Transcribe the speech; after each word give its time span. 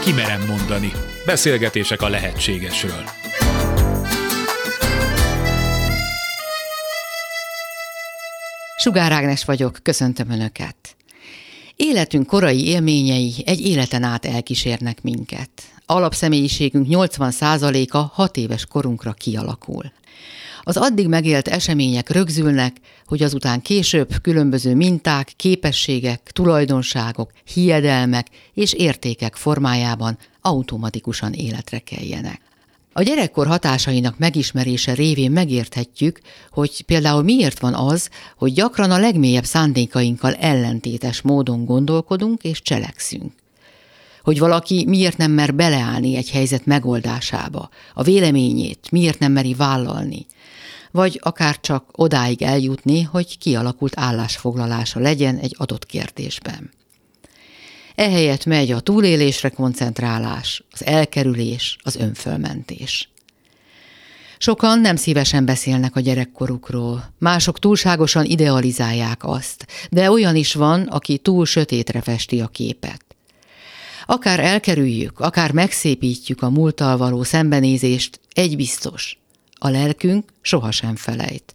Kimerem 0.00 0.46
mondani. 0.46 0.92
Beszélgetések 1.26 2.02
a 2.02 2.08
lehetségesről. 2.08 3.04
Sugár 8.76 9.12
Ágnes 9.12 9.44
vagyok, 9.44 9.78
köszöntöm 9.82 10.30
Önöket. 10.30 10.96
Életünk 11.76 12.26
korai 12.26 12.66
élményei 12.66 13.34
egy 13.46 13.66
életen 13.66 14.02
át 14.02 14.24
elkísérnek 14.24 15.02
minket. 15.02 15.50
Alapszemélyiségünk 15.86 16.86
80%-a 16.90 17.98
hat 17.98 18.36
éves 18.36 18.66
korunkra 18.66 19.12
kialakul. 19.12 19.92
Az 20.62 20.76
addig 20.76 21.08
megélt 21.08 21.48
események 21.48 22.10
rögzülnek, 22.10 22.76
hogy 23.06 23.22
azután 23.22 23.62
később 23.62 24.08
különböző 24.22 24.74
minták, 24.74 25.32
képességek, 25.36 26.30
tulajdonságok, 26.32 27.30
hiedelmek 27.52 28.26
és 28.54 28.72
értékek 28.72 29.34
formájában 29.34 30.18
automatikusan 30.40 31.32
életre 31.32 31.78
keljenek. 31.78 32.40
A 32.92 33.02
gyerekkor 33.02 33.46
hatásainak 33.46 34.18
megismerése 34.18 34.94
révén 34.94 35.30
megérthetjük, 35.30 36.20
hogy 36.50 36.82
például 36.82 37.22
miért 37.22 37.58
van 37.58 37.74
az, 37.74 38.10
hogy 38.36 38.52
gyakran 38.52 38.90
a 38.90 38.98
legmélyebb 38.98 39.44
szándékainkkal 39.44 40.34
ellentétes 40.34 41.20
módon 41.20 41.64
gondolkodunk 41.64 42.42
és 42.42 42.62
cselekszünk. 42.62 43.32
Hogy 44.22 44.38
valaki 44.38 44.84
miért 44.88 45.16
nem 45.16 45.30
mer 45.30 45.54
beleállni 45.54 46.16
egy 46.16 46.30
helyzet 46.30 46.66
megoldásába, 46.66 47.68
a 47.94 48.02
véleményét 48.02 48.90
miért 48.90 49.18
nem 49.18 49.32
meri 49.32 49.54
vállalni, 49.54 50.26
vagy 50.90 51.20
akár 51.22 51.60
csak 51.60 51.84
odáig 51.92 52.42
eljutni, 52.42 53.02
hogy 53.02 53.38
kialakult 53.38 53.92
állásfoglalása 53.96 55.00
legyen 55.00 55.36
egy 55.36 55.54
adott 55.58 55.86
kérdésben. 55.86 56.70
Ehelyett 57.94 58.44
megy 58.44 58.70
a 58.70 58.80
túlélésre 58.80 59.48
koncentrálás, 59.48 60.62
az 60.70 60.84
elkerülés, 60.84 61.76
az 61.82 61.96
önfölmentés. 61.96 63.10
Sokan 64.38 64.80
nem 64.80 64.96
szívesen 64.96 65.44
beszélnek 65.44 65.96
a 65.96 66.00
gyerekkorukról, 66.00 67.12
mások 67.18 67.58
túlságosan 67.58 68.24
idealizálják 68.24 69.24
azt, 69.24 69.66
de 69.90 70.10
olyan 70.10 70.36
is 70.36 70.54
van, 70.54 70.82
aki 70.82 71.18
túl 71.18 71.46
sötétre 71.46 72.00
festi 72.00 72.40
a 72.40 72.46
képet. 72.46 73.04
Akár 74.06 74.40
elkerüljük, 74.40 75.20
akár 75.20 75.52
megszépítjük 75.52 76.42
a 76.42 76.50
múlttal 76.50 76.96
való 76.96 77.22
szembenézést, 77.22 78.20
egy 78.32 78.56
biztos, 78.56 79.19
a 79.62 79.68
lelkünk 79.68 80.32
sohasem 80.40 80.96
felejt. 80.96 81.54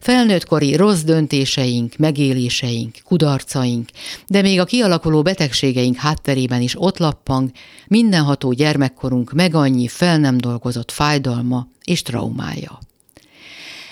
Felnőttkori 0.00 0.76
rossz 0.76 1.00
döntéseink, 1.00 1.96
megéléseink, 1.96 2.96
kudarcaink, 3.04 3.88
de 4.26 4.42
még 4.42 4.60
a 4.60 4.64
kialakuló 4.64 5.22
betegségeink 5.22 5.96
hátterében 5.96 6.60
is 6.60 6.74
ott 6.80 6.98
lappang 6.98 7.50
mindenható 7.86 8.52
gyermekkorunk 8.52 9.32
meg 9.32 9.54
annyi 9.54 9.88
fel 9.88 10.18
nem 10.18 10.36
dolgozott 10.36 10.90
fájdalma 10.90 11.68
és 11.84 12.02
traumája. 12.02 12.78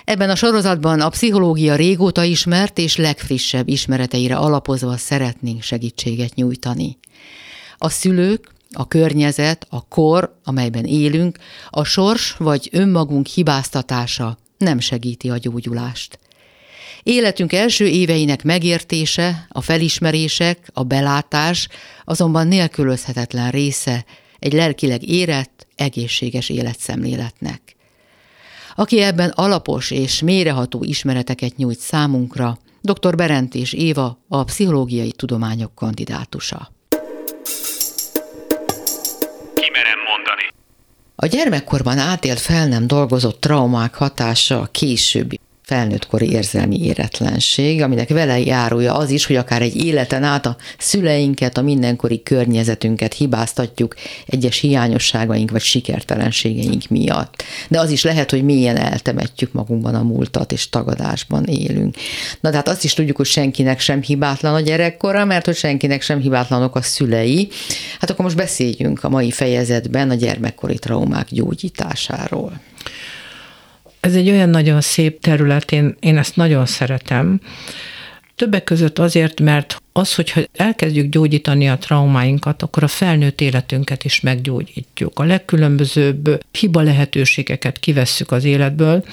Ebben 0.04 0.30
a 0.30 0.34
sorozatban 0.34 1.00
a 1.00 1.08
pszichológia 1.08 1.74
régóta 1.74 2.22
ismert 2.22 2.78
és 2.78 2.96
legfrissebb 2.96 3.68
ismereteire 3.68 4.36
alapozva 4.36 4.96
szeretnénk 4.96 5.62
segítséget 5.62 6.34
nyújtani. 6.34 6.98
A 7.78 7.88
szülők, 7.88 8.53
a 8.74 8.88
környezet, 8.88 9.66
a 9.70 9.88
kor, 9.88 10.38
amelyben 10.44 10.84
élünk, 10.84 11.38
a 11.70 11.84
sors 11.84 12.34
vagy 12.38 12.68
önmagunk 12.72 13.26
hibáztatása 13.26 14.38
nem 14.58 14.80
segíti 14.80 15.30
a 15.30 15.36
gyógyulást. 15.36 16.18
Életünk 17.02 17.52
első 17.52 17.86
éveinek 17.86 18.42
megértése, 18.42 19.46
a 19.48 19.60
felismerések, 19.60 20.70
a 20.72 20.82
belátás 20.82 21.68
azonban 22.04 22.46
nélkülözhetetlen 22.46 23.50
része 23.50 24.04
egy 24.38 24.52
lelkileg 24.52 25.08
érett, 25.08 25.66
egészséges 25.76 26.48
életszemléletnek. 26.48 27.76
Aki 28.76 29.00
ebben 29.00 29.28
alapos 29.28 29.90
és 29.90 30.20
méreható 30.20 30.84
ismereteket 30.84 31.56
nyújt 31.56 31.78
számunkra, 31.78 32.58
dr. 32.80 33.16
Berentés 33.16 33.72
Éva, 33.72 34.18
a 34.28 34.44
pszichológiai 34.44 35.12
tudományok 35.12 35.74
kandidátusa. 35.74 36.73
A 41.16 41.26
gyermekkorban 41.26 41.98
átélt 41.98 42.40
fel 42.40 42.68
nem 42.68 42.86
dolgozott 42.86 43.40
traumák 43.40 43.94
hatása 43.94 44.60
a 44.60 44.66
későbbi 44.66 45.40
felnőttkori 45.64 46.30
érzelmi 46.30 46.84
éretlenség, 46.84 47.82
aminek 47.82 48.08
vele 48.08 48.38
járója 48.38 48.94
az 48.96 49.10
is, 49.10 49.26
hogy 49.26 49.36
akár 49.36 49.62
egy 49.62 49.84
életen 49.84 50.22
át 50.22 50.46
a 50.46 50.56
szüleinket, 50.78 51.56
a 51.56 51.62
mindenkori 51.62 52.22
környezetünket 52.22 53.14
hibáztatjuk 53.14 53.94
egyes 54.26 54.58
hiányosságaink 54.58 55.50
vagy 55.50 55.60
sikertelenségeink 55.60 56.88
miatt. 56.88 57.42
De 57.68 57.80
az 57.80 57.90
is 57.90 58.02
lehet, 58.02 58.30
hogy 58.30 58.44
milyen 58.44 58.76
eltemetjük 58.76 59.52
magunkban 59.52 59.94
a 59.94 60.02
múltat, 60.02 60.52
és 60.52 60.68
tagadásban 60.68 61.44
élünk. 61.44 61.96
Na 62.40 62.50
tehát 62.50 62.68
azt 62.68 62.84
is 62.84 62.94
tudjuk, 62.94 63.16
hogy 63.16 63.26
senkinek 63.26 63.80
sem 63.80 64.02
hibátlan 64.02 64.54
a 64.54 64.60
gyerekkora, 64.60 65.24
mert 65.24 65.44
hogy 65.44 65.56
senkinek 65.56 66.02
sem 66.02 66.20
hibátlanok 66.20 66.76
a 66.76 66.82
szülei. 66.82 67.48
Hát 68.00 68.10
akkor 68.10 68.24
most 68.24 68.36
beszéljünk 68.36 69.04
a 69.04 69.08
mai 69.08 69.30
fejezetben 69.30 70.10
a 70.10 70.14
gyermekkori 70.14 70.78
traumák 70.78 71.26
gyógyításáról. 71.30 72.60
Ez 74.04 74.14
egy 74.14 74.30
olyan 74.30 74.48
nagyon 74.48 74.80
szép 74.80 75.20
terület, 75.20 75.72
én, 75.72 75.96
én 76.00 76.18
ezt 76.18 76.36
nagyon 76.36 76.66
szeretem. 76.66 77.40
Többek 78.36 78.64
között 78.64 78.98
azért, 78.98 79.40
mert 79.40 79.82
az, 79.96 80.14
hogyha 80.14 80.40
elkezdjük 80.52 81.10
gyógyítani 81.10 81.68
a 81.68 81.78
traumáinkat, 81.78 82.62
akkor 82.62 82.82
a 82.82 82.88
felnőtt 82.88 83.40
életünket 83.40 84.04
is 84.04 84.20
meggyógyítjuk. 84.20 85.18
A 85.18 85.24
legkülönbözőbb 85.24 86.44
hiba 86.50 86.80
lehetőségeket 86.80 87.78
kivesszük 87.78 88.30
az 88.30 88.44
életből, 88.44 89.04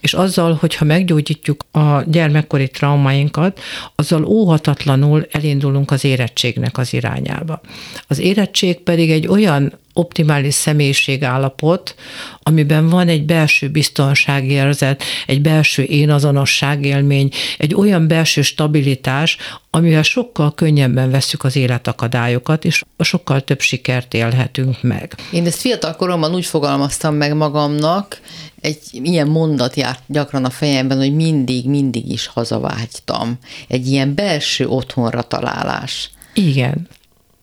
és 0.00 0.14
azzal, 0.14 0.54
hogyha 0.54 0.84
meggyógyítjuk 0.84 1.64
a 1.70 2.02
gyermekkori 2.06 2.68
traumáinkat, 2.68 3.60
azzal 3.94 4.24
óhatatlanul 4.24 5.26
elindulunk 5.30 5.90
az 5.90 6.04
érettségnek 6.04 6.78
az 6.78 6.92
irányába. 6.92 7.60
Az 8.06 8.18
érettség 8.18 8.80
pedig 8.80 9.10
egy 9.10 9.26
olyan 9.26 9.78
optimális 9.92 10.54
személyiségállapot, 10.54 11.94
amiben 12.42 12.88
van 12.88 13.08
egy 13.08 13.24
belső 13.24 13.68
biztonságérzet, 13.68 15.02
egy 15.26 15.40
belső 15.40 15.82
énazonosságélmény, 15.82 17.30
egy 17.58 17.74
olyan 17.74 18.08
belső 18.08 18.42
stabilitás, 18.42 19.36
amivel 19.70 20.02
sokkal 20.26 20.54
könnyebben 20.54 21.10
vesszük 21.10 21.44
az 21.44 21.56
életakadályokat, 21.56 22.64
és 22.64 22.82
sokkal 22.98 23.40
több 23.40 23.60
sikert 23.60 24.14
élhetünk 24.14 24.82
meg. 24.82 25.14
Én 25.32 25.46
ezt 25.46 25.60
fiatal 25.60 25.96
koromban 25.96 26.34
úgy 26.34 26.46
fogalmaztam 26.46 27.14
meg 27.14 27.34
magamnak, 27.34 28.20
egy 28.60 28.78
ilyen 28.90 29.28
mondat 29.28 29.74
járt 29.74 30.02
gyakran 30.06 30.44
a 30.44 30.50
fejemben, 30.50 30.98
hogy 30.98 31.14
mindig, 31.14 31.68
mindig 31.68 32.10
is 32.10 32.26
hazavágytam. 32.26 33.38
Egy 33.68 33.86
ilyen 33.86 34.14
belső 34.14 34.66
otthonra 34.66 35.22
találás. 35.22 36.10
Igen. 36.34 36.88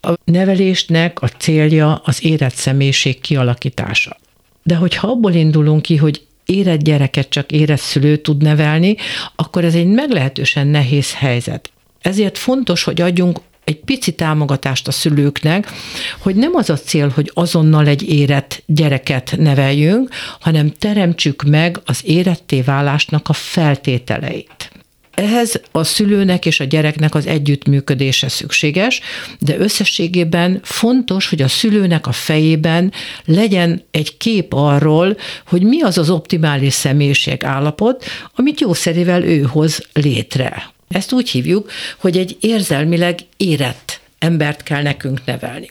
A 0.02 0.14
nevelésnek 0.24 1.22
a 1.22 1.28
célja 1.28 2.02
az 2.06 2.26
érett 2.26 2.54
személyiség 2.54 3.22
kialakítása. 3.22 4.18
De 4.64 4.76
hogyha 4.76 5.08
abból 5.08 5.34
indulunk 5.34 5.82
ki, 5.82 5.96
hogy 5.96 6.26
érett 6.46 6.82
gyereket 6.82 7.30
csak 7.30 7.52
érett 7.52 7.80
szülő 7.80 8.18
tud 8.18 8.42
nevelni, 8.42 8.96
akkor 9.36 9.66
ez 9.66 9.76
egy 9.76 9.88
meglehetősen 9.88 10.68
nehéz 10.68 11.14
helyzet. 11.14 11.73
Ezért 12.04 12.38
fontos, 12.38 12.84
hogy 12.84 13.02
adjunk 13.02 13.40
egy 13.64 13.80
pici 13.80 14.12
támogatást 14.16 14.88
a 14.88 14.92
szülőknek, 14.92 15.72
hogy 16.20 16.36
nem 16.36 16.56
az 16.56 16.70
a 16.70 16.78
cél, 16.78 17.10
hogy 17.10 17.32
azonnal 17.34 17.88
egy 17.88 18.10
érett 18.10 18.64
gyereket 18.66 19.36
neveljünk, 19.38 20.10
hanem 20.40 20.72
teremtsük 20.80 21.44
meg 21.44 21.80
az 21.86 22.02
éretté 22.06 22.62
válásnak 22.62 23.30
a 23.30 23.34
feltételeit. 23.34 24.72
Ehhez 25.14 25.62
a 25.72 25.84
szülőnek 25.84 26.46
és 26.46 26.60
a 26.60 26.64
gyereknek 26.64 27.16
az 27.16 27.28
együttműködése 27.28 28.30
szükséges, 28.30 29.02
de 29.40 29.58
összességében 29.58 30.60
fontos, 30.64 31.30
hogy 31.30 31.42
a 31.42 31.48
szülőnek 31.48 32.08
a 32.08 32.12
fejében 32.12 32.92
legyen 33.26 33.84
egy 33.92 34.18
kép 34.18 34.54
arról, 34.54 35.18
hogy 35.48 35.64
mi 35.64 35.82
az 35.82 35.98
az 35.98 36.10
optimális 36.10 36.74
személyiség 36.74 37.44
állapot, 37.44 38.06
amit 38.36 38.60
jószerével 38.60 39.24
ő 39.24 39.42
hoz 39.42 39.88
létre. 39.94 40.73
Ezt 40.94 41.12
úgy 41.12 41.30
hívjuk, 41.30 41.72
hogy 41.98 42.18
egy 42.18 42.38
érzelmileg 42.40 43.20
érett 43.38 44.02
embert 44.20 44.64
kell 44.64 44.82
nekünk 44.82 45.26
nevelni. 45.26 45.70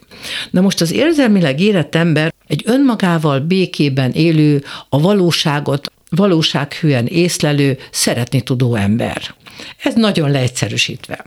Na 0.50 0.60
most 0.60 0.80
az 0.80 0.92
érzelmileg 0.92 1.60
érett 1.60 1.94
ember 1.94 2.32
egy 2.46 2.62
önmagával 2.66 3.40
békében 3.40 4.10
élő, 4.10 4.64
a 4.88 5.00
valóságot 5.00 5.92
valósághűen 6.08 7.06
észlelő, 7.06 7.78
szeretni 7.90 8.40
tudó 8.40 8.74
ember. 8.74 9.34
Ez 9.82 9.94
nagyon 9.94 10.30
leegyszerűsítve. 10.30 11.24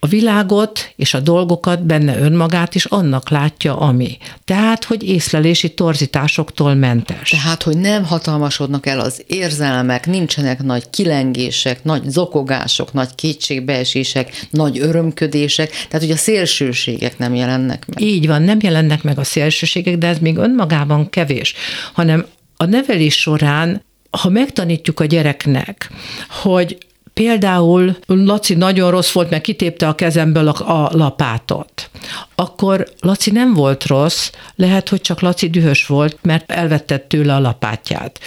A 0.00 0.06
világot 0.06 0.92
és 0.96 1.14
a 1.14 1.20
dolgokat, 1.20 1.82
benne 1.82 2.18
önmagát 2.18 2.74
is 2.74 2.84
annak 2.84 3.30
látja, 3.30 3.76
ami. 3.76 4.18
Tehát, 4.44 4.84
hogy 4.84 5.02
észlelési 5.02 5.74
torzításoktól 5.74 6.74
mentes. 6.74 7.30
Tehát, 7.30 7.62
hogy 7.62 7.76
nem 7.76 8.04
hatalmasodnak 8.04 8.86
el 8.86 9.00
az 9.00 9.22
érzelmek, 9.26 10.06
nincsenek 10.06 10.62
nagy 10.62 10.90
kilengések, 10.90 11.84
nagy 11.84 12.02
zokogások, 12.08 12.92
nagy 12.92 13.14
kétségbeesések, 13.14 14.46
nagy 14.50 14.78
örömködések, 14.78 15.70
tehát, 15.70 16.06
hogy 16.06 16.10
a 16.10 16.16
szélsőségek 16.16 17.18
nem 17.18 17.34
jelennek 17.34 17.86
meg. 17.86 18.00
Így 18.00 18.26
van, 18.26 18.42
nem 18.42 18.58
jelennek 18.60 19.02
meg 19.02 19.18
a 19.18 19.24
szélsőségek, 19.24 19.98
de 19.98 20.06
ez 20.06 20.18
még 20.18 20.36
önmagában 20.36 21.08
kevés, 21.08 21.54
hanem 21.92 22.26
a 22.56 22.64
nevelés 22.64 23.20
során 23.20 23.86
ha 24.10 24.28
megtanítjuk 24.28 25.00
a 25.00 25.04
gyereknek, 25.04 25.90
hogy 26.28 26.78
Például 27.18 27.96
Laci 28.06 28.54
nagyon 28.54 28.90
rossz 28.90 29.12
volt, 29.12 29.30
mert 29.30 29.42
kitépte 29.42 29.88
a 29.88 29.94
kezemből 29.94 30.48
a, 30.48 30.84
a 30.84 30.90
lapátot. 30.92 31.90
Akkor 32.34 32.88
Laci 33.00 33.30
nem 33.30 33.54
volt 33.54 33.86
rossz, 33.86 34.30
lehet, 34.56 34.88
hogy 34.88 35.00
csak 35.00 35.20
Laci 35.20 35.48
dühös 35.48 35.86
volt, 35.86 36.18
mert 36.22 36.50
elvettett 36.50 37.08
tőle 37.08 37.34
a 37.34 37.40
lapátját. 37.40 38.18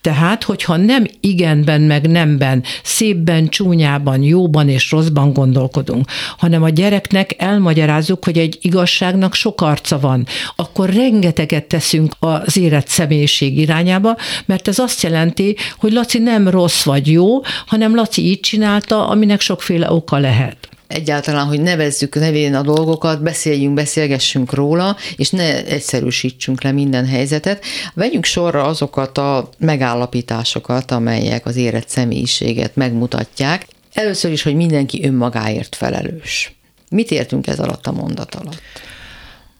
Tehát, 0.00 0.42
hogyha 0.42 0.76
nem 0.76 1.06
igenben, 1.20 1.80
meg 1.80 2.10
nemben, 2.10 2.62
szépben, 2.82 3.48
csúnyában, 3.48 4.22
jóban 4.22 4.68
és 4.68 4.90
rosszban 4.90 5.32
gondolkodunk, 5.32 6.10
hanem 6.36 6.62
a 6.62 6.68
gyereknek 6.68 7.34
elmagyarázzuk, 7.38 8.24
hogy 8.24 8.38
egy 8.38 8.58
igazságnak 8.60 9.34
sok 9.34 9.60
arca 9.60 9.98
van, 9.98 10.26
akkor 10.56 10.92
rengeteget 10.92 11.64
teszünk 11.64 12.12
az 12.18 12.56
érett 12.56 12.88
személyiség 12.88 13.58
irányába, 13.58 14.16
mert 14.46 14.68
ez 14.68 14.78
azt 14.78 15.02
jelenti, 15.02 15.56
hogy 15.78 15.92
Laci 15.92 16.18
nem 16.18 16.48
rossz 16.48 16.82
vagy 16.84 17.10
jó, 17.10 17.40
hanem 17.66 17.94
Laci 17.94 18.26
így 18.26 18.39
csinálta, 18.40 19.08
aminek 19.08 19.40
sokféle 19.40 19.92
oka 19.92 20.18
lehet 20.18 20.68
egyáltalán, 20.90 21.46
hogy 21.46 21.60
nevezzük 21.60 22.14
nevén 22.14 22.54
a 22.54 22.62
dolgokat, 22.62 23.22
beszéljünk, 23.22 23.74
beszélgessünk 23.74 24.52
róla, 24.52 24.96
és 25.16 25.30
ne 25.30 25.64
egyszerűsítsünk 25.64 26.62
le 26.62 26.72
minden 26.72 27.06
helyzetet. 27.06 27.64
Vegyünk 27.94 28.24
sorra 28.24 28.64
azokat 28.64 29.18
a 29.18 29.48
megállapításokat, 29.58 30.90
amelyek 30.90 31.46
az 31.46 31.56
érett 31.56 31.88
személyiséget 31.88 32.76
megmutatják. 32.76 33.66
Először 33.92 34.32
is, 34.32 34.42
hogy 34.42 34.54
mindenki 34.54 35.04
önmagáért 35.04 35.76
felelős. 35.76 36.52
Mit 36.88 37.10
értünk 37.10 37.46
ez 37.46 37.60
alatt 37.60 37.86
a 37.86 37.92
mondat 37.92 38.34
alatt? 38.34 38.62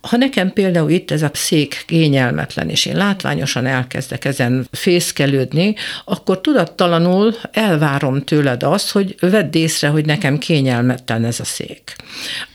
Ha 0.01 0.17
nekem 0.17 0.53
például 0.53 0.91
itt 0.91 1.11
ez 1.11 1.23
a 1.23 1.31
szék 1.33 1.83
kényelmetlen, 1.87 2.69
és 2.69 2.87
én 2.87 2.97
látványosan 2.97 3.67
elkezdek 3.67 4.25
ezen 4.25 4.67
fészkelődni, 4.71 5.75
akkor 6.05 6.41
tudattalanul 6.41 7.35
elvárom 7.53 8.23
tőled 8.25 8.63
azt, 8.63 8.91
hogy 8.91 9.15
vedd 9.21 9.57
észre, 9.57 9.89
hogy 9.89 10.05
nekem 10.05 10.39
kényelmetlen 10.39 11.25
ez 11.25 11.41
a 11.41 11.45
szék. 11.45 11.97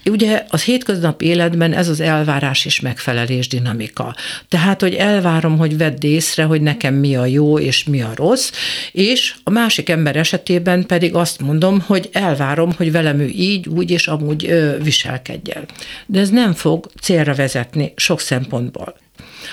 Ugye 0.05 0.45
az 0.49 0.63
hétköznapi 0.63 1.25
életben 1.25 1.73
ez 1.73 1.87
az 1.87 1.99
elvárás 1.99 2.65
is 2.65 2.79
megfelelés 2.79 3.47
dinamika. 3.47 4.15
Tehát, 4.49 4.81
hogy 4.81 4.93
elvárom, 4.93 5.57
hogy 5.57 5.77
vedd 5.77 6.05
észre, 6.05 6.43
hogy 6.43 6.61
nekem 6.61 6.93
mi 6.93 7.15
a 7.15 7.25
jó 7.25 7.59
és 7.59 7.83
mi 7.83 8.01
a 8.01 8.11
rossz, 8.15 8.51
és 8.91 9.35
a 9.43 9.49
másik 9.49 9.89
ember 9.89 10.15
esetében 10.15 10.85
pedig 10.85 11.15
azt 11.15 11.41
mondom, 11.41 11.81
hogy 11.81 12.09
elvárom, 12.11 12.71
hogy 12.77 12.91
velem 12.91 13.19
ő 13.19 13.27
így, 13.27 13.67
úgy 13.67 13.91
és 13.91 14.07
amúgy 14.07 14.45
ö, 14.45 14.77
viselkedjen. 14.83 15.65
De 16.05 16.19
ez 16.19 16.29
nem 16.29 16.53
fog 16.53 16.89
célra 17.01 17.33
vezetni 17.33 17.93
sok 17.95 18.19
szempontból. 18.19 18.95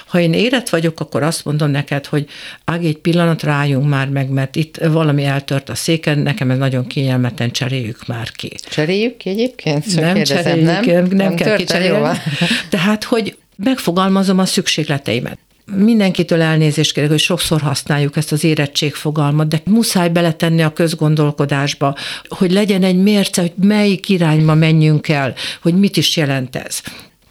Ha 0.06 0.20
én 0.20 0.32
érett 0.32 0.68
vagyok, 0.68 1.00
akkor 1.00 1.22
azt 1.22 1.44
mondom 1.44 1.70
neked, 1.70 2.06
hogy 2.06 2.26
Ági, 2.64 2.86
egy 2.86 2.98
pillanat 2.98 3.42
rájunk 3.42 3.88
már 3.88 4.08
meg, 4.08 4.28
mert 4.28 4.56
itt 4.56 4.76
valami 4.76 5.24
eltört 5.24 5.68
a 5.68 5.74
széken, 5.74 6.18
nekem 6.18 6.50
ez 6.50 6.58
nagyon 6.58 6.86
kényelmetlen, 6.86 7.50
cseréljük 7.50 8.06
már 8.06 8.30
ki. 8.30 8.52
Cseréljük 8.70 9.16
ki 9.16 9.28
egyébként? 9.28 9.90
Csak 9.90 10.00
nem 10.00 10.14
kérdezem, 10.14 10.64
cseréljük, 10.64 10.84
nem, 10.86 11.04
nem, 11.04 11.16
nem 11.16 11.34
kell 11.34 11.56
kicserélni. 11.56 12.18
Tehát, 12.68 13.04
hogy 13.04 13.36
megfogalmazom 13.56 14.38
a 14.38 14.46
szükségleteimet 14.46 15.38
mindenkitől 15.76 16.40
elnézést 16.40 16.92
kérek, 16.92 17.10
hogy 17.10 17.18
sokszor 17.18 17.60
használjuk 17.60 18.16
ezt 18.16 18.32
az 18.32 18.44
érettségfogalmat, 18.44 19.48
de 19.48 19.60
muszáj 19.64 20.08
beletenni 20.08 20.62
a 20.62 20.72
közgondolkodásba, 20.72 21.96
hogy 22.28 22.52
legyen 22.52 22.82
egy 22.82 23.02
mérce, 23.02 23.40
hogy 23.40 23.52
melyik 23.62 24.08
irányba 24.08 24.54
menjünk 24.54 25.08
el, 25.08 25.34
hogy 25.62 25.74
mit 25.74 25.96
is 25.96 26.16
jelent 26.16 26.56
ez. 26.56 26.80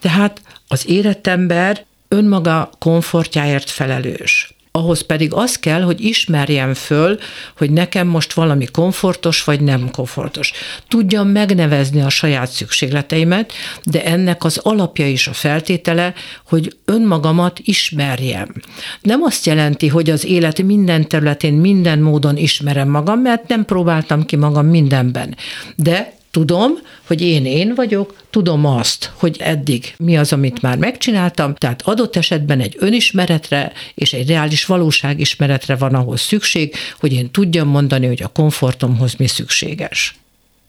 Tehát 0.00 0.40
az 0.68 0.88
érett 0.88 1.26
ember 1.26 1.84
önmaga 2.12 2.70
komfortjáért 2.78 3.70
felelős. 3.70 4.54
Ahhoz 4.74 5.00
pedig 5.00 5.32
az 5.32 5.58
kell, 5.58 5.82
hogy 5.82 6.04
ismerjem 6.04 6.74
föl, 6.74 7.18
hogy 7.56 7.70
nekem 7.70 8.06
most 8.06 8.32
valami 8.32 8.64
komfortos 8.64 9.44
vagy 9.44 9.60
nem 9.60 9.90
komfortos. 9.90 10.52
Tudjam 10.88 11.28
megnevezni 11.28 12.00
a 12.00 12.08
saját 12.08 12.50
szükségleteimet, 12.50 13.52
de 13.84 14.04
ennek 14.04 14.44
az 14.44 14.58
alapja 14.62 15.08
is 15.08 15.26
a 15.26 15.32
feltétele, 15.32 16.14
hogy 16.46 16.76
önmagamat 16.84 17.58
ismerjem. 17.62 18.54
Nem 19.00 19.22
azt 19.22 19.46
jelenti, 19.46 19.88
hogy 19.88 20.10
az 20.10 20.24
élet 20.24 20.62
minden 20.62 21.08
területén, 21.08 21.54
minden 21.54 21.98
módon 21.98 22.36
ismerem 22.36 22.88
magam, 22.88 23.20
mert 23.20 23.48
nem 23.48 23.64
próbáltam 23.64 24.24
ki 24.24 24.36
magam 24.36 24.66
mindenben. 24.66 25.36
De 25.76 26.20
Tudom, 26.32 26.72
hogy 27.06 27.20
én 27.20 27.46
én 27.46 27.74
vagyok, 27.74 28.16
tudom 28.30 28.66
azt, 28.66 29.12
hogy 29.14 29.36
eddig 29.40 29.94
mi 29.96 30.16
az, 30.16 30.32
amit 30.32 30.62
már 30.62 30.78
megcsináltam, 30.78 31.54
tehát 31.54 31.82
adott 31.82 32.16
esetben 32.16 32.60
egy 32.60 32.76
önismeretre 32.78 33.72
és 33.94 34.12
egy 34.12 34.28
reális 34.28 34.64
valóságismeretre 34.64 35.76
van 35.76 35.94
ahhoz 35.94 36.20
szükség, 36.20 36.74
hogy 37.00 37.12
én 37.12 37.30
tudjam 37.30 37.68
mondani, 37.68 38.06
hogy 38.06 38.22
a 38.22 38.28
komfortomhoz 38.28 39.14
mi 39.14 39.26
szükséges. 39.26 40.16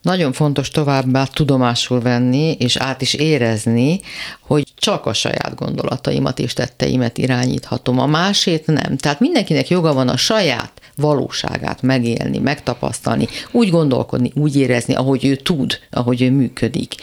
Nagyon 0.01 0.33
fontos 0.33 0.69
továbbá 0.69 1.25
tudomásul 1.25 2.01
venni, 2.01 2.51
és 2.51 2.75
át 2.75 3.01
is 3.01 3.13
érezni, 3.13 3.99
hogy 4.39 4.63
csak 4.75 5.05
a 5.05 5.13
saját 5.13 5.55
gondolataimat 5.55 6.39
és 6.39 6.53
tetteimet 6.53 7.17
irányíthatom, 7.17 7.99
a 7.99 8.05
másét 8.05 8.65
nem. 8.65 8.97
Tehát 8.97 9.19
mindenkinek 9.19 9.67
joga 9.67 9.93
van 9.93 10.09
a 10.09 10.17
saját 10.17 10.72
valóságát 10.95 11.81
megélni, 11.81 12.37
megtapasztalni, 12.37 13.27
úgy 13.51 13.69
gondolkodni, 13.69 14.31
úgy 14.35 14.55
érezni, 14.55 14.93
ahogy 14.93 15.25
ő 15.25 15.35
tud, 15.35 15.79
ahogy 15.91 16.21
ő 16.21 16.31
működik. 16.31 16.95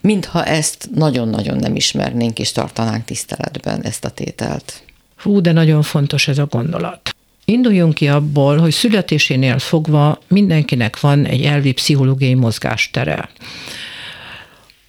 Mintha 0.00 0.44
ezt 0.44 0.88
nagyon-nagyon 0.94 1.56
nem 1.56 1.76
ismernénk 1.76 2.38
és 2.38 2.52
tartanánk 2.52 3.04
tiszteletben 3.04 3.82
ezt 3.82 4.04
a 4.04 4.10
tételt. 4.10 4.82
Hú, 5.16 5.40
de 5.40 5.52
nagyon 5.52 5.82
fontos 5.82 6.28
ez 6.28 6.38
a 6.38 6.46
gondolat. 6.46 7.14
Induljunk 7.44 7.94
ki 7.94 8.08
abból, 8.08 8.58
hogy 8.58 8.72
születésénél 8.72 9.58
fogva 9.58 10.18
mindenkinek 10.28 11.00
van 11.00 11.24
egy 11.24 11.42
elvi 11.42 11.72
pszichológiai 11.72 12.34
mozgástere. 12.34 13.28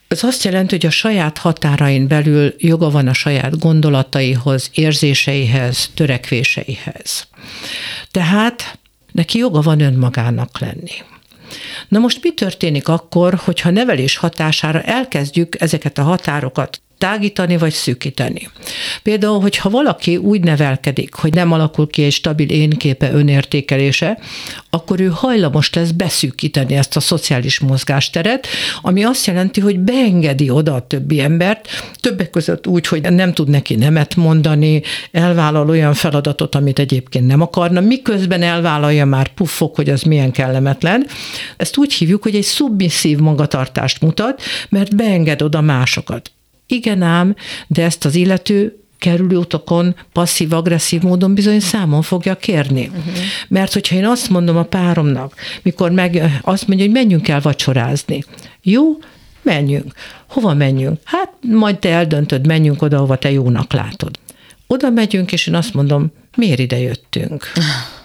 Ez 0.08 0.24
azt 0.24 0.44
jelenti, 0.44 0.76
hogy 0.76 0.86
a 0.86 0.90
saját 0.90 1.38
határain 1.38 2.08
belül 2.08 2.54
joga 2.58 2.90
van 2.90 3.08
a 3.08 3.14
saját 3.14 3.60
gondolataihoz, 3.60 4.70
érzéseihez, 4.74 5.92
törekvéseihez. 5.94 7.28
Tehát 8.12 8.78
neki 9.12 9.38
joga 9.38 9.62
van 9.62 9.80
önmagának 9.80 10.60
lenni. 10.60 10.92
Na 11.88 12.00
most 12.00 12.24
mi 12.24 12.34
történik 12.34 12.88
akkor, 12.88 13.34
hogyha 13.34 13.70
nevelés 13.70 14.18
hatására 14.18 14.82
elkezdjük 14.82 15.62
ezeket 15.62 15.98
a 15.98 16.04
határokat 16.04 16.82
tágítani 16.98 17.58
vagy 17.58 17.74
szűkíteni. 17.74 18.50
Például, 19.04 19.40
hogyha 19.40 19.70
valaki 19.70 20.18
úgy 20.18 20.44
nevelkedik, 20.44 21.14
hogy 21.14 21.34
nem 21.34 21.52
alakul 21.52 21.88
ki 21.88 22.04
egy 22.04 22.12
stabil 22.12 22.50
énképe 22.50 23.12
önértékelése, 23.12 24.20
akkor 24.70 25.00
ő 25.00 25.08
hajlamos 25.08 25.74
lesz 25.74 25.92
beszűkíteni 25.92 26.76
ezt 26.76 26.96
a 26.96 27.00
szociális 27.00 27.60
mozgásteret, 27.60 28.48
ami 28.82 29.04
azt 29.04 29.26
jelenti, 29.26 29.60
hogy 29.60 29.80
beengedi 29.80 30.50
oda 30.50 30.74
a 30.74 30.88
többi 30.88 31.20
embert, 31.20 31.68
többek 32.00 32.30
között 32.30 32.68
úgy, 32.68 32.88
hogy 32.88 33.02
nem 33.12 33.34
tud 33.34 33.50
neki 33.50 33.76
nemet 33.76 34.16
mondani, 34.16 34.82
elvállal 35.12 35.70
olyan 35.70 35.94
feladatot, 35.94 36.56
amit 36.56 36.80
egyébként 36.80 37.28
nem 37.28 37.42
akarna, 37.42 37.82
miközben 37.82 38.42
elvállalja 38.42 39.06
már 39.06 39.28
puffok, 39.28 39.76
hogy 39.76 39.90
az 39.90 40.02
milyen 40.02 40.32
kellemetlen. 40.32 41.08
Ezt 41.58 41.78
úgy 41.78 41.94
hívjuk, 41.94 42.24
hogy 42.24 42.36
egy 42.36 42.44
szubmisszív 42.44 43.18
magatartást 43.18 44.02
mutat, 44.02 44.42
mert 44.70 44.96
beenged 44.96 45.42
oda 45.42 45.62
másokat. 45.62 46.32
Igen 46.68 47.02
ám, 47.02 47.36
de 47.68 47.84
ezt 47.84 48.06
az 48.06 48.16
illető 48.16 48.80
kerülőutakon 48.98 49.96
passzív-agresszív 50.12 51.02
módon 51.02 51.34
bizony 51.34 51.60
számon 51.60 52.02
fogja 52.02 52.36
kérni. 52.36 52.88
Uh-huh. 52.88 53.14
Mert 53.48 53.74
hogyha 53.74 53.96
én 53.96 54.06
azt 54.06 54.30
mondom 54.30 54.58
a 54.58 54.64
páromnak, 54.64 55.34
mikor 55.62 55.92
meg 55.92 56.42
azt 56.42 56.68
mondja, 56.68 56.86
hogy 56.86 56.94
menjünk 56.94 57.28
el 57.28 57.42
vacsorázni. 57.42 58.24
Jó, 58.62 58.84
menjünk. 59.42 59.94
Hova 60.30 60.54
menjünk? 60.54 61.00
Hát 61.04 61.32
majd 61.42 61.78
te 61.80 61.90
eldöntöd, 61.90 62.48
menjünk 62.48 62.82
oda, 62.82 62.98
ahova 62.98 63.18
te 63.18 63.32
jónak 63.32 63.74
látod. 63.74 64.20
Oda 64.68 64.90
megyünk, 64.90 65.32
és 65.32 65.48
én 65.48 65.56
azt 65.56 65.74
mondom, 65.74 66.12
miért 66.36 66.60
ide 66.60 66.80
jöttünk? 66.80 67.44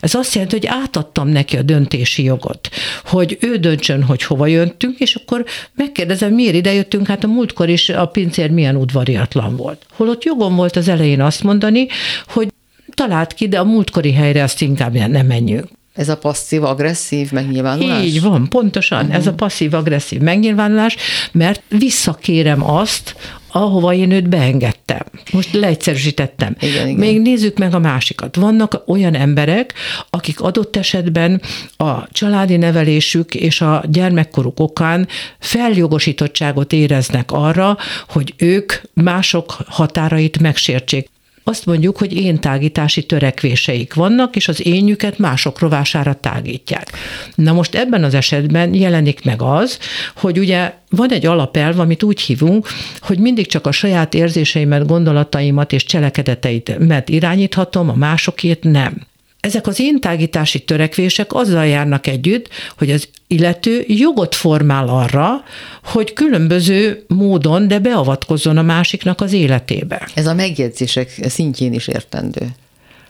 Ez 0.00 0.14
azt 0.14 0.34
jelenti, 0.34 0.56
hogy 0.56 0.66
átadtam 0.66 1.28
neki 1.28 1.56
a 1.56 1.62
döntési 1.62 2.22
jogot, 2.22 2.68
hogy 3.04 3.38
ő 3.40 3.56
döntsön, 3.56 4.02
hogy 4.02 4.22
hova 4.22 4.46
jöttünk, 4.46 4.98
és 4.98 5.14
akkor 5.14 5.44
megkérdezem, 5.74 6.34
miért 6.34 6.54
ide 6.54 6.72
jöttünk, 6.72 7.06
hát 7.06 7.24
a 7.24 7.26
múltkor 7.26 7.68
is 7.68 7.88
a 7.88 8.06
pincér 8.06 8.50
milyen 8.50 8.76
udvariatlan 8.76 9.56
volt. 9.56 9.86
Holott 9.96 10.24
jogom 10.24 10.56
volt 10.56 10.76
az 10.76 10.88
elején 10.88 11.20
azt 11.20 11.42
mondani, 11.42 11.86
hogy 12.26 12.48
talált 12.94 13.34
ki, 13.34 13.48
de 13.48 13.58
a 13.58 13.64
múltkori 13.64 14.12
helyre 14.12 14.42
azt 14.42 14.60
inkább 14.60 14.92
nem 14.92 15.26
menjünk. 15.26 15.68
Ez 15.94 16.08
a 16.08 16.16
passzív-agresszív 16.16 17.32
megnyilvánulás? 17.32 18.04
Így 18.04 18.22
van, 18.22 18.48
pontosan. 18.48 19.00
Uh-huh. 19.00 19.14
Ez 19.14 19.26
a 19.26 19.32
passzív-agresszív 19.32 20.20
megnyilvánulás, 20.20 20.96
mert 21.32 21.62
visszakérem 21.68 22.70
azt, 22.70 23.16
ahova 23.62 23.94
én 23.94 24.10
őt 24.10 24.28
beengedtem. 24.28 25.02
Most 25.32 25.52
leegyszerűsítettem. 25.52 26.56
Igen, 26.60 26.88
igen. 26.88 26.98
Még 26.98 27.20
nézzük 27.20 27.58
meg 27.58 27.74
a 27.74 27.78
másikat. 27.78 28.36
Vannak 28.36 28.82
olyan 28.86 29.14
emberek, 29.14 29.74
akik 30.10 30.40
adott 30.40 30.76
esetben 30.76 31.42
a 31.76 32.12
családi 32.12 32.56
nevelésük 32.56 33.34
és 33.34 33.60
a 33.60 33.84
gyermekkoruk 33.88 34.60
okán 34.60 35.08
feljogosítottságot 35.38 36.72
éreznek 36.72 37.32
arra, 37.32 37.76
hogy 38.08 38.34
ők 38.36 38.72
mások 38.94 39.56
határait 39.66 40.38
megsértsék 40.38 41.08
azt 41.48 41.66
mondjuk, 41.66 41.98
hogy 41.98 42.12
én 42.12 42.38
tágítási 42.40 43.02
törekvéseik 43.02 43.94
vannak, 43.94 44.36
és 44.36 44.48
az 44.48 44.66
énjüket 44.66 45.18
mások 45.18 45.58
rovására 45.58 46.14
tágítják. 46.14 46.92
Na 47.34 47.52
most 47.52 47.74
ebben 47.74 48.04
az 48.04 48.14
esetben 48.14 48.74
jelenik 48.74 49.24
meg 49.24 49.42
az, 49.42 49.78
hogy 50.16 50.38
ugye 50.38 50.72
van 50.90 51.12
egy 51.12 51.26
alapelv, 51.26 51.78
amit 51.78 52.02
úgy 52.02 52.20
hívunk, 52.20 52.68
hogy 53.00 53.18
mindig 53.18 53.46
csak 53.46 53.66
a 53.66 53.72
saját 53.72 54.14
érzéseimet, 54.14 54.86
gondolataimat 54.86 55.72
és 55.72 55.84
cselekedeteimet 55.84 57.08
irányíthatom, 57.08 57.88
a 57.88 57.94
másokét 57.94 58.62
nem. 58.62 59.06
Ezek 59.48 59.66
az 59.66 59.78
intágítási 59.78 60.64
törekvések 60.64 61.32
azzal 61.32 61.66
járnak 61.66 62.06
együtt, 62.06 62.48
hogy 62.78 62.90
az 62.90 63.08
illető 63.26 63.84
jogot 63.86 64.34
formál 64.34 64.88
arra, 64.88 65.44
hogy 65.84 66.12
különböző 66.12 67.04
módon, 67.06 67.68
de 67.68 67.78
beavatkozzon 67.78 68.56
a 68.56 68.62
másiknak 68.62 69.20
az 69.20 69.32
életébe. 69.32 70.08
Ez 70.14 70.26
a 70.26 70.34
megjegyzések 70.34 71.18
szintjén 71.28 71.72
is 71.72 71.88
értendő. 71.88 72.46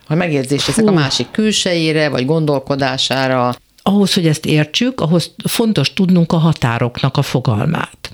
Ha 0.07 0.15
megjegyzést 0.15 0.67
teszek 0.67 0.87
a 0.87 0.93
másik 0.93 1.27
külsejére, 1.31 2.09
vagy 2.09 2.27
gondolkodására, 2.27 3.55
ahhoz, 3.89 4.15
hogy 4.15 4.27
ezt 4.27 4.47
értsük, 4.47 5.01
ahhoz 5.01 5.35
fontos 5.45 5.93
tudnunk 5.93 6.33
a 6.33 6.37
határoknak 6.37 7.17
a 7.17 7.23
fogalmát. 7.23 8.11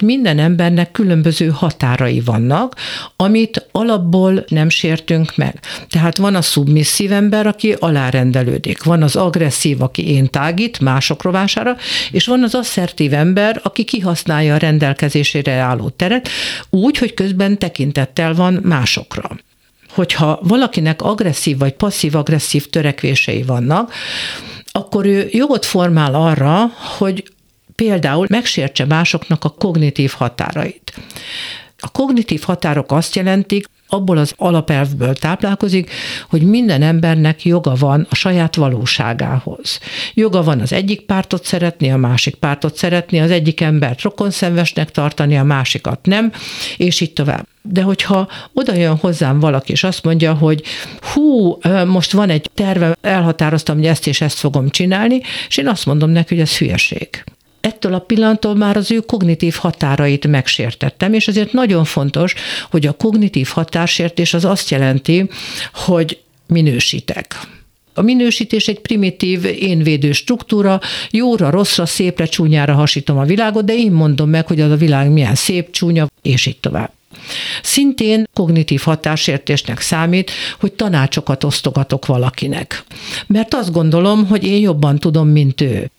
Minden 0.00 0.38
embernek 0.38 0.90
különböző 0.90 1.48
határai 1.48 2.20
vannak, 2.20 2.74
amit 3.16 3.66
alapból 3.72 4.44
nem 4.48 4.68
sértünk 4.68 5.36
meg. 5.36 5.60
Tehát 5.88 6.16
van 6.16 6.34
a 6.34 6.42
szubmisszív 6.42 7.12
ember, 7.12 7.46
aki 7.46 7.72
alárendelődik, 7.78 8.82
van 8.82 9.02
az 9.02 9.16
agresszív, 9.16 9.82
aki 9.82 10.08
én 10.10 10.30
tágít 10.30 10.80
mások 10.80 11.22
rovására, 11.22 11.76
és 12.10 12.26
van 12.26 12.42
az 12.42 12.54
asszertív 12.54 13.14
ember, 13.14 13.60
aki 13.62 13.84
kihasználja 13.84 14.54
a 14.54 14.58
rendelkezésére 14.58 15.52
álló 15.52 15.88
teret, 15.88 16.28
úgy, 16.70 16.98
hogy 16.98 17.14
közben 17.14 17.58
tekintettel 17.58 18.34
van 18.34 18.60
másokra 18.62 19.30
hogyha 19.96 20.38
valakinek 20.42 21.02
agresszív 21.02 21.58
vagy 21.58 21.72
passzív-agresszív 21.72 22.70
törekvései 22.70 23.42
vannak, 23.42 23.92
akkor 24.76 25.06
ő 25.06 25.28
jogot 25.30 25.64
formál 25.64 26.14
arra, 26.14 26.66
hogy 26.98 27.32
például 27.74 28.26
megsértse 28.28 28.84
másoknak 28.84 29.44
a 29.44 29.48
kognitív 29.48 30.12
határait. 30.16 30.92
A 31.78 31.90
kognitív 31.90 32.42
határok 32.42 32.92
azt 32.92 33.14
jelentik, 33.14 33.66
abból 33.88 34.16
az 34.16 34.32
alapelvből 34.36 35.14
táplálkozik, 35.14 35.90
hogy 36.30 36.42
minden 36.42 36.82
embernek 36.82 37.44
joga 37.44 37.74
van 37.74 38.06
a 38.10 38.14
saját 38.14 38.56
valóságához. 38.56 39.78
Joga 40.14 40.42
van 40.42 40.60
az 40.60 40.72
egyik 40.72 41.00
pártot 41.00 41.44
szeretni, 41.44 41.90
a 41.90 41.96
másik 41.96 42.34
pártot 42.34 42.76
szeretni, 42.76 43.20
az 43.20 43.30
egyik 43.30 43.60
embert 43.60 44.02
rokonszenvesnek 44.02 44.90
tartani, 44.90 45.38
a 45.38 45.44
másikat 45.44 45.98
nem, 46.02 46.32
és 46.76 47.00
így 47.00 47.12
tovább. 47.12 47.46
De 47.62 47.82
hogyha 47.82 48.28
oda 48.52 48.74
jön 48.74 48.96
hozzám 48.96 49.40
valaki, 49.40 49.72
és 49.72 49.84
azt 49.84 50.04
mondja, 50.04 50.34
hogy 50.34 50.62
hú, 51.12 51.58
most 51.86 52.12
van 52.12 52.30
egy 52.30 52.50
terve, 52.54 52.96
elhatároztam, 53.00 53.76
hogy 53.76 53.86
ezt 53.86 54.06
és 54.06 54.20
ezt 54.20 54.38
fogom 54.38 54.68
csinálni, 54.68 55.20
és 55.48 55.56
én 55.56 55.68
azt 55.68 55.86
mondom 55.86 56.10
neki, 56.10 56.34
hogy 56.34 56.42
ez 56.42 56.56
hülyeség 56.56 57.24
ettől 57.66 57.94
a 57.94 57.98
pillanattól 57.98 58.54
már 58.54 58.76
az 58.76 58.90
ő 58.90 59.00
kognitív 59.00 59.54
határait 59.54 60.26
megsértettem, 60.26 61.12
és 61.12 61.28
ezért 61.28 61.52
nagyon 61.52 61.84
fontos, 61.84 62.34
hogy 62.70 62.86
a 62.86 62.92
kognitív 62.92 63.48
határsértés 63.48 64.34
az 64.34 64.44
azt 64.44 64.70
jelenti, 64.70 65.28
hogy 65.72 66.18
minősítek. 66.46 67.40
A 67.94 68.02
minősítés 68.02 68.68
egy 68.68 68.80
primitív 68.80 69.44
énvédő 69.44 70.12
struktúra, 70.12 70.80
jóra, 71.10 71.50
rosszra, 71.50 71.86
szépre, 71.86 72.24
csúnyára 72.24 72.74
hasítom 72.74 73.18
a 73.18 73.24
világot, 73.24 73.64
de 73.64 73.74
én 73.74 73.92
mondom 73.92 74.30
meg, 74.30 74.46
hogy 74.46 74.60
az 74.60 74.70
a 74.70 74.76
világ 74.76 75.10
milyen 75.10 75.34
szép, 75.34 75.70
csúnya, 75.70 76.06
és 76.22 76.46
így 76.46 76.58
tovább. 76.58 76.95
Szintén 77.62 78.24
kognitív 78.32 78.80
hatásértésnek 78.80 79.80
számít, 79.80 80.30
hogy 80.60 80.72
tanácsokat 80.72 81.44
osztogatok 81.44 82.06
valakinek. 82.06 82.84
Mert 83.26 83.54
azt 83.54 83.72
gondolom, 83.72 84.26
hogy 84.26 84.44
én 84.44 84.60
jobban 84.60 84.98
tudom, 84.98 85.28
mint 85.28 85.60
ő. 85.60 85.90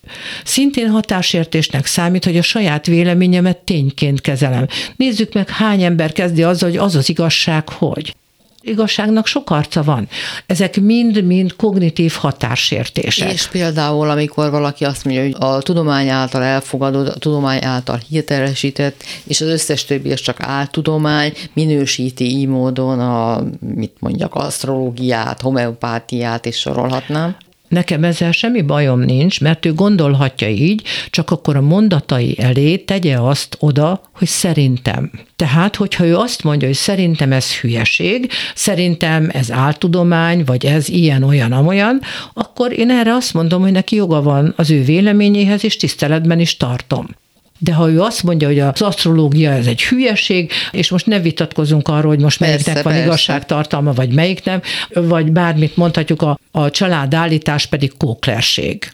Szintén 0.44 0.88
hatásértésnek 0.88 1.86
számít, 1.86 2.24
hogy 2.24 2.36
a 2.36 2.42
saját 2.42 2.86
véleményemet 2.86 3.56
tényként 3.56 4.20
kezelem. 4.20 4.66
Nézzük 4.96 5.32
meg, 5.32 5.48
hány 5.48 5.82
ember 5.82 6.12
kezdi 6.12 6.42
azzal, 6.42 6.68
hogy 6.68 6.78
az 6.78 6.94
az 6.94 7.08
igazság, 7.08 7.68
hogy 7.68 8.14
igazságnak 8.60 9.26
sok 9.26 9.50
arca 9.50 9.82
van. 9.82 10.08
Ezek 10.46 10.80
mind-mind 10.80 11.56
kognitív 11.56 12.12
határsértések. 12.12 13.32
És 13.32 13.46
például, 13.46 14.10
amikor 14.10 14.50
valaki 14.50 14.84
azt 14.84 15.04
mondja, 15.04 15.22
hogy 15.22 15.34
a 15.38 15.62
tudomány 15.62 16.08
által 16.08 16.42
elfogadott, 16.42 17.14
a 17.14 17.18
tudomány 17.18 17.64
által 17.64 18.00
hitelesített, 18.08 19.02
és 19.24 19.40
az 19.40 19.48
összes 19.48 19.84
többi 19.84 20.12
az 20.12 20.20
csak 20.20 20.36
áltudomány, 20.40 21.32
minősíti 21.52 22.24
így 22.24 22.46
módon 22.46 23.00
a, 23.00 23.42
mit 23.74 23.96
mondjak, 23.98 24.34
asztrológiát, 24.34 25.40
homeopátiát, 25.40 26.46
és 26.46 26.56
sorolhatnám. 26.56 27.36
Nekem 27.68 28.04
ezzel 28.04 28.32
semmi 28.32 28.62
bajom 28.62 29.00
nincs, 29.00 29.40
mert 29.40 29.66
ő 29.66 29.74
gondolhatja 29.74 30.48
így, 30.48 30.82
csak 31.10 31.30
akkor 31.30 31.56
a 31.56 31.60
mondatai 31.60 32.38
elé 32.38 32.76
tegye 32.76 33.18
azt 33.18 33.56
oda, 33.60 34.00
hogy 34.12 34.28
szerintem. 34.28 35.10
Tehát, 35.36 35.76
hogyha 35.76 36.04
ő 36.04 36.16
azt 36.16 36.44
mondja, 36.44 36.68
hogy 36.68 36.76
szerintem 36.76 37.32
ez 37.32 37.54
hülyeség, 37.54 38.30
szerintem 38.54 39.28
ez 39.32 39.50
áltudomány, 39.50 40.44
vagy 40.44 40.66
ez 40.66 40.88
ilyen, 40.88 41.22
olyan, 41.22 41.52
amolyan, 41.52 42.00
akkor 42.34 42.78
én 42.78 42.90
erre 42.90 43.14
azt 43.14 43.34
mondom, 43.34 43.62
hogy 43.62 43.72
neki 43.72 43.96
joga 43.96 44.22
van 44.22 44.52
az 44.56 44.70
ő 44.70 44.84
véleményéhez, 44.84 45.64
és 45.64 45.76
tiszteletben 45.76 46.40
is 46.40 46.56
tartom. 46.56 47.06
De 47.58 47.72
ha 47.72 47.90
ő 47.90 48.00
azt 48.00 48.22
mondja, 48.22 48.46
hogy 48.48 48.58
az 48.58 48.82
asztrológia 48.82 49.50
ez 49.50 49.66
egy 49.66 49.82
hülyeség, 49.82 50.52
és 50.70 50.90
most 50.90 51.06
ne 51.06 51.20
vitatkozunk 51.20 51.88
arról, 51.88 52.10
hogy 52.10 52.20
most 52.20 52.40
melyiknek 52.40 52.64
persze, 52.64 52.82
van 52.82 52.92
persze. 52.92 53.06
igazságtartalma, 53.06 53.92
vagy 53.92 54.14
melyik 54.14 54.44
nem, 54.44 54.60
vagy 54.92 55.32
bármit 55.32 55.76
mondhatjuk, 55.76 56.22
a, 56.22 56.38
a 56.50 56.70
családállítás 56.70 57.66
pedig 57.66 57.96
kóklerség. 57.96 58.92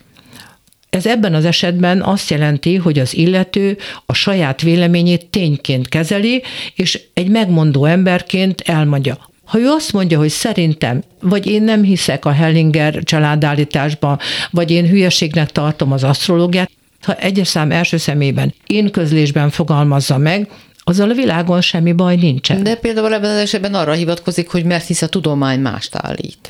Ez 0.89 1.05
ebben 1.05 1.33
az 1.33 1.45
esetben 1.45 2.01
azt 2.01 2.29
jelenti, 2.29 2.75
hogy 2.75 2.99
az 2.99 3.15
illető 3.15 3.77
a 4.05 4.13
saját 4.13 4.61
véleményét 4.61 5.25
tényként 5.25 5.89
kezeli, 5.89 6.43
és 6.75 7.01
egy 7.13 7.29
megmondó 7.29 7.85
emberként 7.85 8.61
elmondja, 8.61 9.17
ha 9.45 9.59
ő 9.59 9.67
azt 9.67 9.93
mondja, 9.93 10.17
hogy 10.17 10.29
szerintem, 10.29 11.03
vagy 11.21 11.47
én 11.47 11.63
nem 11.63 11.83
hiszek 11.83 12.25
a 12.25 12.31
Hellinger 12.31 13.03
családállításba, 13.03 14.19
vagy 14.51 14.71
én 14.71 14.87
hülyeségnek 14.87 15.51
tartom 15.51 15.91
az 15.91 16.03
asztrológiát, 16.03 16.71
ha 17.05 17.13
egyes 17.13 17.47
szám 17.47 17.71
első 17.71 17.97
szemében 17.97 18.53
én 18.67 18.91
közlésben 18.91 19.49
fogalmazza 19.49 20.17
meg, 20.17 20.47
azzal 20.87 21.09
a 21.09 21.13
világon 21.13 21.61
semmi 21.61 21.93
baj 21.93 22.15
nincsen. 22.15 22.63
De 22.63 22.75
például 22.75 23.13
ebben 23.13 23.31
az 23.31 23.37
esetben 23.37 23.73
arra 23.73 23.93
hivatkozik, 23.93 24.49
hogy 24.49 24.65
mert 24.65 24.87
hisz 24.87 25.01
a 25.01 25.07
tudomány 25.07 25.59
mást 25.59 25.95
állít. 25.95 26.49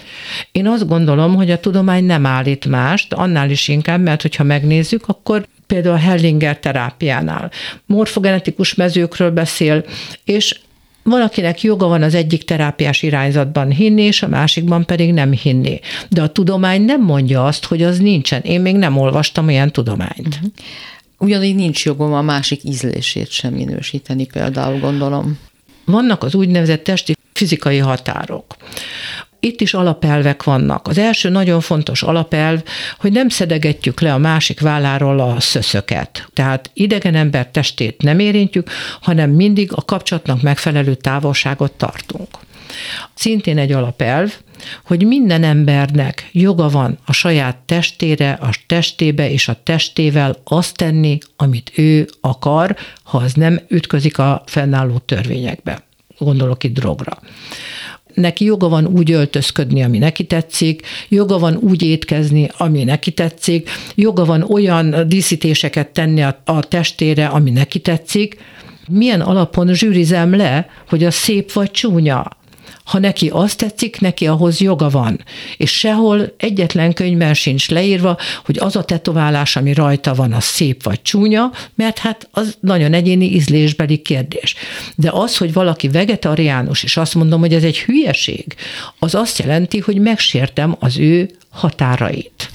Én 0.51 0.67
azt 0.67 0.87
gondolom, 0.87 1.35
hogy 1.35 1.51
a 1.51 1.59
tudomány 1.59 2.03
nem 2.03 2.25
állít 2.25 2.65
mást, 2.65 3.13
annál 3.13 3.49
is 3.49 3.67
inkább, 3.67 4.01
mert 4.01 4.21
hogyha 4.21 4.43
megnézzük, 4.43 5.07
akkor 5.07 5.47
például 5.67 5.95
a 5.95 5.99
Hellinger 5.99 6.59
terápiánál 6.59 7.51
morfogenetikus 7.85 8.73
mezőkről 8.73 9.31
beszél, 9.31 9.85
és 10.23 10.59
Valakinek 11.09 11.61
joga 11.61 11.87
van 11.87 12.03
az 12.03 12.13
egyik 12.13 12.43
terápiás 12.43 13.01
irányzatban 13.01 13.71
hinni, 13.71 14.01
és 14.01 14.23
a 14.23 14.27
másikban 14.27 14.85
pedig 14.85 15.13
nem 15.13 15.31
hinni. 15.31 15.79
De 16.09 16.21
a 16.21 16.27
tudomány 16.27 16.81
nem 16.81 17.01
mondja 17.01 17.45
azt, 17.45 17.65
hogy 17.65 17.83
az 17.83 17.99
nincsen. 17.99 18.41
Én 18.41 18.61
még 18.61 18.75
nem 18.75 18.97
olvastam 18.97 19.49
ilyen 19.49 19.71
tudományt. 19.71 20.27
Uh-huh. 20.27 20.51
Ugyanígy 21.17 21.55
nincs 21.55 21.85
jogom 21.85 22.13
a 22.13 22.21
másik 22.21 22.63
ízlését 22.63 23.29
sem 23.29 23.53
minősíteni, 23.53 24.25
például 24.25 24.79
gondolom. 24.79 25.39
Vannak 25.85 26.23
az 26.23 26.35
úgynevezett 26.35 26.83
testi 26.83 27.15
fizikai 27.33 27.77
határok. 27.77 28.55
Itt 29.45 29.61
is 29.61 29.73
alapelvek 29.73 30.43
vannak. 30.43 30.87
Az 30.87 30.97
első 30.97 31.29
nagyon 31.29 31.61
fontos 31.61 32.03
alapelv, 32.03 32.63
hogy 32.99 33.11
nem 33.11 33.29
szedegetjük 33.29 34.01
le 34.01 34.13
a 34.13 34.17
másik 34.17 34.59
válláról 34.59 35.19
a 35.19 35.39
szöszöket. 35.39 36.27
Tehát 36.33 36.69
idegen 36.73 37.15
ember 37.15 37.47
testét 37.47 38.01
nem 38.01 38.19
érintjük, 38.19 38.69
hanem 39.01 39.29
mindig 39.29 39.71
a 39.73 39.81
kapcsolatnak 39.81 40.41
megfelelő 40.41 40.95
távolságot 40.95 41.71
tartunk. 41.71 42.27
Szintén 43.13 43.57
egy 43.57 43.71
alapelv, 43.71 44.33
hogy 44.83 45.05
minden 45.05 45.43
embernek 45.43 46.29
joga 46.31 46.69
van 46.69 46.97
a 47.05 47.13
saját 47.13 47.57
testére, 47.57 48.31
a 48.31 48.49
testébe 48.67 49.29
és 49.29 49.47
a 49.47 49.57
testével 49.63 50.37
azt 50.43 50.75
tenni, 50.75 51.17
amit 51.35 51.71
ő 51.75 52.09
akar, 52.21 52.75
ha 53.03 53.17
az 53.17 53.33
nem 53.33 53.59
ütközik 53.67 54.17
a 54.17 54.43
fennálló 54.45 54.97
törvényekbe. 54.97 55.83
Gondolok 56.17 56.63
itt 56.63 56.73
drogra 56.73 57.19
neki 58.15 58.45
joga 58.45 58.69
van 58.69 58.85
úgy 58.85 59.11
öltözködni, 59.11 59.83
ami 59.83 59.97
neki 59.97 60.23
tetszik, 60.23 60.81
joga 61.09 61.39
van 61.39 61.55
úgy 61.55 61.81
étkezni, 61.81 62.49
ami 62.57 62.83
neki 62.83 63.11
tetszik, 63.11 63.69
joga 63.95 64.25
van 64.25 64.41
olyan 64.41 65.07
díszítéseket 65.07 65.87
tenni 65.87 66.23
a, 66.23 66.41
a 66.45 66.59
testére, 66.59 67.25
ami 67.25 67.51
neki 67.51 67.79
tetszik, 67.79 68.37
milyen 68.87 69.21
alapon 69.21 69.73
zsűrizem 69.73 70.35
le, 70.35 70.69
hogy 70.89 71.03
az 71.03 71.13
szép 71.13 71.51
vagy 71.51 71.71
csúnya? 71.71 72.27
Ha 72.83 72.99
neki 72.99 73.29
azt 73.29 73.57
tetszik, 73.57 73.99
neki 73.99 74.27
ahhoz 74.27 74.59
joga 74.59 74.89
van. 74.89 75.23
És 75.57 75.77
sehol 75.77 76.33
egyetlen 76.37 76.93
könyvben 76.93 77.33
sincs 77.33 77.69
leírva, 77.69 78.17
hogy 78.45 78.57
az 78.59 78.75
a 78.75 78.83
tetoválás, 78.83 79.55
ami 79.55 79.73
rajta 79.73 80.13
van, 80.13 80.33
az 80.33 80.43
szép 80.43 80.83
vagy 80.83 81.01
csúnya, 81.01 81.51
mert 81.75 81.97
hát 81.97 82.27
az 82.31 82.57
nagyon 82.59 82.93
egyéni 82.93 83.33
ízlésbeli 83.33 83.97
kérdés. 83.97 84.55
De 84.95 85.09
az, 85.13 85.37
hogy 85.37 85.53
valaki 85.53 85.87
vegetariánus, 85.87 86.83
és 86.83 86.97
azt 86.97 87.15
mondom, 87.15 87.39
hogy 87.39 87.53
ez 87.53 87.63
egy 87.63 87.79
hülyeség, 87.79 88.55
az 88.99 89.15
azt 89.15 89.39
jelenti, 89.39 89.79
hogy 89.79 89.97
megsértem 89.97 90.75
az 90.79 90.97
ő 90.97 91.29
határait 91.49 92.49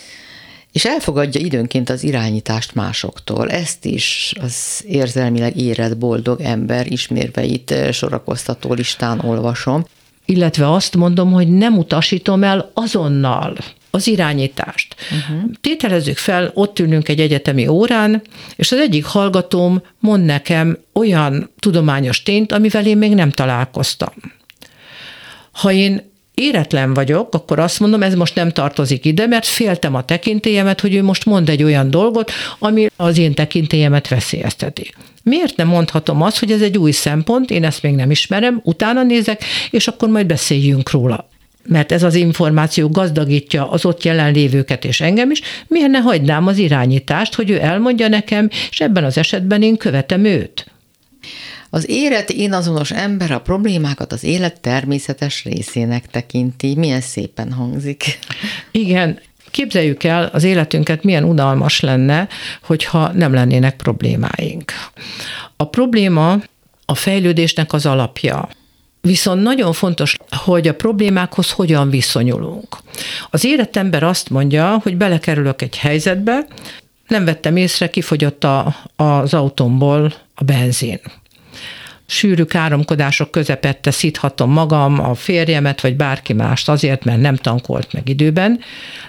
és 0.72 0.84
elfogadja 0.84 1.40
időnként 1.40 1.90
az 1.90 2.02
irányítást 2.02 2.74
másoktól. 2.74 3.50
Ezt 3.50 3.84
is 3.84 4.32
az 4.40 4.84
érzelmileg 4.86 5.56
érett 5.56 5.96
boldog 5.96 6.40
ember 6.40 6.92
ismérveit 6.92 7.74
sorakoztató 7.92 8.72
listán 8.72 9.20
olvasom. 9.20 9.84
Illetve 10.30 10.72
azt 10.72 10.96
mondom, 10.96 11.32
hogy 11.32 11.48
nem 11.48 11.78
utasítom 11.78 12.42
el 12.42 12.70
azonnal 12.74 13.56
az 13.90 14.06
irányítást. 14.06 14.94
Uh-huh. 15.10 15.50
Tételezzük 15.60 16.16
fel, 16.16 16.50
ott 16.54 16.78
ülünk 16.78 17.08
egy 17.08 17.20
egyetemi 17.20 17.66
órán, 17.66 18.22
és 18.56 18.72
az 18.72 18.78
egyik 18.78 19.04
hallgatóm 19.04 19.82
mond 19.98 20.24
nekem 20.24 20.78
olyan 20.92 21.50
tudományos 21.58 22.22
tényt, 22.22 22.52
amivel 22.52 22.86
én 22.86 22.98
még 22.98 23.14
nem 23.14 23.30
találkoztam. 23.30 24.12
Ha 25.52 25.72
én 25.72 26.09
éretlen 26.40 26.94
vagyok, 26.94 27.34
akkor 27.34 27.58
azt 27.58 27.80
mondom, 27.80 28.02
ez 28.02 28.14
most 28.14 28.34
nem 28.34 28.50
tartozik 28.50 29.04
ide, 29.04 29.26
mert 29.26 29.46
féltem 29.46 29.94
a 29.94 30.04
tekintélyemet, 30.04 30.80
hogy 30.80 30.94
ő 30.94 31.02
most 31.02 31.24
mond 31.24 31.48
egy 31.48 31.62
olyan 31.62 31.90
dolgot, 31.90 32.30
ami 32.58 32.86
az 32.96 33.18
én 33.18 33.34
tekintélyemet 33.34 34.08
veszélyezteti. 34.08 34.92
Miért 35.22 35.56
nem 35.56 35.68
mondhatom 35.68 36.22
azt, 36.22 36.38
hogy 36.38 36.50
ez 36.50 36.62
egy 36.62 36.78
új 36.78 36.90
szempont, 36.90 37.50
én 37.50 37.64
ezt 37.64 37.82
még 37.82 37.94
nem 37.94 38.10
ismerem, 38.10 38.60
utána 38.64 39.02
nézek, 39.02 39.44
és 39.70 39.88
akkor 39.88 40.08
majd 40.08 40.26
beszéljünk 40.26 40.90
róla 40.90 41.28
mert 41.66 41.92
ez 41.92 42.02
az 42.02 42.14
információ 42.14 42.88
gazdagítja 42.88 43.70
az 43.70 43.84
ott 43.84 44.02
jelenlévőket 44.02 44.84
és 44.84 45.00
engem 45.00 45.30
is, 45.30 45.40
miért 45.66 45.90
ne 45.90 45.98
hagynám 45.98 46.46
az 46.46 46.58
irányítást, 46.58 47.34
hogy 47.34 47.50
ő 47.50 47.60
elmondja 47.60 48.08
nekem, 48.08 48.48
és 48.70 48.80
ebben 48.80 49.04
az 49.04 49.18
esetben 49.18 49.62
én 49.62 49.76
követem 49.76 50.24
őt. 50.24 50.66
Az 51.70 51.88
érett 51.88 52.30
én 52.30 52.52
ember 52.88 53.30
a 53.30 53.40
problémákat 53.40 54.12
az 54.12 54.24
élet 54.24 54.60
természetes 54.60 55.44
részének 55.44 56.06
tekinti. 56.06 56.74
Milyen 56.74 57.00
szépen 57.00 57.52
hangzik. 57.52 58.18
Igen, 58.70 59.20
Képzeljük 59.50 60.04
el, 60.04 60.30
az 60.32 60.44
életünket 60.44 61.04
milyen 61.04 61.24
unalmas 61.24 61.80
lenne, 61.80 62.28
hogyha 62.62 63.12
nem 63.12 63.32
lennének 63.32 63.76
problémáink. 63.76 64.72
A 65.56 65.68
probléma 65.68 66.38
a 66.84 66.94
fejlődésnek 66.94 67.72
az 67.72 67.86
alapja. 67.86 68.48
Viszont 69.00 69.42
nagyon 69.42 69.72
fontos, 69.72 70.16
hogy 70.30 70.68
a 70.68 70.74
problémákhoz 70.74 71.50
hogyan 71.50 71.90
viszonyulunk. 71.90 72.76
Az 73.30 73.44
érett 73.44 73.76
ember 73.76 74.02
azt 74.02 74.30
mondja, 74.30 74.80
hogy 74.82 74.96
belekerülök 74.96 75.62
egy 75.62 75.76
helyzetbe, 75.76 76.46
nem 77.08 77.24
vettem 77.24 77.56
észre, 77.56 77.90
kifogyott 77.90 78.44
a, 78.44 78.76
az 78.96 79.34
autómból 79.34 80.14
a 80.34 80.44
benzin 80.44 81.00
sűrű 82.10 82.44
káromkodások 82.44 83.30
közepette 83.30 83.90
szíthatom 83.90 84.50
magam, 84.50 85.00
a 85.00 85.14
férjemet, 85.14 85.80
vagy 85.80 85.96
bárki 85.96 86.32
mást 86.32 86.68
azért, 86.68 87.04
mert 87.04 87.20
nem 87.20 87.36
tankolt 87.36 87.92
meg 87.92 88.08
időben, 88.08 88.60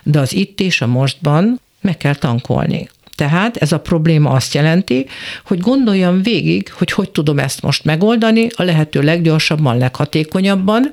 de 0.03 0.19
az 0.19 0.33
itt 0.33 0.59
és 0.59 0.81
a 0.81 0.87
mostban 0.87 1.59
meg 1.81 1.97
kell 1.97 2.15
tankolni. 2.15 2.89
Tehát 3.15 3.57
ez 3.57 3.71
a 3.71 3.79
probléma 3.79 4.29
azt 4.29 4.53
jelenti, 4.53 5.05
hogy 5.45 5.59
gondoljam 5.59 6.21
végig, 6.21 6.71
hogy 6.71 6.91
hogy 6.91 7.09
tudom 7.09 7.39
ezt 7.39 7.61
most 7.61 7.83
megoldani 7.83 8.47
a 8.55 8.63
lehető 8.63 9.01
leggyorsabban, 9.01 9.77
leghatékonyabban, 9.77 10.91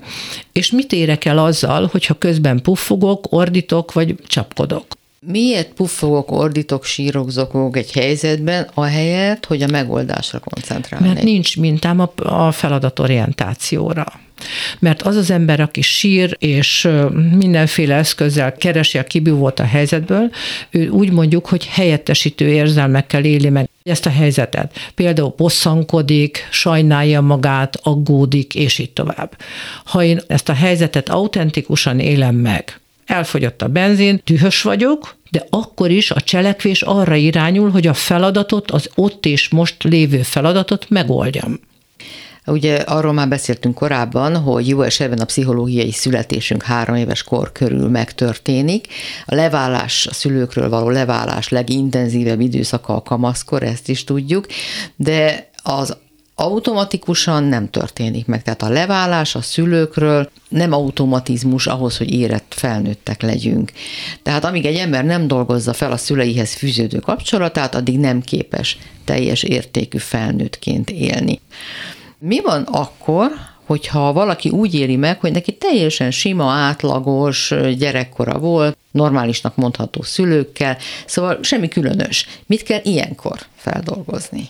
és 0.52 0.70
mit 0.70 0.92
érek 0.92 1.24
el 1.24 1.38
azzal, 1.38 1.88
hogyha 1.92 2.14
közben 2.14 2.62
puffogok, 2.62 3.32
ordítok 3.32 3.92
vagy 3.92 4.14
csapkodok. 4.26 4.97
Miért 5.20 5.72
puffogok, 5.72 6.30
ordítok, 6.30 6.84
sírok, 6.84 7.30
zokogok 7.30 7.76
egy 7.76 7.92
helyzetben, 7.92 8.68
ahelyett, 8.74 9.46
hogy 9.46 9.62
a 9.62 9.66
megoldásra 9.66 10.38
koncentrálnék? 10.38 11.12
Mert 11.12 11.24
nincs 11.24 11.56
mintám 11.56 12.00
a, 12.00 12.12
a 12.16 12.52
feladatorientációra. 12.52 14.06
Mert 14.78 15.02
az 15.02 15.16
az 15.16 15.30
ember, 15.30 15.60
aki 15.60 15.80
sír 15.80 16.36
és 16.38 16.88
mindenféle 17.36 17.94
eszközzel 17.94 18.52
keresi 18.52 18.98
a 18.98 19.04
kibúvót 19.04 19.58
a 19.58 19.64
helyzetből, 19.64 20.30
ő 20.70 20.88
úgy 20.88 21.12
mondjuk, 21.12 21.46
hogy 21.46 21.66
helyettesítő 21.66 22.48
érzelmekkel 22.48 23.24
éli 23.24 23.48
meg 23.48 23.68
ezt 23.82 24.06
a 24.06 24.10
helyzetet. 24.10 24.78
Például 24.94 25.34
bosszankodik, 25.36 26.48
sajnálja 26.50 27.20
magát, 27.20 27.80
aggódik, 27.82 28.54
és 28.54 28.78
így 28.78 28.92
tovább. 28.92 29.36
Ha 29.84 30.02
én 30.02 30.20
ezt 30.26 30.48
a 30.48 30.54
helyzetet 30.54 31.08
autentikusan 31.08 31.98
élem 31.98 32.34
meg, 32.34 32.80
elfogyott 33.08 33.62
a 33.62 33.68
benzin, 33.68 34.20
dühös 34.24 34.62
vagyok, 34.62 35.16
de 35.30 35.46
akkor 35.50 35.90
is 35.90 36.10
a 36.10 36.20
cselekvés 36.20 36.82
arra 36.82 37.14
irányul, 37.14 37.70
hogy 37.70 37.86
a 37.86 37.94
feladatot, 37.94 38.70
az 38.70 38.90
ott 38.94 39.26
és 39.26 39.48
most 39.48 39.82
lévő 39.82 40.22
feladatot 40.22 40.88
megoldjam. 40.88 41.60
Ugye 42.46 42.76
arról 42.76 43.12
már 43.12 43.28
beszéltünk 43.28 43.74
korábban, 43.74 44.36
hogy 44.36 44.68
jó 44.68 44.82
esetben 44.82 45.18
a 45.18 45.24
pszichológiai 45.24 45.92
születésünk 45.92 46.62
három 46.62 46.94
éves 46.94 47.22
kor 47.22 47.52
körül 47.52 47.88
megtörténik. 47.88 48.86
A 49.24 49.34
leválás, 49.34 50.06
a 50.06 50.14
szülőkről 50.14 50.68
való 50.68 50.88
leválás 50.88 51.48
legintenzívebb 51.48 52.40
időszaka 52.40 52.94
a 52.94 53.02
kamaszkor, 53.02 53.62
ezt 53.62 53.88
is 53.88 54.04
tudjuk, 54.04 54.46
de 54.96 55.50
az 55.62 55.96
automatikusan 56.40 57.44
nem 57.44 57.70
történik 57.70 58.26
meg. 58.26 58.42
Tehát 58.42 58.62
a 58.62 58.68
leválás 58.68 59.34
a 59.34 59.42
szülőkről 59.42 60.30
nem 60.48 60.72
automatizmus 60.72 61.66
ahhoz, 61.66 61.96
hogy 61.96 62.10
érett 62.10 62.54
felnőttek 62.56 63.22
legyünk. 63.22 63.72
Tehát 64.22 64.44
amíg 64.44 64.66
egy 64.66 64.76
ember 64.76 65.04
nem 65.04 65.26
dolgozza 65.26 65.72
fel 65.72 65.92
a 65.92 65.96
szüleihez 65.96 66.54
fűződő 66.54 66.98
kapcsolatát, 66.98 67.74
addig 67.74 67.98
nem 67.98 68.20
képes 68.20 68.78
teljes 69.04 69.42
értékű 69.42 69.98
felnőttként 69.98 70.90
élni. 70.90 71.40
Mi 72.18 72.40
van 72.40 72.62
akkor, 72.62 73.30
hogyha 73.64 74.12
valaki 74.12 74.48
úgy 74.48 74.74
éli 74.74 74.96
meg, 74.96 75.20
hogy 75.20 75.32
neki 75.32 75.56
teljesen 75.56 76.10
sima, 76.10 76.50
átlagos 76.50 77.54
gyerekkora 77.78 78.38
volt, 78.38 78.76
normálisnak 78.90 79.56
mondható 79.56 80.02
szülőkkel, 80.02 80.76
szóval 81.06 81.38
semmi 81.42 81.68
különös. 81.68 82.26
Mit 82.46 82.62
kell 82.62 82.80
ilyenkor 82.82 83.38
feldolgozni? 83.56 84.48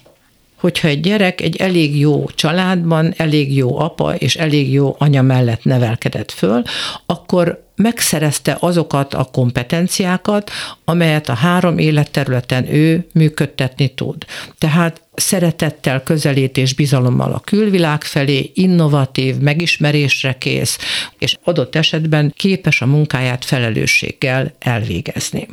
Hogyha 0.58 0.88
egy 0.88 1.00
gyerek 1.00 1.40
egy 1.40 1.56
elég 1.56 1.98
jó 1.98 2.26
családban, 2.34 3.14
elég 3.16 3.56
jó 3.56 3.78
apa 3.78 4.14
és 4.14 4.36
elég 4.36 4.72
jó 4.72 4.96
anya 4.98 5.22
mellett 5.22 5.64
nevelkedett 5.64 6.32
föl, 6.32 6.62
akkor 7.06 7.66
megszerezte 7.78 8.56
azokat 8.60 9.14
a 9.14 9.24
kompetenciákat, 9.24 10.50
amelyet 10.84 11.28
a 11.28 11.34
három 11.34 11.78
életterületen 11.78 12.74
ő 12.74 13.06
működtetni 13.12 13.88
tud. 13.88 14.24
Tehát 14.58 15.02
szeretettel, 15.14 16.02
közelít 16.02 16.56
és 16.56 16.74
bizalommal 16.74 17.32
a 17.32 17.40
külvilág 17.40 18.02
felé, 18.02 18.50
innovatív, 18.54 19.36
megismerésre 19.36 20.38
kész, 20.38 20.78
és 21.18 21.36
adott 21.44 21.74
esetben 21.74 22.32
képes 22.36 22.80
a 22.82 22.86
munkáját 22.86 23.44
felelősséggel 23.44 24.52
elvégezni. 24.58 25.48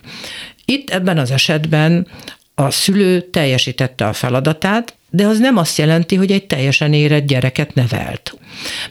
Itt 0.65 0.89
ebben 0.89 1.18
az 1.18 1.32
esetben 1.32 2.08
a 2.56 2.72
szülő 2.72 3.22
teljesítette 3.22 4.08
a 4.08 4.13
feladatát, 4.13 4.96
de 5.10 5.26
az 5.28 5.39
nem 5.39 5.58
azt 5.58 5.78
jelenti, 5.78 6.15
hogy 6.15 6.32
egy 6.32 6.46
teljesen 6.46 6.94
érett 6.94 7.26
gyereket 7.26 7.74
nevelt. 7.74 8.38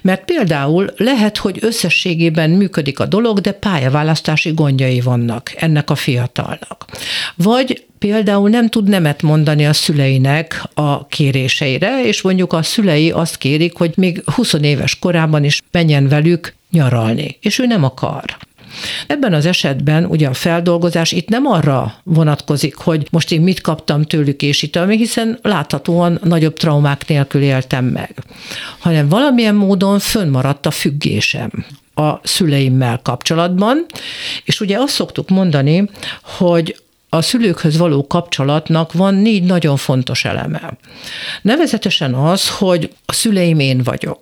Mert 0.00 0.24
például 0.24 0.92
lehet, 0.96 1.36
hogy 1.36 1.58
összességében 1.60 2.50
működik 2.50 3.00
a 3.00 3.06
dolog, 3.06 3.40
de 3.40 3.52
pályaválasztási 3.52 4.52
gondjai 4.52 5.00
vannak 5.00 5.52
ennek 5.56 5.90
a 5.90 5.94
fiatalnak. 5.94 6.84
Vagy 7.34 7.84
például 7.98 8.48
nem 8.48 8.68
tud 8.68 8.88
nemet 8.88 9.22
mondani 9.22 9.66
a 9.66 9.72
szüleinek 9.72 10.62
a 10.74 11.06
kéréseire, 11.06 12.04
és 12.04 12.22
mondjuk 12.22 12.52
a 12.52 12.62
szülei 12.62 13.10
azt 13.10 13.36
kérik, 13.36 13.76
hogy 13.76 13.92
még 13.96 14.22
20 14.24 14.52
éves 14.52 14.98
korában 14.98 15.44
is 15.44 15.62
menjen 15.70 16.08
velük 16.08 16.54
nyaralni, 16.70 17.38
és 17.40 17.58
ő 17.58 17.66
nem 17.66 17.84
akar. 17.84 18.36
Ebben 19.06 19.32
az 19.32 19.46
esetben 19.46 20.04
ugye 20.04 20.28
a 20.28 20.34
feldolgozás 20.34 21.12
itt 21.12 21.28
nem 21.28 21.46
arra 21.46 21.94
vonatkozik, 22.02 22.74
hogy 22.74 23.06
most 23.10 23.32
én 23.32 23.40
mit 23.40 23.60
kaptam 23.60 24.02
tőlük 24.02 24.42
és 24.42 24.62
itt, 24.62 24.78
hiszen 24.88 25.38
láthatóan 25.42 26.20
nagyobb 26.22 26.56
traumák 26.56 27.08
nélkül 27.08 27.42
éltem 27.42 27.84
meg, 27.84 28.14
hanem 28.78 29.08
valamilyen 29.08 29.54
módon 29.54 29.98
fönnmaradt 29.98 30.66
a 30.66 30.70
függésem 30.70 31.50
a 31.94 32.20
szüleimmel 32.22 33.00
kapcsolatban, 33.02 33.86
és 34.44 34.60
ugye 34.60 34.78
azt 34.78 34.94
szoktuk 34.94 35.28
mondani, 35.28 35.90
hogy 36.22 36.76
a 37.08 37.22
szülőkhöz 37.22 37.76
való 37.76 38.06
kapcsolatnak 38.06 38.92
van 38.92 39.14
négy 39.14 39.42
nagyon 39.42 39.76
fontos 39.76 40.24
eleme. 40.24 40.76
Nevezetesen 41.42 42.14
az, 42.14 42.48
hogy 42.48 42.92
a 43.06 43.12
szüleim 43.12 43.58
én 43.58 43.82
vagyok. 43.82 44.20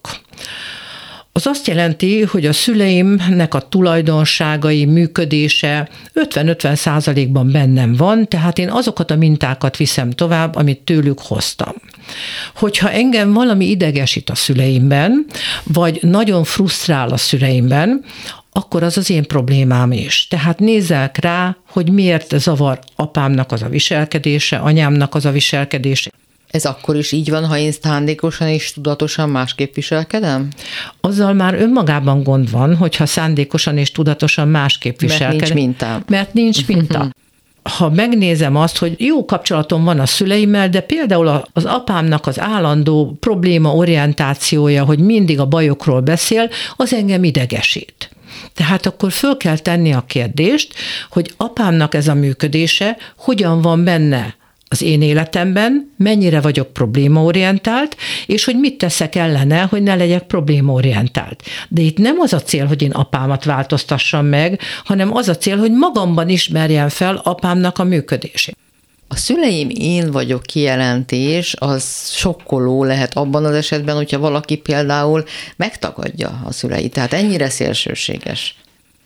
Az 1.34 1.46
azt 1.46 1.66
jelenti, 1.66 2.22
hogy 2.22 2.46
a 2.46 2.52
szüleimnek 2.52 3.54
a 3.54 3.60
tulajdonságai, 3.60 4.84
működése 4.84 5.88
50-50 6.14 6.74
százalékban 6.74 7.50
bennem 7.52 7.94
van, 7.94 8.28
tehát 8.28 8.58
én 8.58 8.70
azokat 8.70 9.10
a 9.10 9.16
mintákat 9.16 9.76
viszem 9.76 10.10
tovább, 10.10 10.56
amit 10.56 10.80
tőlük 10.80 11.20
hoztam. 11.20 11.74
Hogyha 12.54 12.90
engem 12.90 13.32
valami 13.32 13.66
idegesít 13.66 14.30
a 14.30 14.34
szüleimben, 14.34 15.26
vagy 15.62 15.98
nagyon 16.02 16.44
frusztrál 16.44 17.08
a 17.08 17.16
szüleimben, 17.16 18.04
akkor 18.52 18.82
az 18.82 18.96
az 18.96 19.10
én 19.10 19.26
problémám 19.26 19.92
is. 19.92 20.26
Tehát 20.28 20.58
nézzek 20.58 21.18
rá, 21.18 21.56
hogy 21.66 21.90
miért 21.90 22.38
zavar 22.38 22.78
apámnak 22.96 23.52
az 23.52 23.62
a 23.62 23.68
viselkedése, 23.68 24.56
anyámnak 24.56 25.14
az 25.14 25.24
a 25.24 25.30
viselkedése. 25.30 26.10
Ez 26.52 26.64
akkor 26.64 26.96
is 26.96 27.12
így 27.12 27.30
van, 27.30 27.46
ha 27.46 27.56
én 27.56 27.72
szándékosan 27.82 28.48
és 28.48 28.72
tudatosan 28.72 29.28
másképp 29.28 29.74
viselkedem? 29.74 30.48
Azzal 31.00 31.32
már 31.32 31.54
önmagában 31.54 32.22
gond 32.22 32.50
van, 32.50 32.76
hogyha 32.76 33.06
szándékosan 33.06 33.78
és 33.78 33.92
tudatosan 33.92 34.48
másképp 34.48 35.00
viselkedem. 35.00 35.38
Mert 35.38 35.54
nincs 35.54 35.54
minta. 35.54 36.02
Mert 36.08 36.32
nincs 36.34 36.66
minta. 36.66 37.10
ha 37.78 37.90
megnézem 37.90 38.56
azt, 38.56 38.78
hogy 38.78 38.94
jó 38.98 39.24
kapcsolatom 39.24 39.84
van 39.84 40.00
a 40.00 40.06
szüleimmel, 40.06 40.68
de 40.68 40.80
például 40.80 41.42
az 41.52 41.64
apámnak 41.64 42.26
az 42.26 42.40
állandó 42.40 43.16
probléma 43.20 43.74
orientációja, 43.74 44.84
hogy 44.84 44.98
mindig 44.98 45.40
a 45.40 45.46
bajokról 45.46 46.00
beszél, 46.00 46.50
az 46.76 46.94
engem 46.94 47.24
idegesít. 47.24 48.10
Tehát 48.54 48.86
akkor 48.86 49.12
föl 49.12 49.36
kell 49.36 49.58
tenni 49.58 49.92
a 49.92 50.04
kérdést, 50.06 50.74
hogy 51.10 51.32
apámnak 51.36 51.94
ez 51.94 52.08
a 52.08 52.14
működése 52.14 52.96
hogyan 53.16 53.60
van 53.62 53.84
benne 53.84 54.40
az 54.72 54.82
én 54.82 55.02
életemben, 55.02 55.92
mennyire 55.96 56.40
vagyok 56.40 56.72
problémaorientált, 56.72 57.96
és 58.26 58.44
hogy 58.44 58.58
mit 58.58 58.78
teszek 58.78 59.14
ellene, 59.14 59.60
hogy 59.60 59.82
ne 59.82 59.94
legyek 59.94 60.22
problémaorientált. 60.22 61.42
De 61.68 61.80
itt 61.80 61.98
nem 61.98 62.20
az 62.20 62.32
a 62.32 62.42
cél, 62.42 62.66
hogy 62.66 62.82
én 62.82 62.90
apámat 62.90 63.44
változtassam 63.44 64.26
meg, 64.26 64.60
hanem 64.84 65.14
az 65.16 65.28
a 65.28 65.36
cél, 65.36 65.56
hogy 65.56 65.72
magamban 65.72 66.28
ismerjem 66.28 66.88
fel 66.88 67.20
apámnak 67.24 67.78
a 67.78 67.84
működését. 67.84 68.56
A 69.08 69.16
szüleim 69.16 69.68
én 69.74 70.10
vagyok 70.10 70.42
kijelentés, 70.42 71.54
az 71.58 72.10
sokkoló 72.10 72.84
lehet 72.84 73.16
abban 73.16 73.44
az 73.44 73.54
esetben, 73.54 73.96
hogyha 73.96 74.18
valaki 74.18 74.56
például 74.56 75.24
megtagadja 75.56 76.40
a 76.44 76.52
szüleit. 76.52 76.92
Tehát 76.92 77.12
ennyire 77.12 77.48
szélsőséges 77.48 78.56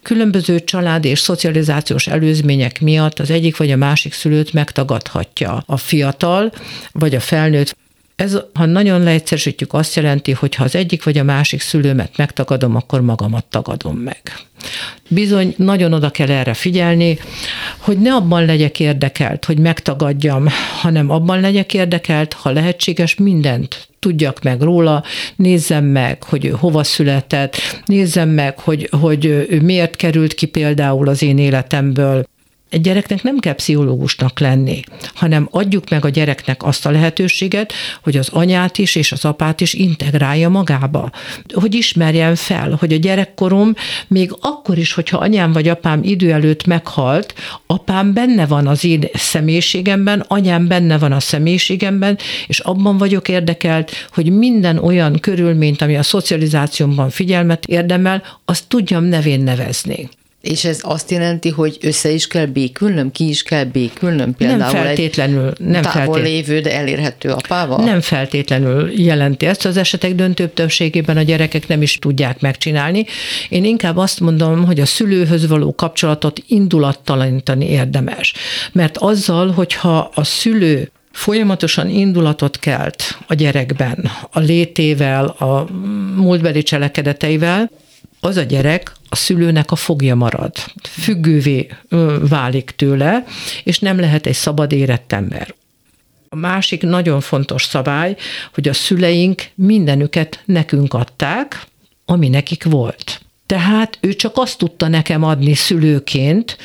különböző 0.06 0.60
család 0.64 1.04
és 1.04 1.18
szocializációs 1.18 2.06
előzmények 2.06 2.80
miatt 2.80 3.18
az 3.18 3.30
egyik 3.30 3.56
vagy 3.56 3.70
a 3.70 3.76
másik 3.76 4.12
szülőt 4.12 4.52
megtagadhatja 4.52 5.62
a 5.66 5.76
fiatal 5.76 6.52
vagy 6.92 7.14
a 7.14 7.20
felnőtt. 7.20 7.76
Ez, 8.16 8.38
ha 8.54 8.66
nagyon 8.66 9.02
leegyszerűsítjük, 9.02 9.72
azt 9.72 9.94
jelenti, 9.94 10.32
hogy 10.32 10.54
ha 10.54 10.64
az 10.64 10.74
egyik 10.74 11.04
vagy 11.04 11.18
a 11.18 11.22
másik 11.22 11.60
szülőmet 11.60 12.16
megtagadom, 12.16 12.76
akkor 12.76 13.00
magamat 13.00 13.44
tagadom 13.44 13.96
meg. 13.96 14.20
Bizony 15.08 15.54
nagyon 15.56 15.92
oda 15.92 16.10
kell 16.10 16.30
erre 16.30 16.54
figyelni, 16.54 17.18
hogy 17.78 17.98
ne 17.98 18.14
abban 18.14 18.44
legyek 18.44 18.80
érdekelt, 18.80 19.44
hogy 19.44 19.58
megtagadjam, 19.58 20.46
hanem 20.80 21.10
abban 21.10 21.40
legyek 21.40 21.74
érdekelt, 21.74 22.32
ha 22.32 22.50
lehetséges 22.50 23.14
mindent 23.14 23.88
tudjak 24.06 24.42
meg 24.42 24.60
róla, 24.60 25.04
nézzem 25.36 25.84
meg, 25.84 26.22
hogy 26.22 26.44
ő 26.44 26.50
hova 26.50 26.84
született, 26.84 27.56
nézzem 27.84 28.28
meg, 28.28 28.58
hogy, 28.58 28.88
hogy 29.00 29.24
ő 29.26 29.60
miért 29.62 29.96
került 29.96 30.34
ki 30.34 30.46
például 30.46 31.08
az 31.08 31.22
én 31.22 31.38
életemből, 31.38 32.24
egy 32.70 32.80
gyereknek 32.80 33.22
nem 33.22 33.38
kell 33.38 33.54
pszichológusnak 33.54 34.38
lenni, 34.38 34.82
hanem 35.14 35.48
adjuk 35.50 35.90
meg 35.90 36.04
a 36.04 36.08
gyereknek 36.08 36.62
azt 36.62 36.86
a 36.86 36.90
lehetőséget, 36.90 37.72
hogy 38.02 38.16
az 38.16 38.28
anyát 38.28 38.78
is 38.78 38.94
és 38.94 39.12
az 39.12 39.24
apát 39.24 39.60
is 39.60 39.74
integrálja 39.74 40.48
magába. 40.48 41.10
Hogy 41.54 41.74
ismerjen 41.74 42.34
fel, 42.34 42.76
hogy 42.80 42.92
a 42.92 42.96
gyerekkorom 42.96 43.74
még 44.08 44.36
akkor 44.40 44.78
is, 44.78 44.92
hogyha 44.92 45.18
anyám 45.18 45.52
vagy 45.52 45.68
apám 45.68 46.00
idő 46.02 46.32
előtt 46.32 46.66
meghalt, 46.66 47.34
apám 47.66 48.12
benne 48.12 48.46
van 48.46 48.66
az 48.66 48.84
én 48.84 49.04
személyiségemben, 49.14 50.24
anyám 50.28 50.66
benne 50.66 50.98
van 50.98 51.12
a 51.12 51.20
személyiségemben, 51.20 52.18
és 52.46 52.58
abban 52.58 52.98
vagyok 52.98 53.28
érdekelt, 53.28 54.08
hogy 54.12 54.30
minden 54.32 54.78
olyan 54.78 55.18
körülményt, 55.20 55.82
ami 55.82 55.96
a 55.96 56.02
szocializációmban 56.02 57.10
figyelmet 57.10 57.64
érdemel, 57.66 58.22
azt 58.44 58.64
tudjam 58.68 59.04
nevén 59.04 59.40
nevezni. 59.40 60.08
És 60.46 60.64
ez 60.64 60.78
azt 60.82 61.10
jelenti, 61.10 61.48
hogy 61.48 61.78
össze 61.80 62.10
is 62.10 62.26
kell 62.26 62.46
békülnöm, 62.46 63.10
ki 63.10 63.28
is 63.28 63.42
kell 63.42 63.64
békülnöm? 63.64 64.34
Például 64.34 64.58
nem 64.58 64.68
feltétlenül. 64.68 65.52
Nem 65.58 65.82
távol 65.82 66.14
feltét... 66.14 66.32
lévő, 66.32 66.60
de 66.60 66.72
elérhető 66.72 67.30
apával? 67.30 67.84
Nem 67.84 68.00
feltétlenül 68.00 68.90
jelenti 69.00 69.46
ezt. 69.46 69.64
Az 69.64 69.76
esetek 69.76 70.14
döntőbb 70.14 70.52
többségében 70.52 71.16
a 71.16 71.22
gyerekek 71.22 71.68
nem 71.68 71.82
is 71.82 71.98
tudják 71.98 72.40
megcsinálni. 72.40 73.04
Én 73.48 73.64
inkább 73.64 73.96
azt 73.96 74.20
mondom, 74.20 74.64
hogy 74.64 74.80
a 74.80 74.86
szülőhöz 74.86 75.46
való 75.46 75.74
kapcsolatot 75.74 76.42
indulattalanítani 76.48 77.70
érdemes. 77.70 78.34
Mert 78.72 78.96
azzal, 78.96 79.50
hogyha 79.50 80.10
a 80.14 80.24
szülő 80.24 80.90
folyamatosan 81.12 81.88
indulatot 81.88 82.58
kelt 82.58 83.18
a 83.26 83.34
gyerekben, 83.34 84.10
a 84.30 84.38
létével, 84.38 85.24
a 85.26 85.66
múltbeli 86.16 86.62
cselekedeteivel, 86.62 87.70
az 88.26 88.36
a 88.36 88.42
gyerek 88.42 88.92
a 89.08 89.16
szülőnek 89.16 89.70
a 89.70 89.76
fogja 89.76 90.14
marad. 90.14 90.52
Függővé 90.82 91.68
válik 92.28 92.70
tőle, 92.70 93.24
és 93.64 93.78
nem 93.78 94.00
lehet 94.00 94.26
egy 94.26 94.34
szabad 94.34 94.72
érett 94.72 95.12
ember. 95.12 95.54
A 96.28 96.36
másik 96.36 96.82
nagyon 96.82 97.20
fontos 97.20 97.64
szabály, 97.64 98.16
hogy 98.54 98.68
a 98.68 98.72
szüleink 98.72 99.42
mindenüket 99.54 100.42
nekünk 100.44 100.94
adták, 100.94 101.66
ami 102.04 102.28
nekik 102.28 102.64
volt. 102.64 103.20
Tehát 103.46 103.98
ő 104.00 104.14
csak 104.14 104.32
azt 104.36 104.58
tudta 104.58 104.88
nekem 104.88 105.22
adni 105.22 105.54
szülőként, 105.54 106.56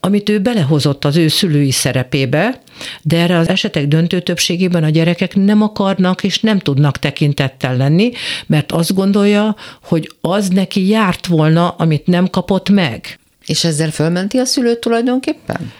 amit 0.00 0.28
ő 0.28 0.38
belehozott 0.38 1.04
az 1.04 1.16
ő 1.16 1.28
szülői 1.28 1.70
szerepébe, 1.70 2.60
de 3.02 3.16
erre 3.16 3.36
az 3.36 3.48
esetek 3.48 3.88
döntő 3.88 4.20
többségében 4.20 4.84
a 4.84 4.88
gyerekek 4.88 5.34
nem 5.34 5.62
akarnak 5.62 6.22
és 6.22 6.40
nem 6.40 6.58
tudnak 6.58 6.98
tekintettel 6.98 7.76
lenni, 7.76 8.10
mert 8.46 8.72
azt 8.72 8.94
gondolja, 8.94 9.56
hogy 9.82 10.12
az 10.20 10.48
neki 10.48 10.86
járt 10.86 11.26
volna, 11.26 11.68
amit 11.68 12.06
nem 12.06 12.28
kapott 12.30 12.68
meg. 12.68 13.18
És 13.46 13.64
ezzel 13.64 13.90
fölmenti 13.90 14.38
a 14.38 14.44
szülőt 14.44 14.80
tulajdonképpen? 14.80 15.72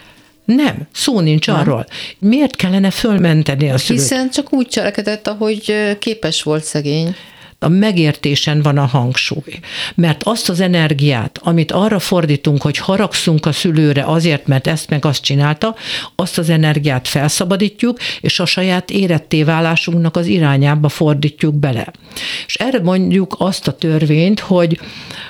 Nem, 0.45 0.87
szó 0.93 1.19
nincs 1.19 1.47
nem. 1.47 1.55
arról. 1.55 1.85
Miért 2.19 2.55
kellene 2.55 2.91
fölmenteni 2.91 3.69
a 3.69 3.77
szülőt? 3.77 4.01
Hiszen 4.01 4.29
csak 4.29 4.53
úgy 4.53 4.67
cselekedett, 4.67 5.27
ahogy 5.27 5.95
képes 5.99 6.43
volt 6.43 6.63
szegény 6.63 7.15
a 7.63 7.67
megértésen 7.67 8.61
van 8.61 8.77
a 8.77 8.85
hangsúly. 8.85 9.59
Mert 9.95 10.23
azt 10.23 10.49
az 10.49 10.59
energiát, 10.59 11.39
amit 11.43 11.71
arra 11.71 11.99
fordítunk, 11.99 12.61
hogy 12.61 12.77
haragszunk 12.77 13.45
a 13.45 13.51
szülőre 13.51 14.03
azért, 14.03 14.47
mert 14.47 14.67
ezt 14.67 14.89
meg 14.89 15.05
azt 15.05 15.23
csinálta, 15.23 15.75
azt 16.15 16.37
az 16.37 16.49
energiát 16.49 17.07
felszabadítjuk, 17.07 17.99
és 18.21 18.39
a 18.39 18.45
saját 18.45 18.91
éretté 18.91 19.43
válásunknak 19.43 20.17
az 20.17 20.25
irányába 20.25 20.89
fordítjuk 20.89 21.55
bele. 21.55 21.91
És 22.45 22.55
erre 22.55 22.79
mondjuk 22.79 23.35
azt 23.37 23.67
a 23.67 23.75
törvényt, 23.75 24.39
hogy, 24.39 24.79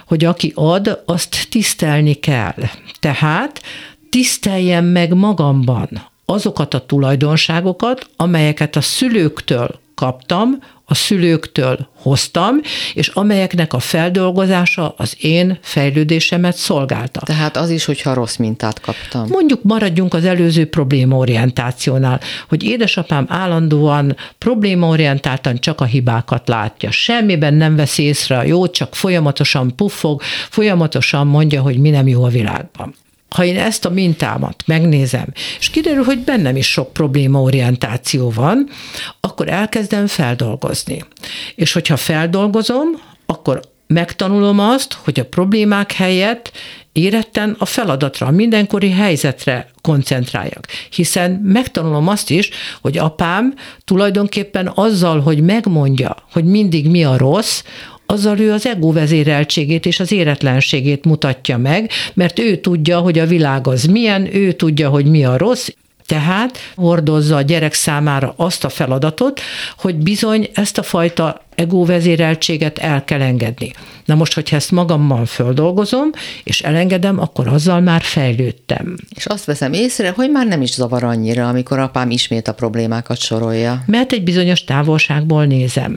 hogy 0.05 0.25
aki 0.25 0.51
ad, 0.55 1.01
azt 1.05 1.47
tisztelni 1.49 2.13
kell. 2.13 2.63
Tehát 2.99 3.61
tiszteljem 4.09 4.85
meg 4.85 5.13
magamban 5.13 6.09
azokat 6.25 6.73
a 6.73 6.85
tulajdonságokat, 6.85 8.09
amelyeket 8.15 8.75
a 8.75 8.81
szülőktől 8.81 9.79
kaptam, 9.95 10.57
a 10.91 10.93
szülőktől 10.93 11.87
hoztam, 12.01 12.55
és 12.93 13.07
amelyeknek 13.07 13.73
a 13.73 13.79
feldolgozása 13.79 14.93
az 14.97 15.15
én 15.19 15.57
fejlődésemet 15.61 16.55
szolgálta. 16.55 17.19
Tehát 17.19 17.57
az 17.57 17.69
is, 17.69 17.85
hogyha 17.85 18.13
rossz 18.13 18.35
mintát 18.35 18.79
kaptam. 18.79 19.27
Mondjuk 19.29 19.63
maradjunk 19.63 20.13
az 20.13 20.25
előző 20.25 20.69
problémaorientációnál, 20.69 22.19
hogy 22.49 22.63
édesapám 22.63 23.25
állandóan 23.29 24.15
problémaorientáltan 24.37 25.59
csak 25.59 25.81
a 25.81 25.85
hibákat 25.85 26.47
látja. 26.47 26.91
Semmiben 26.91 27.53
nem 27.53 27.75
vesz 27.75 27.97
észre 27.97 28.37
a 28.37 28.43
jót, 28.43 28.73
csak 28.73 28.95
folyamatosan 28.95 29.75
puffog, 29.75 30.21
folyamatosan 30.49 31.27
mondja, 31.27 31.61
hogy 31.61 31.77
mi 31.77 31.89
nem 31.89 32.07
jó 32.07 32.23
a 32.23 32.29
világban 32.29 32.95
ha 33.35 33.43
én 33.43 33.57
ezt 33.57 33.85
a 33.85 33.89
mintámat 33.89 34.63
megnézem, 34.65 35.27
és 35.59 35.69
kiderül, 35.69 36.03
hogy 36.03 36.19
bennem 36.19 36.55
is 36.55 36.71
sok 36.71 36.93
problémaorientáció 36.93 38.29
van, 38.29 38.69
akkor 39.19 39.47
elkezdem 39.47 40.07
feldolgozni. 40.07 41.05
És 41.55 41.73
hogyha 41.73 41.97
feldolgozom, 41.97 42.87
akkor 43.25 43.61
megtanulom 43.87 44.59
azt, 44.59 44.93
hogy 44.93 45.19
a 45.19 45.25
problémák 45.25 45.91
helyett 45.91 46.51
éretten 46.91 47.55
a 47.59 47.65
feladatra, 47.65 48.27
a 48.27 48.31
mindenkori 48.31 48.91
helyzetre 48.91 49.69
koncentráljak. 49.81 50.67
Hiszen 50.89 51.31
megtanulom 51.31 52.07
azt 52.07 52.29
is, 52.29 52.49
hogy 52.81 52.97
apám 52.97 53.53
tulajdonképpen 53.83 54.71
azzal, 54.75 55.21
hogy 55.21 55.41
megmondja, 55.41 56.15
hogy 56.31 56.45
mindig 56.45 56.89
mi 56.89 57.03
a 57.03 57.17
rossz, 57.17 57.63
azzal 58.11 58.39
ő 58.39 58.51
az 58.51 58.65
ego 58.65 58.91
vezéreltségét 58.91 59.85
és 59.85 59.99
az 59.99 60.11
éretlenségét 60.11 61.05
mutatja 61.05 61.57
meg, 61.57 61.89
mert 62.13 62.39
ő 62.39 62.55
tudja, 62.55 62.99
hogy 62.99 63.19
a 63.19 63.25
világ 63.25 63.67
az 63.67 63.83
milyen, 63.83 64.35
ő 64.35 64.51
tudja, 64.51 64.89
hogy 64.89 65.05
mi 65.05 65.25
a 65.25 65.37
rossz, 65.37 65.67
Tehát 66.05 66.57
hordozza 66.75 67.35
a 67.35 67.41
gyerek 67.41 67.73
számára 67.73 68.33
azt 68.37 68.63
a 68.63 68.69
feladatot, 68.69 69.41
hogy 69.77 69.95
bizony 69.95 70.49
ezt 70.53 70.77
a 70.77 70.83
fajta 70.83 71.41
egóvezéreltséget 71.55 72.77
el 72.77 73.03
kell 73.03 73.21
engedni. 73.21 73.73
Na 74.05 74.15
most, 74.15 74.33
hogyha 74.33 74.55
ezt 74.55 74.71
magammal 74.71 75.25
földolgozom, 75.25 76.09
és 76.43 76.61
elengedem, 76.61 77.19
akkor 77.19 77.47
azzal 77.47 77.81
már 77.81 78.01
fejlődtem. 78.01 78.95
És 79.15 79.25
azt 79.25 79.45
veszem 79.45 79.73
észre, 79.73 80.09
hogy 80.15 80.31
már 80.31 80.47
nem 80.47 80.61
is 80.61 80.73
zavar 80.73 81.03
annyira, 81.03 81.47
amikor 81.47 81.79
apám 81.79 82.09
ismét 82.09 82.47
a 82.47 82.53
problémákat 82.53 83.19
sorolja. 83.19 83.83
Mert 83.85 84.11
egy 84.11 84.23
bizonyos 84.23 84.63
távolságból 84.63 85.45
nézem. 85.45 85.95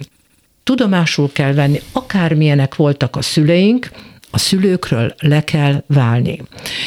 Tudomásul 0.64 1.32
kell 1.32 1.52
venni, 1.52 1.80
akármilyenek 1.92 2.74
voltak 2.74 3.16
a 3.16 3.22
szüleink, 3.22 3.90
a 4.30 4.38
szülőkről 4.38 5.14
le 5.18 5.44
kell 5.44 5.84
válni. 5.86 6.42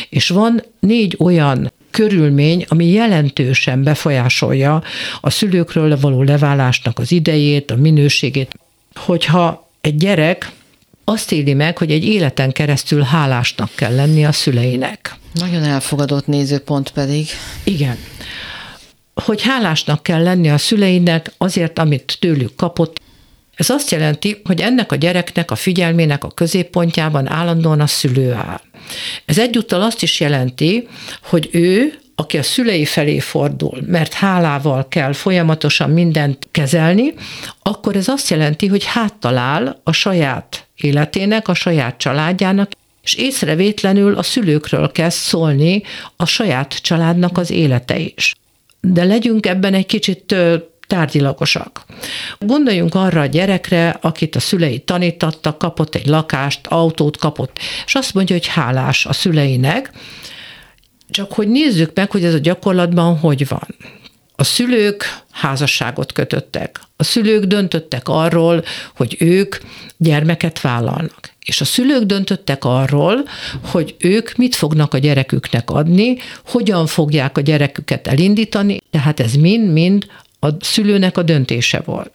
És 0.09 0.29
van 0.29 0.63
négy 0.79 1.15
olyan 1.19 1.71
körülmény, 1.91 2.65
ami 2.67 2.85
jelentősen 2.85 3.83
befolyásolja 3.83 4.83
a 5.21 5.29
szülőkről 5.29 5.99
való 5.99 6.23
leválásnak 6.23 6.99
az 6.99 7.11
idejét, 7.11 7.71
a 7.71 7.75
minőségét. 7.75 8.59
Hogyha 8.95 9.69
egy 9.81 9.95
gyerek 9.95 10.51
azt 11.03 11.31
éli 11.31 11.53
meg, 11.53 11.77
hogy 11.77 11.91
egy 11.91 12.05
életen 12.05 12.51
keresztül 12.51 13.01
hálásnak 13.01 13.69
kell 13.75 13.95
lenni 13.95 14.25
a 14.25 14.31
szüleinek. 14.31 15.15
Nagyon 15.33 15.63
elfogadott 15.63 16.27
nézőpont 16.27 16.89
pedig. 16.89 17.27
Igen. 17.63 17.97
Hogy 19.13 19.41
hálásnak 19.41 20.03
kell 20.03 20.23
lenni 20.23 20.49
a 20.49 20.57
szüleinek 20.57 21.31
azért, 21.37 21.79
amit 21.79 22.17
tőlük 22.19 22.55
kapott, 22.55 22.99
ez 23.57 23.69
azt 23.69 23.91
jelenti, 23.91 24.41
hogy 24.43 24.61
ennek 24.61 24.91
a 24.91 24.95
gyereknek 24.95 25.51
a 25.51 25.55
figyelmének 25.55 26.23
a 26.23 26.31
középpontjában 26.31 27.29
állandóan 27.29 27.79
a 27.79 27.87
szülő 27.87 28.31
áll. 28.31 28.61
Ez 29.25 29.39
egyúttal 29.39 29.81
azt 29.81 30.03
is 30.03 30.19
jelenti, 30.19 30.87
hogy 31.23 31.49
ő, 31.51 31.93
aki 32.15 32.37
a 32.37 32.43
szülei 32.43 32.85
felé 32.85 33.19
fordul, 33.19 33.81
mert 33.85 34.13
hálával 34.13 34.87
kell 34.87 35.13
folyamatosan 35.13 35.89
mindent 35.89 36.47
kezelni, 36.51 37.13
akkor 37.61 37.95
ez 37.95 38.07
azt 38.07 38.29
jelenti, 38.29 38.67
hogy 38.67 38.83
háttalál 38.85 39.81
a 39.83 39.91
saját 39.91 40.67
életének, 40.75 41.47
a 41.47 41.53
saját 41.53 41.97
családjának, 41.97 42.71
és 43.03 43.13
észrevétlenül 43.13 44.17
a 44.17 44.23
szülőkről 44.23 44.91
kezd 44.91 45.17
szólni 45.17 45.81
a 46.15 46.25
saját 46.25 46.81
családnak 46.81 47.37
az 47.37 47.51
élete 47.51 47.99
is. 47.99 48.35
De 48.81 49.03
legyünk 49.03 49.45
ebben 49.45 49.73
egy 49.73 49.85
kicsit 49.85 50.35
tárgyilagosak. 50.87 51.85
Gondoljunk 52.39 52.95
arra 52.95 53.21
a 53.21 53.25
gyerekre, 53.25 53.97
akit 54.01 54.35
a 54.35 54.39
szülei 54.39 54.79
tanítattak, 54.79 55.57
kapott 55.57 55.95
egy 55.95 56.07
lakást, 56.07 56.67
autót 56.67 57.17
kapott, 57.17 57.59
és 57.85 57.95
azt 57.95 58.13
mondja, 58.13 58.35
hogy 58.35 58.47
hálás 58.47 59.05
a 59.05 59.13
szüleinek, 59.13 59.91
csak 61.09 61.33
hogy 61.33 61.47
nézzük 61.47 61.91
meg, 61.93 62.11
hogy 62.11 62.23
ez 62.23 62.33
a 62.33 62.39
gyakorlatban 62.39 63.17
hogy 63.17 63.47
van. 63.47 63.75
A 64.35 64.43
szülők 64.43 65.23
házasságot 65.31 66.11
kötöttek. 66.11 66.79
A 66.95 67.03
szülők 67.03 67.43
döntöttek 67.43 68.07
arról, 68.07 68.63
hogy 68.95 69.15
ők 69.19 69.55
gyermeket 69.97 70.61
vállalnak. 70.61 71.35
És 71.45 71.61
a 71.61 71.65
szülők 71.65 72.03
döntöttek 72.03 72.65
arról, 72.65 73.27
hogy 73.63 73.95
ők 73.99 74.35
mit 74.35 74.55
fognak 74.55 74.93
a 74.93 74.97
gyereküknek 74.97 75.69
adni, 75.69 76.17
hogyan 76.45 76.87
fogják 76.87 77.37
a 77.37 77.41
gyereküket 77.41 78.07
elindítani, 78.07 78.77
tehát 78.91 79.19
ez 79.19 79.33
mind-mind 79.33 80.05
a 80.39 80.47
szülőnek 80.59 81.17
a 81.17 81.23
döntése 81.23 81.81
volt. 81.85 82.11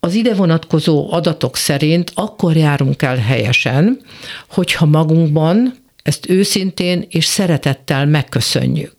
Az 0.00 0.14
ide 0.14 0.34
vonatkozó 0.34 1.12
adatok 1.12 1.56
szerint 1.56 2.12
akkor 2.14 2.56
járunk 2.56 3.02
el 3.02 3.16
helyesen, 3.16 4.00
hogyha 4.46 4.86
magunkban 4.86 5.74
ezt 6.06 6.28
őszintén 6.28 7.06
és 7.08 7.24
szeretettel 7.24 8.06
megköszönjük. 8.06 8.96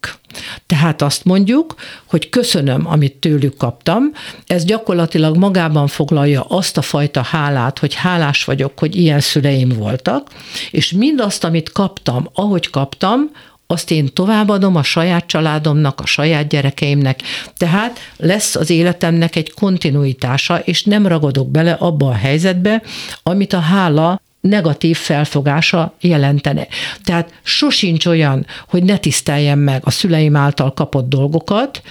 Tehát 0.65 1.01
azt 1.01 1.25
mondjuk, 1.25 1.75
hogy 2.05 2.29
köszönöm, 2.29 2.87
amit 2.87 3.15
tőlük 3.15 3.57
kaptam, 3.57 4.11
ez 4.47 4.65
gyakorlatilag 4.65 5.37
magában 5.37 5.87
foglalja 5.87 6.41
azt 6.41 6.77
a 6.77 6.81
fajta 6.81 7.21
hálát, 7.21 7.79
hogy 7.79 7.93
hálás 7.93 8.43
vagyok, 8.43 8.79
hogy 8.79 8.95
ilyen 8.95 9.19
szüleim 9.19 9.69
voltak, 9.69 10.29
és 10.71 10.91
mindazt, 10.91 11.43
amit 11.43 11.71
kaptam, 11.71 12.29
ahogy 12.33 12.69
kaptam, 12.69 13.31
azt 13.67 13.91
én 13.91 14.13
továbbadom 14.13 14.75
a 14.75 14.83
saját 14.83 15.25
családomnak, 15.25 15.99
a 15.99 16.05
saját 16.05 16.47
gyerekeimnek. 16.47 17.21
Tehát 17.57 17.99
lesz 18.17 18.55
az 18.55 18.69
életemnek 18.69 19.35
egy 19.35 19.53
kontinuitása, 19.53 20.59
és 20.59 20.83
nem 20.83 21.07
ragadok 21.07 21.51
bele 21.51 21.71
abba 21.71 22.07
a 22.07 22.13
helyzetbe, 22.13 22.81
amit 23.23 23.53
a 23.53 23.59
hála 23.59 24.21
negatív 24.41 24.97
felfogása 24.97 25.93
jelentene. 26.01 26.67
Tehát 27.03 27.33
sosincs 27.43 28.05
olyan, 28.05 28.45
hogy 28.67 28.83
ne 28.83 28.97
tiszteljem 28.97 29.59
meg 29.59 29.81
a 29.85 29.91
szüleim 29.91 30.35
által 30.35 30.73
kapott 30.73 31.09
dolgokat, 31.09 31.81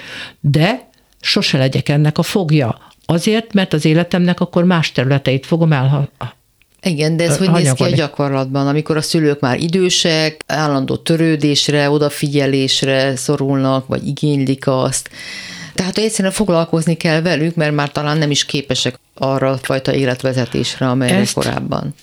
de 0.41 0.89
sose 1.21 1.59
legyek 1.59 1.89
ennek 1.89 2.19
a 2.19 2.23
fogja. 2.23 2.79
Azért, 3.07 3.53
mert 3.53 3.73
az 3.73 3.85
életemnek 3.85 4.41
akkor 4.41 4.65
más 4.65 4.93
területeit 4.93 5.47
fogom 5.47 5.73
el 5.73 6.11
igen, 6.83 7.17
de 7.17 7.25
ez 7.25 7.39
hogy 7.39 7.51
néz 7.51 7.73
ki 7.73 7.83
a 7.83 7.89
gyakorlatban, 7.89 8.67
amikor 8.67 8.97
a 8.97 9.03
szülők 9.03 9.41
már 9.41 9.59
idősek, 9.59 10.45
állandó 10.47 10.97
törődésre, 10.97 11.91
odafigyelésre 11.91 13.17
szorulnak, 13.17 13.87
vagy 13.87 14.07
igénylik 14.07 14.67
azt. 14.67 15.11
Tehát 15.75 15.99
egyszerűen 15.99 16.35
foglalkozni 16.35 16.95
kell 16.95 17.21
velük, 17.21 17.55
mert 17.55 17.75
már 17.75 17.93
talán 17.93 18.19
nem 18.19 18.31
is 18.31 18.45
képesek 18.45 18.99
arra 19.15 19.51
a 19.51 19.59
fajta 19.63 19.95
életvezetésre, 19.95 20.89
amelyre 20.89 21.17
ezt, 21.17 21.35
korábban. 21.35 21.95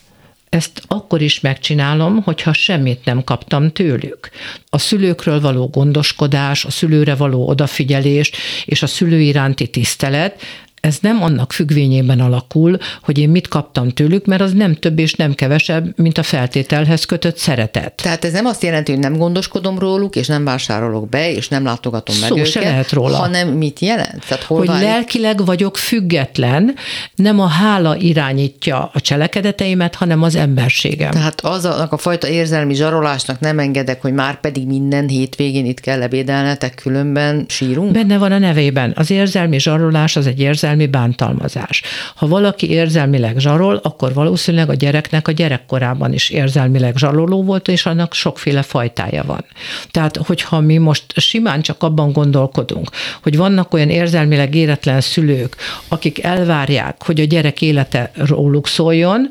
Ezt 0.50 0.82
akkor 0.88 1.22
is 1.22 1.40
megcsinálom, 1.40 2.22
hogyha 2.22 2.54
semmit 2.54 3.06
nem 3.06 3.24
kaptam 3.24 3.72
tőlük. 3.72 4.30
A 4.70 4.78
szülőkről 4.78 5.42
való 5.42 5.68
gondoskodás, 5.68 6.66
a 6.66 6.72
szülőre 6.72 7.16
való 7.16 7.48
odafigyelés 7.48 8.32
és 8.66 8.84
a 8.84 8.88
szülő 8.88 9.20
iránti 9.20 9.68
tisztelet 9.68 10.42
ez 10.88 10.98
nem 11.02 11.24
annak 11.24 11.52
függvényében 11.52 12.20
alakul, 12.20 12.78
hogy 13.02 13.18
én 13.18 13.30
mit 13.30 13.48
kaptam 13.48 13.90
tőlük, 13.90 14.26
mert 14.26 14.42
az 14.42 14.54
nem 14.54 14.76
több 14.76 15.00
és 15.00 15.14
nem 15.14 15.34
kevesebb, 15.34 16.00
mint 16.00 16.18
a 16.18 16.24
feltételhez 16.24 17.06
kötött 17.06 17.38
szeretet. 17.38 17.94
Tehát 17.96 18.26
ez 18.26 18.32
nem 18.32 18.46
azt 18.46 18.64
jelenti, 18.64 18.92
hogy 18.92 19.02
nem 19.02 19.18
gondoskodom 19.18 19.80
róluk, 19.80 20.16
és 20.16 20.28
nem 20.28 20.44
vásárolok 20.44 21.10
be, 21.10 21.32
és 21.32 21.48
nem 21.48 21.64
látogatom 21.64 22.16
meg 22.20 22.30
Szó 22.30 22.36
őket, 22.38 22.52
se 22.52 22.60
lehet 22.60 22.92
róla. 22.92 23.18
hanem 23.18 23.48
mit 23.48 23.80
jelent? 23.80 24.26
Tehát 24.28 24.44
hol 24.44 24.58
hogy 24.58 24.68
válik? 24.68 24.84
lelkileg 24.84 25.46
vagyok 25.46 25.78
független, 25.78 26.76
nem 27.16 27.40
a 27.40 27.48
hála 27.48 27.96
irányítja 27.96 28.90
a 28.94 29.02
cselekedeteimet, 29.02 29.96
hanem 29.96 30.22
az 30.24 30.36
emberségem. 30.36 31.12
Tehát 31.12 31.42
az 31.42 31.66
a 31.66 31.98
fajta 31.98 32.28
érzelmi 32.28 32.74
zsarolásnak 32.76 33.40
nem 33.40 33.60
engedek, 33.60 34.02
hogy 34.02 34.14
már 34.14 34.40
pedig 34.40 34.68
minden 34.68 35.08
hétvégén 35.08 35.66
itt 35.66 35.80
kell 35.80 36.02
ebédelnetek, 36.02 36.76
különben 36.76 37.46
sírunk? 37.48 37.92
Benne 37.92 38.18
van 38.18 38.32
a 38.32 38.38
nevében. 38.38 38.94
Az 38.96 39.12
érzelmi 39.12 39.60
zsarolás 39.60 40.16
az 40.16 40.28
egy 40.28 40.40
érzelmi 40.40 40.72
érzelmi 40.74 40.86
bántalmazás. 40.86 41.82
Ha 42.16 42.28
valaki 42.28 42.70
érzelmileg 42.70 43.40
zsarol, 43.40 43.80
akkor 43.84 44.14
valószínűleg 44.14 44.70
a 44.70 44.74
gyereknek 44.74 45.28
a 45.28 45.32
gyerekkorában 45.32 46.14
is 46.14 46.30
érzelmileg 46.30 46.98
zsaroló 46.98 47.44
volt, 47.44 47.68
és 47.68 47.86
annak 47.86 48.14
sokféle 48.14 48.62
fajtája 48.62 49.24
van. 49.26 49.46
Tehát, 49.92 50.18
hogyha 50.18 50.60
mi 50.60 50.78
most 50.78 51.04
simán 51.16 51.62
csak 51.62 51.84
abban 51.84 52.12
gondolkodunk, 52.12 52.90
hogy 53.24 53.38
vannak 53.38 53.74
olyan 53.74 53.90
érzelmileg 53.90 54.56
éretlen 54.56 55.02
szülők, 55.02 55.56
akik 55.88 56.24
elvárják, 56.24 57.04
hogy 57.04 57.20
a 57.20 57.26
gyerek 57.26 57.62
élete 57.62 58.12
róluk 58.16 58.68
szóljon, 58.68 59.30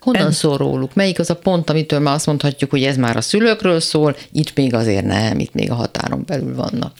Honnan 0.00 0.22
en... 0.22 0.32
szól 0.32 0.56
róluk? 0.56 0.94
Melyik 0.94 1.18
az 1.18 1.30
a 1.30 1.36
pont, 1.36 1.70
amitől 1.70 1.98
már 1.98 2.14
azt 2.14 2.26
mondhatjuk, 2.26 2.70
hogy 2.70 2.82
ez 2.82 2.96
már 2.96 3.16
a 3.16 3.20
szülőkről 3.20 3.80
szól, 3.80 4.16
itt 4.32 4.54
még 4.54 4.74
azért 4.74 5.04
nem, 5.04 5.38
itt 5.38 5.54
még 5.54 5.70
a 5.70 5.74
határon 5.74 6.22
belül 6.26 6.54
vannak. 6.54 6.92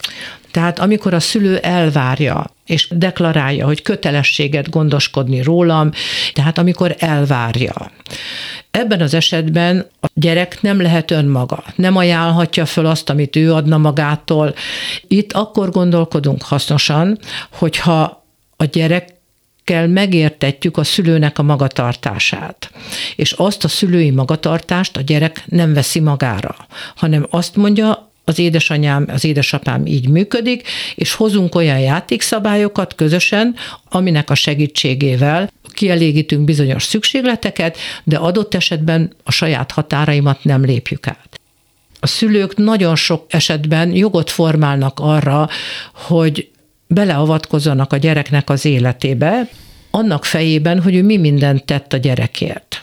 Tehát 0.50 0.78
amikor 0.78 1.14
a 1.14 1.20
szülő 1.20 1.56
elvárja 1.56 2.50
és 2.66 2.88
deklarálja, 2.90 3.66
hogy 3.66 3.82
kötelességet 3.82 4.70
gondoskodni 4.70 5.42
rólam, 5.42 5.90
tehát 6.32 6.58
amikor 6.58 6.94
elvárja. 6.98 7.90
Ebben 8.70 9.00
az 9.00 9.14
esetben 9.14 9.86
a 10.00 10.06
gyerek 10.14 10.62
nem 10.62 10.80
lehet 10.80 11.10
önmaga, 11.10 11.64
nem 11.76 11.96
ajánlhatja 11.96 12.66
föl 12.66 12.86
azt, 12.86 13.10
amit 13.10 13.36
ő 13.36 13.52
adna 13.52 13.78
magától. 13.78 14.54
Itt 15.06 15.32
akkor 15.32 15.70
gondolkodunk 15.70 16.42
hasznosan, 16.42 17.18
hogyha 17.50 18.24
a 18.56 18.64
gyerek 18.64 19.17
kell 19.68 19.86
megértetjük 19.86 20.76
a 20.76 20.84
szülőnek 20.84 21.38
a 21.38 21.42
magatartását. 21.42 22.70
És 23.16 23.32
azt 23.32 23.64
a 23.64 23.68
szülői 23.68 24.10
magatartást 24.10 24.96
a 24.96 25.00
gyerek 25.00 25.44
nem 25.46 25.72
veszi 25.74 26.00
magára, 26.00 26.56
hanem 26.96 27.26
azt 27.30 27.56
mondja, 27.56 28.10
az 28.24 28.38
édesanyám, 28.38 29.06
az 29.12 29.24
édesapám 29.24 29.86
így 29.86 30.08
működik, 30.08 30.68
és 30.94 31.12
hozunk 31.12 31.54
olyan 31.54 31.78
játékszabályokat 31.78 32.94
közösen, 32.94 33.54
aminek 33.88 34.30
a 34.30 34.34
segítségével 34.34 35.50
kielégítünk 35.72 36.44
bizonyos 36.44 36.82
szükségleteket, 36.82 37.76
de 38.04 38.16
adott 38.16 38.54
esetben 38.54 39.12
a 39.22 39.32
saját 39.32 39.70
határaimat 39.70 40.44
nem 40.44 40.64
lépjük 40.64 41.06
át. 41.06 41.40
A 42.00 42.06
szülők 42.06 42.56
nagyon 42.56 42.96
sok 42.96 43.24
esetben 43.28 43.94
jogot 43.94 44.30
formálnak 44.30 45.00
arra, 45.00 45.48
hogy 45.92 46.48
beleavatkozzanak 46.88 47.92
a 47.92 47.96
gyereknek 47.96 48.50
az 48.50 48.64
életébe, 48.64 49.48
annak 49.90 50.24
fejében, 50.24 50.82
hogy 50.82 50.94
ő 50.94 51.02
mi 51.02 51.16
mindent 51.16 51.64
tett 51.64 51.92
a 51.92 51.96
gyerekért. 51.96 52.82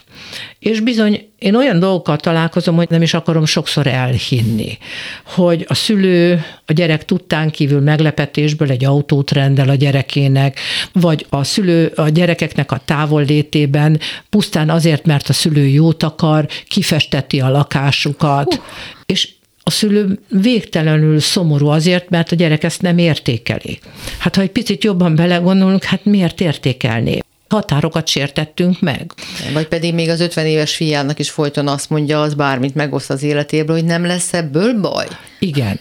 És 0.58 0.80
bizony, 0.80 1.28
én 1.38 1.54
olyan 1.54 1.78
dolgokkal 1.78 2.16
találkozom, 2.16 2.76
hogy 2.76 2.86
nem 2.90 3.02
is 3.02 3.14
akarom 3.14 3.44
sokszor 3.44 3.86
elhinni, 3.86 4.78
hogy 5.24 5.64
a 5.68 5.74
szülő 5.74 6.44
a 6.66 6.72
gyerek 6.72 7.04
tudtán 7.04 7.50
kívül 7.50 7.80
meglepetésből 7.80 8.70
egy 8.70 8.84
autót 8.84 9.30
rendel 9.30 9.68
a 9.68 9.74
gyerekének, 9.74 10.60
vagy 10.92 11.26
a 11.28 11.44
szülő 11.44 11.92
a 11.94 12.08
gyerekeknek 12.08 12.72
a 12.72 12.80
távollétében 12.84 14.00
pusztán 14.30 14.70
azért, 14.70 15.06
mert 15.06 15.28
a 15.28 15.32
szülő 15.32 15.66
jót 15.66 16.02
akar, 16.02 16.46
kifesteti 16.68 17.40
a 17.40 17.48
lakásukat, 17.48 18.54
uh. 18.54 18.60
és 19.06 19.35
a 19.68 19.70
szülő 19.70 20.18
végtelenül 20.28 21.20
szomorú 21.20 21.66
azért, 21.66 22.10
mert 22.10 22.32
a 22.32 22.36
gyerek 22.36 22.64
ezt 22.64 22.82
nem 22.82 22.98
értékeli. 22.98 23.78
Hát 24.18 24.34
ha 24.36 24.42
egy 24.42 24.50
picit 24.50 24.84
jobban 24.84 25.14
belegondolunk, 25.14 25.84
hát 25.84 26.04
miért 26.04 26.40
értékelné? 26.40 27.18
határokat 27.48 28.06
sértettünk 28.06 28.80
meg. 28.80 29.12
Vagy 29.52 29.68
pedig 29.68 29.94
még 29.94 30.08
az 30.08 30.20
50 30.20 30.46
éves 30.46 30.74
fiának 30.74 31.18
is 31.18 31.30
folyton 31.30 31.68
azt 31.68 31.90
mondja, 31.90 32.20
az 32.20 32.34
bármit 32.34 32.74
megoszt 32.74 33.10
az 33.10 33.22
életéből, 33.22 33.76
hogy 33.76 33.84
nem 33.84 34.04
lesz 34.04 34.32
ebből 34.32 34.80
baj. 34.80 35.06
Igen. 35.38 35.78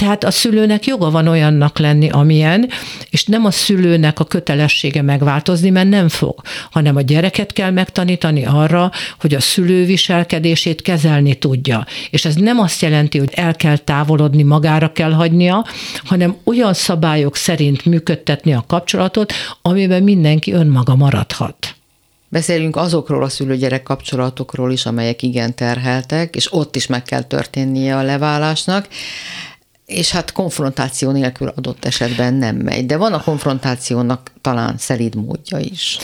Tehát 0.00 0.24
a 0.24 0.30
szülőnek 0.30 0.86
joga 0.86 1.10
van 1.10 1.26
olyannak 1.26 1.78
lenni, 1.78 2.10
amilyen, 2.10 2.68
és 3.10 3.24
nem 3.24 3.44
a 3.44 3.50
szülőnek 3.50 4.20
a 4.20 4.24
kötelessége 4.24 5.02
megváltozni, 5.02 5.70
mert 5.70 5.88
nem 5.88 6.08
fog, 6.08 6.40
hanem 6.70 6.96
a 6.96 7.00
gyereket 7.00 7.52
kell 7.52 7.70
megtanítani 7.70 8.44
arra, 8.44 8.90
hogy 9.20 9.34
a 9.34 9.40
szülő 9.40 9.84
viselkedését 9.84 10.82
kezelni 10.82 11.34
tudja. 11.34 11.86
És 12.10 12.24
ez 12.24 12.34
nem 12.34 12.58
azt 12.58 12.82
jelenti, 12.82 13.18
hogy 13.18 13.32
el 13.34 13.54
kell 13.54 13.76
távolodni, 13.76 14.42
magára 14.42 14.92
kell 14.92 15.12
hagynia, 15.12 15.66
hanem 16.04 16.36
olyan 16.44 16.74
szabályok 16.74 17.36
szerint 17.36 17.84
működtetni 17.84 18.52
a 18.52 18.64
kapcsolatot, 18.66 19.32
amiben 19.62 20.02
mindenki 20.02 20.52
önmaga 20.52 20.94
maradhat. 20.96 21.74
Beszéljünk 22.28 22.76
azokról 22.76 23.22
a 23.22 23.28
szülő-gyerek 23.28 23.82
kapcsolatokról 23.82 24.72
is, 24.72 24.86
amelyek 24.86 25.22
igen 25.22 25.54
terheltek, 25.54 26.36
és 26.36 26.52
ott 26.52 26.76
is 26.76 26.86
meg 26.86 27.02
kell 27.02 27.22
történnie 27.22 27.96
a 27.96 28.02
leválásnak 28.02 28.88
és 29.90 30.10
hát 30.10 30.32
konfrontáció 30.32 31.10
nélkül 31.10 31.52
adott 31.56 31.84
esetben 31.84 32.34
nem 32.34 32.56
megy. 32.56 32.86
De 32.86 32.96
van 32.96 33.12
a 33.12 33.22
konfrontációnak 33.22 34.32
talán 34.40 34.74
szelíd 34.78 35.14
módja 35.14 35.58
is. 35.58 35.98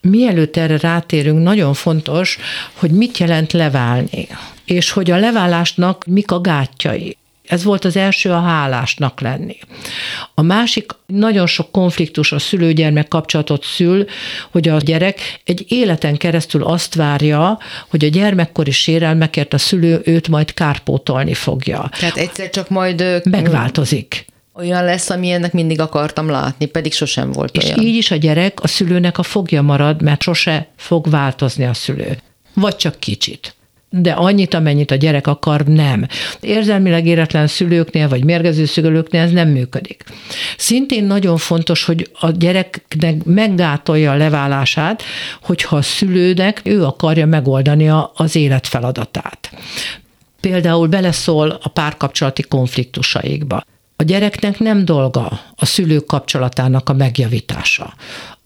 Mielőtt 0.00 0.56
erre 0.56 0.78
rátérünk, 0.78 1.42
nagyon 1.42 1.74
fontos, 1.74 2.38
hogy 2.74 2.90
mit 2.90 3.18
jelent 3.18 3.52
leválni, 3.52 4.28
és 4.64 4.90
hogy 4.90 5.10
a 5.10 5.16
leválásnak 5.16 6.04
mik 6.06 6.30
a 6.30 6.40
gátjai. 6.40 7.16
Ez 7.48 7.64
volt 7.64 7.84
az 7.84 7.96
első 7.96 8.30
a 8.30 8.40
hálásnak 8.40 9.20
lenni. 9.20 9.56
A 10.34 10.42
másik, 10.42 10.92
nagyon 11.06 11.46
sok 11.46 11.72
konfliktus 11.72 12.32
a 12.32 12.38
szülő-gyermek 12.38 13.08
kapcsolatot 13.08 13.64
szül, 13.64 14.06
hogy 14.50 14.68
a 14.68 14.76
gyerek 14.76 15.40
egy 15.44 15.64
életen 15.68 16.16
keresztül 16.16 16.64
azt 16.64 16.94
várja, 16.94 17.58
hogy 17.88 18.04
a 18.04 18.08
gyermekkori 18.08 18.70
sérelmekért 18.70 19.54
a 19.54 19.58
szülő 19.58 20.00
őt 20.04 20.28
majd 20.28 20.54
kárpótolni 20.54 21.34
fogja. 21.34 21.90
Tehát 21.98 22.16
egyszer 22.16 22.50
csak 22.50 22.68
majd... 22.68 23.20
Megváltozik 23.24 24.26
olyan 24.54 24.84
lesz, 24.84 25.10
ami 25.10 25.30
ennek 25.30 25.52
mindig 25.52 25.80
akartam 25.80 26.28
látni, 26.28 26.66
pedig 26.66 26.92
sosem 26.92 27.32
volt 27.32 27.56
és 27.56 27.64
olyan. 27.64 27.78
És 27.78 27.84
így 27.84 27.96
is 27.96 28.10
a 28.10 28.16
gyerek 28.16 28.62
a 28.62 28.68
szülőnek 28.68 29.18
a 29.18 29.22
fogja 29.22 29.62
marad, 29.62 30.02
mert 30.02 30.22
sose 30.22 30.68
fog 30.76 31.10
változni 31.10 31.64
a 31.64 31.74
szülő. 31.74 32.18
Vagy 32.54 32.76
csak 32.76 32.98
kicsit 32.98 33.54
de 33.90 34.12
annyit, 34.12 34.54
amennyit 34.54 34.90
a 34.90 34.94
gyerek 34.94 35.26
akar, 35.26 35.64
nem. 35.64 36.06
Érzelmileg 36.40 37.06
éretlen 37.06 37.46
szülőknél, 37.46 38.08
vagy 38.08 38.24
mérgező 38.24 38.64
szülőknél 38.64 39.20
ez 39.20 39.30
nem 39.30 39.48
működik. 39.48 40.04
Szintén 40.56 41.04
nagyon 41.04 41.36
fontos, 41.36 41.84
hogy 41.84 42.10
a 42.20 42.30
gyereknek 42.30 43.24
meggátolja 43.24 44.10
a 44.10 44.16
leválását, 44.16 45.02
hogyha 45.42 45.76
a 45.76 45.82
szülőnek 45.82 46.60
ő 46.64 46.84
akarja 46.84 47.26
megoldani 47.26 47.90
az 48.14 48.36
élet 48.36 48.66
feladatát. 48.66 49.50
Például 50.40 50.86
beleszól 50.86 51.58
a 51.62 51.68
párkapcsolati 51.68 52.42
konfliktusaikba. 52.42 53.64
A 53.96 54.02
gyereknek 54.02 54.58
nem 54.58 54.84
dolga 54.84 55.40
a 55.56 55.66
szülők 55.66 56.06
kapcsolatának 56.06 56.88
a 56.88 56.92
megjavítása 56.92 57.94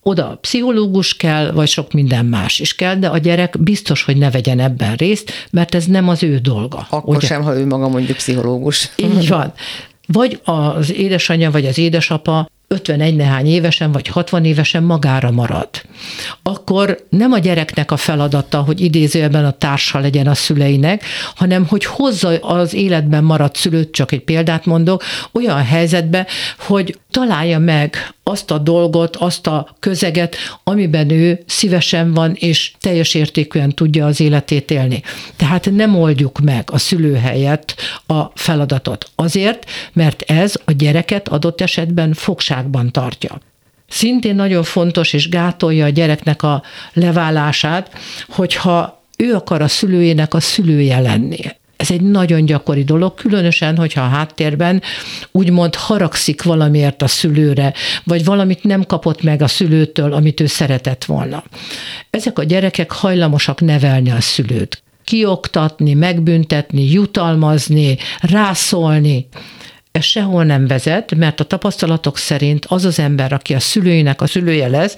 oda 0.02 0.38
pszichológus 0.40 1.16
kell, 1.16 1.50
vagy 1.50 1.68
sok 1.68 1.92
minden 1.92 2.24
más 2.26 2.58
is 2.58 2.74
kell, 2.74 2.94
de 2.94 3.08
a 3.08 3.18
gyerek 3.18 3.62
biztos, 3.62 4.02
hogy 4.02 4.16
ne 4.16 4.30
vegyen 4.30 4.60
ebben 4.60 4.94
részt, 4.94 5.32
mert 5.50 5.74
ez 5.74 5.84
nem 5.84 6.08
az 6.08 6.22
ő 6.22 6.38
dolga. 6.38 6.86
Akkor 6.90 7.16
ugye? 7.16 7.26
sem, 7.26 7.42
ha 7.42 7.56
ő 7.56 7.66
maga 7.66 7.88
mondjuk 7.88 8.16
pszichológus. 8.16 8.90
Így 8.96 9.28
van. 9.28 9.52
Vagy 10.06 10.40
az 10.44 10.92
édesanyja, 10.92 11.50
vagy 11.50 11.66
az 11.66 11.78
édesapa 11.78 12.48
51 12.72 13.16
nehány 13.16 13.46
évesen 13.46 13.92
vagy 13.92 14.08
60 14.08 14.44
évesen 14.44 14.82
magára 14.82 15.30
marad, 15.30 15.68
akkor 16.42 17.04
nem 17.08 17.32
a 17.32 17.38
gyereknek 17.38 17.90
a 17.90 17.96
feladata, 17.96 18.60
hogy 18.60 18.80
idézőjelben 18.80 19.44
a 19.44 19.50
társa 19.50 19.98
legyen 19.98 20.26
a 20.26 20.34
szüleinek, 20.34 21.04
hanem 21.34 21.66
hogy 21.66 21.84
hozza 21.84 22.28
az 22.28 22.74
életben 22.74 23.24
maradt 23.24 23.56
szülőt, 23.56 23.92
csak 23.92 24.12
egy 24.12 24.24
példát 24.24 24.66
mondok, 24.66 25.02
olyan 25.32 25.64
helyzetbe, 25.64 26.26
hogy 26.58 26.98
találja 27.12 27.58
meg 27.58 27.96
azt 28.22 28.50
a 28.50 28.58
dolgot, 28.58 29.16
azt 29.16 29.46
a 29.46 29.76
közeget, 29.80 30.36
amiben 30.64 31.10
ő 31.10 31.42
szívesen 31.46 32.12
van, 32.12 32.34
és 32.34 32.72
teljes 32.80 33.14
értékűen 33.14 33.70
tudja 33.70 34.06
az 34.06 34.20
életét 34.20 34.70
élni. 34.70 35.02
Tehát 35.36 35.70
nem 35.70 35.96
oldjuk 35.96 36.40
meg 36.40 36.68
a 36.72 36.78
szülő 36.78 37.14
helyett 37.14 37.74
a 38.06 38.22
feladatot. 38.34 39.10
Azért, 39.14 39.70
mert 39.92 40.22
ez 40.22 40.54
a 40.64 40.72
gyereket 40.72 41.28
adott 41.28 41.60
esetben 41.60 42.12
fogságban 42.12 42.90
tartja. 42.90 43.40
Szintén 43.88 44.34
nagyon 44.34 44.62
fontos 44.62 45.12
és 45.12 45.28
gátolja 45.28 45.84
a 45.84 45.88
gyereknek 45.88 46.42
a 46.42 46.62
leválását, 46.92 47.90
hogyha 48.28 49.02
ő 49.16 49.34
akar 49.34 49.62
a 49.62 49.68
szülőjének 49.68 50.34
a 50.34 50.40
szülője 50.40 51.00
lenni. 51.00 51.40
Ez 51.82 51.90
egy 51.90 52.00
nagyon 52.00 52.44
gyakori 52.44 52.84
dolog, 52.84 53.14
különösen, 53.14 53.76
hogyha 53.76 54.02
a 54.02 54.08
háttérben 54.08 54.82
úgymond 55.32 55.74
haragszik 55.74 56.42
valamiért 56.42 57.02
a 57.02 57.06
szülőre, 57.06 57.72
vagy 58.04 58.24
valamit 58.24 58.64
nem 58.64 58.84
kapott 58.84 59.22
meg 59.22 59.42
a 59.42 59.48
szülőtől, 59.48 60.12
amit 60.12 60.40
ő 60.40 60.46
szeretett 60.46 61.04
volna. 61.04 61.44
Ezek 62.10 62.38
a 62.38 62.44
gyerekek 62.44 62.90
hajlamosak 62.90 63.60
nevelni 63.60 64.10
a 64.10 64.20
szülőt 64.20 64.82
kioktatni, 65.04 65.94
megbüntetni, 65.94 66.90
jutalmazni, 66.90 67.96
rászólni 68.20 69.28
ez 69.92 70.04
sehol 70.04 70.44
nem 70.44 70.66
vezet, 70.66 71.14
mert 71.14 71.40
a 71.40 71.44
tapasztalatok 71.44 72.18
szerint 72.18 72.64
az 72.68 72.84
az 72.84 72.98
ember, 72.98 73.32
aki 73.32 73.54
a 73.54 73.60
szülőinek 73.60 74.20
a 74.20 74.26
szülője 74.26 74.68
lesz, 74.68 74.94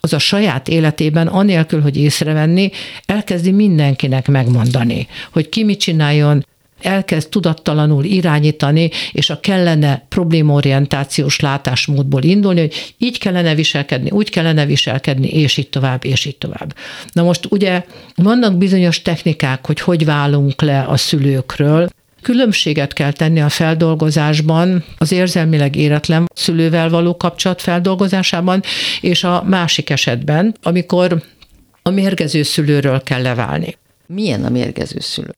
az 0.00 0.12
a 0.12 0.18
saját 0.18 0.68
életében, 0.68 1.26
anélkül, 1.26 1.80
hogy 1.80 1.96
észrevenni, 1.96 2.70
elkezdi 3.06 3.50
mindenkinek 3.50 4.28
megmondani, 4.28 5.06
hogy 5.32 5.48
ki 5.48 5.64
mit 5.64 5.80
csináljon, 5.80 6.46
elkezd 6.80 7.28
tudattalanul 7.28 8.04
irányítani, 8.04 8.90
és 9.12 9.30
a 9.30 9.40
kellene 9.40 10.06
problémaorientációs 10.08 11.40
látásmódból 11.40 12.22
indulni, 12.22 12.60
hogy 12.60 12.94
így 12.98 13.18
kellene 13.18 13.54
viselkedni, 13.54 14.10
úgy 14.10 14.30
kellene 14.30 14.66
viselkedni, 14.66 15.28
és 15.28 15.56
így 15.56 15.68
tovább, 15.68 16.04
és 16.04 16.24
így 16.24 16.36
tovább. 16.36 16.74
Na 17.12 17.22
most 17.22 17.46
ugye 17.48 17.84
vannak 18.14 18.56
bizonyos 18.56 19.02
technikák, 19.02 19.66
hogy 19.66 19.80
hogy 19.80 20.04
válunk 20.04 20.62
le 20.62 20.82
a 20.82 20.96
szülőkről, 20.96 21.88
Különbséget 22.22 22.92
kell 22.92 23.12
tenni 23.12 23.40
a 23.40 23.48
feldolgozásban, 23.48 24.84
az 24.98 25.12
érzelmileg 25.12 25.76
éretlen 25.76 26.26
szülővel 26.34 26.88
való 26.88 27.16
kapcsolat 27.16 27.62
feldolgozásában, 27.62 28.62
és 29.00 29.24
a 29.24 29.42
másik 29.46 29.90
esetben, 29.90 30.56
amikor 30.62 31.22
a 31.82 31.90
mérgező 31.90 32.42
szülőről 32.42 33.02
kell 33.02 33.22
leválni. 33.22 33.76
Milyen 34.06 34.44
a 34.44 34.50
mérgező 34.50 35.00
szülő? 35.00 35.30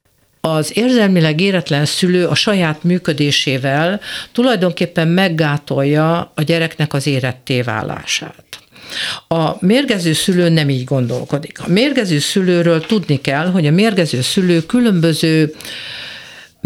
az 0.46 0.76
érzelmileg 0.76 1.40
éretlen 1.40 1.84
szülő 1.84 2.26
a 2.26 2.34
saját 2.34 2.82
működésével 2.82 4.00
tulajdonképpen 4.32 5.08
meggátolja 5.08 6.32
a 6.34 6.42
gyereknek 6.42 6.92
az 6.92 7.06
éretté 7.06 7.62
válását. 7.62 8.44
A 9.28 9.50
mérgező 9.60 10.12
szülő 10.12 10.48
nem 10.48 10.68
így 10.68 10.84
gondolkodik. 10.84 11.60
A 11.60 11.68
mérgező 11.68 12.18
szülőről 12.18 12.86
tudni 12.86 13.20
kell, 13.20 13.46
hogy 13.50 13.66
a 13.66 13.70
mérgező 13.70 14.20
szülő 14.20 14.66
különböző 14.66 15.54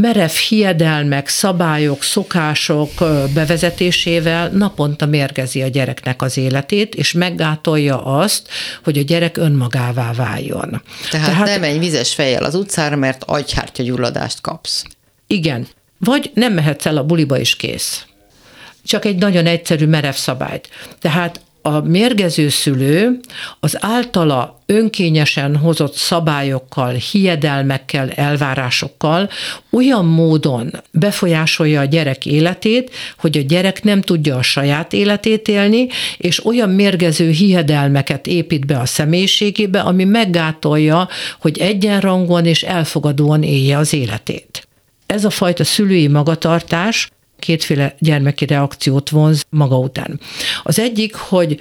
merev 0.03 0.31
hiedelmek, 0.31 1.29
szabályok, 1.29 2.03
szokások 2.03 2.91
bevezetésével 3.35 4.49
naponta 4.49 5.07
mérgezi 5.07 5.63
a 5.63 5.69
gyereknek 5.69 6.23
az 6.23 6.37
életét, 6.37 6.95
és 6.95 7.13
meggátolja 7.13 8.05
azt, 8.05 8.49
hogy 8.85 8.99
a 8.99 9.03
gyerek 9.03 9.37
önmagává 9.37 10.13
váljon. 10.13 10.83
Tehát, 11.11 11.27
Tehát 11.27 11.47
nem 11.47 11.61
menj 11.61 11.79
vizes 11.79 12.15
fejjel 12.15 12.45
az 12.45 12.55
utcára, 12.55 12.97
mert 12.97 13.25
agyhártya 13.27 13.83
gyulladást 13.83 14.41
kapsz. 14.41 14.85
Igen. 15.27 15.67
Vagy 15.99 16.31
nem 16.35 16.53
mehetsz 16.53 16.87
el 16.87 16.97
a 16.97 17.05
buliba 17.05 17.39
is 17.39 17.57
kész. 17.57 18.05
Csak 18.85 19.05
egy 19.05 19.17
nagyon 19.17 19.47
egyszerű 19.47 19.87
merev 19.87 20.15
szabályt. 20.15 20.69
Tehát 20.99 21.41
a 21.68 21.81
mérgező 21.81 22.48
szülő 22.48 23.20
az 23.61 23.76
általa 23.81 24.59
önkényesen 24.66 25.57
hozott 25.57 25.94
szabályokkal, 25.94 26.92
hiedelmekkel, 26.92 28.11
elvárásokkal 28.11 29.31
olyan 29.70 30.04
módon 30.04 30.70
befolyásolja 30.90 31.81
a 31.81 31.85
gyerek 31.85 32.27
életét, 32.27 32.94
hogy 33.19 33.38
a 33.38 33.42
gyerek 33.42 33.83
nem 33.83 34.00
tudja 34.00 34.37
a 34.37 34.42
saját 34.42 34.92
életét 34.92 35.48
élni, 35.48 35.88
és 36.16 36.44
olyan 36.44 36.71
mérgező 36.71 37.31
hiedelmeket 37.31 38.27
épít 38.27 38.66
be 38.66 38.79
a 38.79 38.87
személyiségébe, 38.87 39.81
ami 39.81 40.04
meggátolja, 40.04 41.08
hogy 41.40 41.58
egyenrangon 41.58 42.46
és 42.46 42.62
elfogadóan 42.62 43.42
élje 43.42 43.79
az 43.79 43.92
életét. 43.92 44.69
Ez 45.06 45.25
a 45.25 45.31
fajta 45.31 45.64
szülői 45.64 46.08
magatartás 46.08 47.10
kétféle 47.49 47.94
gyermeki 47.99 48.46
reakciót 48.46 49.09
vonz 49.09 49.44
maga 49.51 49.79
után. 49.79 50.21
Az 50.63 50.79
egyik, 50.79 51.15
hogy 51.15 51.61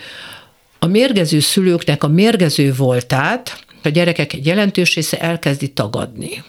a 0.80 0.86
mérgező 0.86 1.40
szülőknek 1.40 2.04
a 2.04 2.08
mérgező 2.08 2.74
voltát 2.74 3.66
a 3.84 3.90
gyerekek 3.90 4.34
egy 4.34 4.46
jelentős 4.46 4.96
része 4.96 5.20
elkezdi 5.20 5.68
tagadni. 5.68 6.44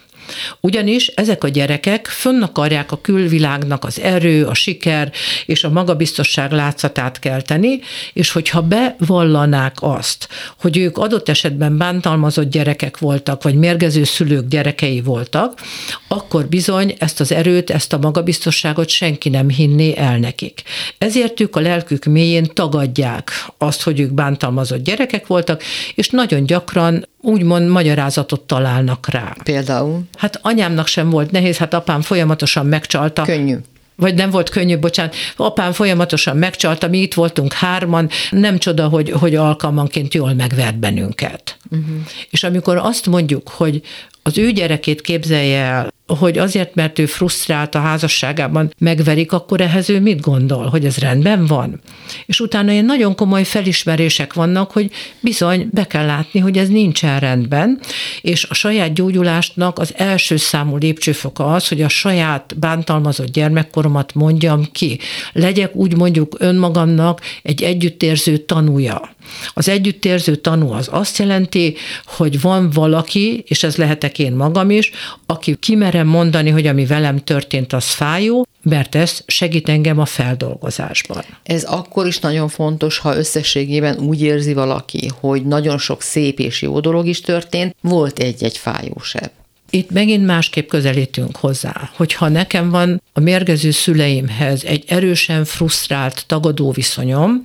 Ugyanis 0.61 1.07
ezek 1.07 1.45
a 1.45 1.49
gyerekek 1.49 2.07
fönn 2.07 2.43
akarják 2.43 2.93
a 2.93 3.01
külvilágnak 3.01 3.85
az 3.85 4.01
erő, 4.01 4.45
a 4.45 4.55
siker 4.55 5.13
és 5.47 5.65
a 5.65 5.71
magabiztosság 5.71 6.53
látszatát 6.53 7.19
kelteni, 7.19 7.81
és 8.13 8.31
hogyha 8.31 8.63
bevallanák 8.63 9.77
azt, 9.81 10.29
hogy 10.61 10.77
ők 10.77 10.99
adott 10.99 11.29
esetben 11.29 11.77
bántalmazott 11.77 12.51
gyerekek 12.51 12.99
voltak, 12.99 13.43
vagy 13.43 13.55
mérgező 13.55 14.05
szülők 14.05 14.49
gyerekei 14.49 15.01
voltak, 15.01 15.61
akkor 16.09 16.47
bizony 16.47 16.95
ezt 16.99 17.21
az 17.21 17.33
erőt, 17.33 17.71
ezt 17.71 17.93
a 17.93 17.99
magabiztosságot 17.99 18.89
senki 18.89 19.29
nem 19.29 19.49
hinné 19.49 19.97
el 19.97 20.19
nekik. 20.19 20.63
Ezért 20.99 21.41
ők 21.41 21.57
a 21.57 21.61
lelkük 21.61 22.05
mélyén 22.05 22.51
tagadják 22.55 23.31
azt, 23.59 23.83
hogy 23.83 24.01
ők 24.01 24.13
bántalmazott 24.13 24.83
gyerekek 24.83 25.27
voltak, 25.27 25.63
és 25.95 26.09
nagyon 26.09 26.45
gyakran 26.47 27.07
úgymond 27.21 27.69
magyarázatot 27.69 28.41
találnak 28.41 29.09
rá. 29.11 29.35
Például? 29.43 30.03
Hát 30.19 30.39
anyámnak 30.43 30.87
sem 30.87 31.11
volt 31.11 31.31
nehéz, 31.31 31.57
hát 31.57 31.75
apám 31.75 32.01
folyamatosan 32.01 32.67
megcsalta. 32.67 33.23
Könnyű 33.23 33.57
vagy 34.01 34.15
nem 34.15 34.31
volt 34.31 34.49
könnyű, 34.49 34.79
bocsánat, 34.79 35.15
apám 35.37 35.73
folyamatosan 35.73 36.37
megcsalta, 36.37 36.89
mi 36.89 36.99
itt 36.99 37.15
voltunk 37.15 37.53
hárman, 37.53 38.09
nem 38.31 38.59
csoda, 38.59 38.89
hogy, 38.89 39.11
hogy 39.11 39.35
alkalmanként 39.35 40.15
jól 40.15 40.33
megvert 40.35 40.79
bennünket. 40.79 41.57
Uh-huh. 41.71 41.97
És 42.31 42.43
amikor 42.45 42.77
azt 42.77 43.07
mondjuk, 43.07 43.49
hogy 43.49 43.83
az 44.23 44.39
ő 44.39 44.51
gyerekét 44.51 45.01
képzelje 45.01 45.61
el, 45.61 45.93
hogy 46.15 46.39
azért, 46.39 46.75
mert 46.75 46.99
ő 46.99 47.07
frusztrált 47.07 47.75
a 47.75 47.81
házasságában 47.81 48.75
megverik, 48.79 49.33
akkor 49.33 49.61
ehhez 49.61 49.91
ő 49.91 50.01
mit 50.01 50.21
gondol, 50.21 50.67
hogy 50.67 50.85
ez 50.85 50.97
rendben 50.97 51.47
van? 51.47 51.81
És 52.27 52.41
utána 52.41 52.73
ilyen 52.73 52.85
nagyon 52.85 53.15
komoly 53.15 53.45
felismerések 53.45 54.33
vannak, 54.33 54.71
hogy 54.71 54.91
bizony 55.21 55.69
be 55.73 55.87
kell 55.87 56.07
látni, 56.07 56.41
hogy 56.41 56.59
ez 56.59 56.69
nincsen 56.69 57.19
rendben, 57.19 57.81
és 58.21 58.45
a 58.45 58.55
saját 58.55 58.93
gyógyulásnak 58.93 59.79
az 59.79 59.93
első 59.97 60.37
számú 60.37 60.77
lépcsőfoka 60.77 61.53
az, 61.53 61.69
hogy 61.69 61.83
a 61.83 61.89
saját 61.89 62.59
bántalmazott 62.59 63.31
gyermekkoromat 63.31 64.15
mondjam 64.15 64.69
ki. 64.73 64.99
Legyek 65.33 65.75
úgy 65.75 65.97
mondjuk 65.97 66.37
önmagamnak 66.39 67.21
egy 67.43 67.63
együttérző 67.63 68.37
tanúja. 68.37 69.17
Az 69.55 69.69
együttérző 69.69 70.37
tanú 70.37 70.73
az 70.73 70.89
azt 70.91 71.19
jelenti, 71.19 71.77
hogy 72.05 72.41
van 72.41 72.71
valaki, 72.71 73.45
és 73.47 73.63
ez 73.63 73.77
lehetek 73.77 74.19
én 74.19 74.33
magam 74.33 74.71
is, 74.71 74.91
aki 75.27 75.55
kimerem 75.99 76.23
mondani, 76.23 76.51
hogy 76.51 76.67
ami 76.67 76.87
velem 76.87 77.19
történt, 77.19 77.73
az 77.73 77.85
fájó, 77.85 78.47
mert 78.63 78.95
ez 78.95 79.23
segít 79.27 79.69
engem 79.69 79.99
a 79.99 80.05
feldolgozásban. 80.05 81.25
Ez 81.43 81.65
akkor 81.65 82.07
is 82.07 82.19
nagyon 82.19 82.49
fontos, 82.49 82.99
ha 82.99 83.17
összességében 83.17 83.99
úgy 83.99 84.23
érzi 84.23 84.55
valaki, 84.55 85.11
hogy 85.21 85.47
nagyon 85.47 85.79
sok 85.79 86.03
szép 86.03 86.39
és 86.39 86.63
jó 86.63 86.81
dolog 86.81 87.07
is 87.07 87.21
történt, 87.21 87.77
volt 87.81 88.19
egy-egy 88.19 88.59
fájósebb. 88.59 89.31
Itt 89.71 89.91
megint 89.91 90.27
másképp 90.27 90.69
közelítünk 90.69 91.37
hozzá, 91.37 91.91
hogyha 91.97 92.29
nekem 92.29 92.71
van 92.71 93.03
a 93.13 93.21
mérgező 93.21 93.71
szüleimhez 93.71 94.65
egy 94.65 94.85
erősen 94.87 95.45
frusztrált, 95.45 96.25
tagadó 96.27 96.71
viszonyom, 96.71 97.41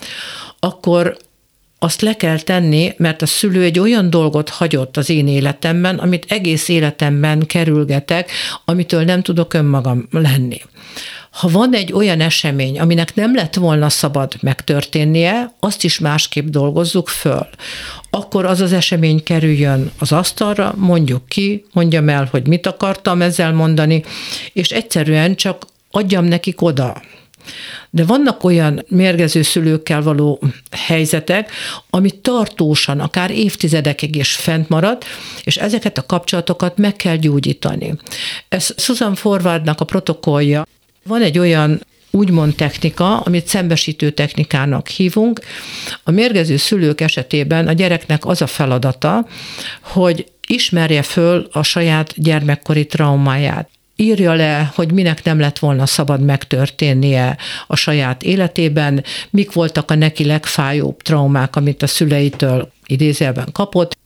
akkor 0.60 1.18
azt 1.84 2.02
le 2.02 2.16
kell 2.16 2.40
tenni, 2.40 2.94
mert 2.98 3.22
a 3.22 3.26
szülő 3.26 3.64
egy 3.64 3.80
olyan 3.80 4.10
dolgot 4.10 4.50
hagyott 4.50 4.98
az 4.98 5.10
én 5.10 5.28
életemben, 5.28 5.98
amit 5.98 6.26
egész 6.30 6.68
életemben 6.68 7.46
kerülgetek, 7.46 8.32
amitől 8.66 9.04
nem 9.04 9.22
tudok 9.22 9.54
önmagam 9.54 10.08
lenni. 10.12 10.62
Ha 11.32 11.48
van 11.48 11.74
egy 11.74 11.94
olyan 11.94 12.22
esemény, 12.22 12.80
aminek 12.80 13.16
nem 13.16 13.36
lett 13.36 13.54
volna 13.54 13.90
szabad 13.90 14.34
megtörténnie, 14.42 15.54
azt 15.60 15.84
is 15.84 16.00
másképp 16.00 16.48
dolgozzuk 16.48 17.08
föl. 17.08 17.48
Akkor 18.10 18.46
az 18.46 18.62
az 18.62 18.74
esemény 18.74 19.24
kerüljön 19.24 19.92
az 20.00 20.12
asztalra, 20.12 20.74
mondjuk 20.78 21.28
ki, 21.28 21.66
mondjam 21.74 22.10
el, 22.10 22.28
hogy 22.32 22.48
mit 22.48 22.68
akartam 22.68 23.22
ezzel 23.22 23.54
mondani, 23.54 24.04
és 24.54 24.70
egyszerűen 24.70 25.36
csak 25.36 25.66
adjam 25.92 26.26
nekik 26.26 26.62
oda 26.62 27.02
de 27.90 28.06
vannak 28.06 28.44
olyan 28.44 28.86
mérgező 28.88 29.42
szülőkkel 29.42 30.02
való 30.02 30.42
helyzetek, 30.72 31.52
ami 31.90 32.10
tartósan, 32.12 33.00
akár 33.00 33.32
évtizedekig 33.32 34.16
is 34.16 34.36
fent 34.36 34.70
marad, 34.70 35.04
és 35.44 35.58
ezeket 35.58 35.98
a 35.98 36.06
kapcsolatokat 36.06 36.78
meg 36.78 36.96
kell 36.96 37.16
gyógyítani. 37.16 37.94
Ez 38.50 38.74
Susan 38.78 39.16
Forwardnak 39.16 39.82
a 39.82 39.86
protokollja. 39.86 40.68
Van 41.04 41.22
egy 41.22 41.40
olyan 41.40 41.82
úgymond 42.12 42.56
technika, 42.56 43.20
amit 43.20 43.48
szembesítő 43.48 44.10
technikának 44.10 44.88
hívunk. 44.88 45.40
A 46.04 46.12
mérgező 46.12 46.58
szülők 46.58 47.02
esetében 47.02 47.68
a 47.68 47.74
gyereknek 47.74 48.26
az 48.26 48.42
a 48.42 48.48
feladata, 48.48 49.28
hogy 49.82 50.26
ismerje 50.48 51.02
föl 51.02 51.48
a 51.52 51.64
saját 51.64 52.14
gyermekkori 52.16 52.86
traumáját 52.86 53.70
írja 53.96 54.34
le, 54.34 54.72
hogy 54.76 54.92
minek 54.92 55.24
nem 55.24 55.40
lett 55.40 55.60
volna 55.60 55.86
szabad 55.86 56.22
megtörténnie 56.22 57.38
a 57.68 57.76
saját 57.76 58.24
életében, 58.24 59.04
mik 59.30 59.52
voltak 59.52 59.92
a 59.92 59.96
neki 59.96 60.26
legfájóbb 60.26 61.02
traumák, 61.02 61.56
amit 61.56 61.82
a 61.82 61.88
szüleitől 61.88 62.72
idézőjelben 62.86 63.50
kapott, 63.52 63.98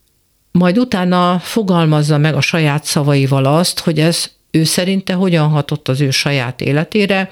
majd 0.52 0.78
utána 0.78 1.40
fogalmazza 1.40 2.18
meg 2.18 2.36
a 2.36 2.42
saját 2.42 2.84
szavaival 2.84 3.46
azt, 3.46 3.80
hogy 3.80 4.00
ez 4.00 4.32
ő 4.58 4.64
szerinte 4.64 5.14
hogyan 5.14 5.48
hatott 5.48 5.88
az 5.88 6.02
ő 6.02 6.10
saját 6.10 6.62
életére, 6.62 7.30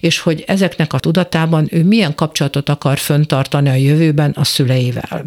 és 0.00 0.18
hogy 0.18 0.44
ezeknek 0.46 0.92
a 0.92 0.98
tudatában 0.98 1.68
ő 1.70 1.84
milyen 1.84 2.14
kapcsolatot 2.14 2.68
akar 2.68 2.98
föntartani 2.98 3.68
a 3.68 3.74
jövőben 3.74 4.30
a 4.30 4.44
szüleivel. 4.44 5.24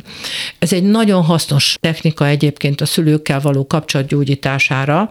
Ez 0.60 0.74
egy 0.74 0.84
nagyon 0.84 1.24
hasznos 1.24 1.78
technika 1.80 2.28
egyébként 2.28 2.82
a 2.82 2.86
szülőkkel 2.86 3.40
való 3.40 3.68
kapcsolatgyógyítására, 3.68 5.10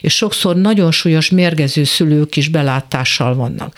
és 0.00 0.14
sokszor 0.14 0.56
nagyon 0.56 0.90
súlyos 0.90 1.30
mérgező 1.30 1.84
szülők 1.84 2.36
is 2.36 2.48
belátással 2.48 3.34
vannak. 3.34 3.74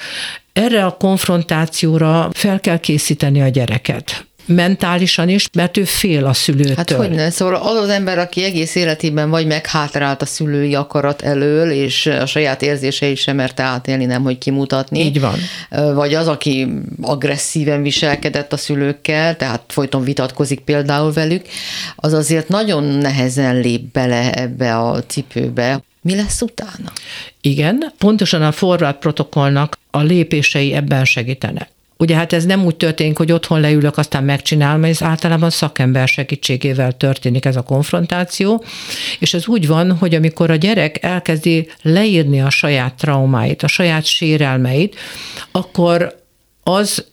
Erre 0.53 0.85
a 0.85 0.97
konfrontációra 0.97 2.29
fel 2.33 2.61
kell 2.61 2.79
készíteni 2.79 3.43
a 3.43 3.49
gyereket 3.49 4.27
mentálisan 4.47 5.29
is, 5.29 5.49
mert 5.53 5.77
ő 5.77 5.85
fél 5.85 6.25
a 6.25 6.33
szülőtől. 6.33 6.75
Hát 6.77 6.91
hogy 6.91 7.11
ne? 7.11 7.31
Szóval 7.31 7.55
az 7.55 7.77
az 7.77 7.89
ember, 7.89 8.19
aki 8.19 8.45
egész 8.45 8.75
életében 8.75 9.31
vagy 9.31 9.47
meghátrált 9.47 10.23
a 10.23 10.27
szülői 10.27 10.75
akarat 10.75 11.23
elől, 11.23 11.71
és 11.71 12.07
a 12.07 12.27
saját 12.27 12.63
érzéseit 12.63 13.17
sem 13.17 13.37
merte 13.37 13.63
átélni, 13.63 14.05
nem 14.05 14.23
hogy 14.23 14.39
kimutatni. 14.39 15.01
Így 15.01 15.21
van. 15.21 15.39
Vagy 15.95 16.15
az, 16.15 16.29
aki 16.29 16.69
agresszíven 17.01 17.83
viselkedett 17.83 18.53
a 18.53 18.57
szülőkkel, 18.57 19.37
tehát 19.37 19.63
folyton 19.69 20.05
vitatkozik 20.05 20.61
például 20.61 21.13
velük, 21.13 21.47
az 21.97 22.13
azért 22.13 22.49
nagyon 22.49 22.85
nehezen 22.85 23.61
lép 23.61 23.83
bele 23.93 24.33
ebbe 24.33 24.77
a 24.79 25.05
cipőbe. 25.05 25.83
Mi 26.03 26.15
lesz 26.15 26.41
utána? 26.41 26.93
Igen, 27.41 27.93
pontosan 27.99 28.43
a 28.43 28.53
forrad 28.53 28.95
protokollnak 28.95 29.79
a 29.91 30.01
lépései 30.01 30.73
ebben 30.73 31.05
segítenek. 31.05 31.69
Ugye 31.97 32.15
hát 32.15 32.33
ez 32.33 32.45
nem 32.45 32.65
úgy 32.65 32.77
történik, 32.77 33.17
hogy 33.17 33.33
otthon 33.33 33.61
leülök, 33.61 33.99
aztán 33.99 34.25
megcsinálom, 34.25 34.85
ez 34.85 35.03
általában 35.03 35.51
szakember 35.51 36.09
segítségével 36.09 36.93
történik 36.93 37.45
ez 37.45 37.57
a 37.57 37.63
konfrontáció, 37.63 38.65
és 39.19 39.35
ez 39.35 39.47
úgy 39.47 39.67
van, 39.67 39.97
hogy 39.97 40.15
amikor 40.15 40.51
a 40.51 40.57
gyerek 40.57 41.03
elkezdi 41.03 41.69
leírni 41.83 42.41
a 42.41 42.51
saját 42.51 42.95
traumáit, 42.95 43.63
a 43.63 43.67
saját 43.67 44.05
sérelmeit, 44.05 44.97
akkor 45.51 46.23
az 46.63 47.05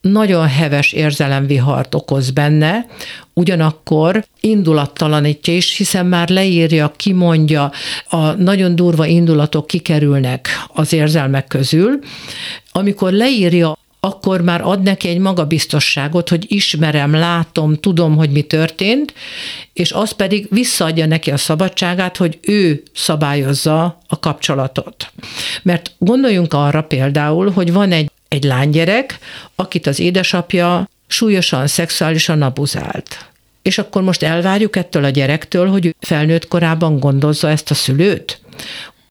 nagyon 0.00 0.46
heves 0.46 0.92
érzelemvihart 0.92 1.94
okoz 1.94 2.30
benne, 2.30 2.86
ugyanakkor 3.34 4.24
indulattalanítja 4.40 5.54
is, 5.54 5.76
hiszen 5.76 6.06
már 6.06 6.28
leírja, 6.28 6.92
kimondja, 6.96 7.72
a 8.08 8.32
nagyon 8.32 8.74
durva 8.74 9.06
indulatok 9.06 9.66
kikerülnek 9.66 10.48
az 10.74 10.92
érzelmek 10.92 11.46
közül. 11.46 11.98
Amikor 12.72 13.12
leírja 13.12 13.73
akkor 14.04 14.40
már 14.40 14.60
ad 14.60 14.82
neki 14.82 15.08
egy 15.08 15.18
magabiztosságot, 15.18 16.28
hogy 16.28 16.44
ismerem, 16.48 17.14
látom, 17.14 17.74
tudom, 17.74 18.16
hogy 18.16 18.30
mi 18.30 18.42
történt, 18.42 19.14
és 19.72 19.92
az 19.92 20.12
pedig 20.12 20.46
visszaadja 20.50 21.06
neki 21.06 21.30
a 21.30 21.36
szabadságát, 21.36 22.16
hogy 22.16 22.38
ő 22.42 22.82
szabályozza 22.94 23.98
a 24.06 24.18
kapcsolatot. 24.18 25.12
Mert 25.62 25.92
gondoljunk 25.98 26.52
arra 26.52 26.82
például, 26.82 27.50
hogy 27.50 27.72
van 27.72 27.92
egy 27.92 28.10
egy 28.34 28.44
lánygyerek, 28.44 29.18
akit 29.54 29.86
az 29.86 29.98
édesapja 29.98 30.88
súlyosan 31.06 31.66
szexuálisan 31.66 32.42
abuzált. 32.42 33.28
És 33.62 33.78
akkor 33.78 34.02
most 34.02 34.22
elvárjuk 34.22 34.76
ettől 34.76 35.04
a 35.04 35.08
gyerektől, 35.08 35.68
hogy 35.68 35.94
felnőtt 36.00 36.48
korában 36.48 36.98
gondozza 36.98 37.48
ezt 37.48 37.70
a 37.70 37.74
szülőt? 37.74 38.40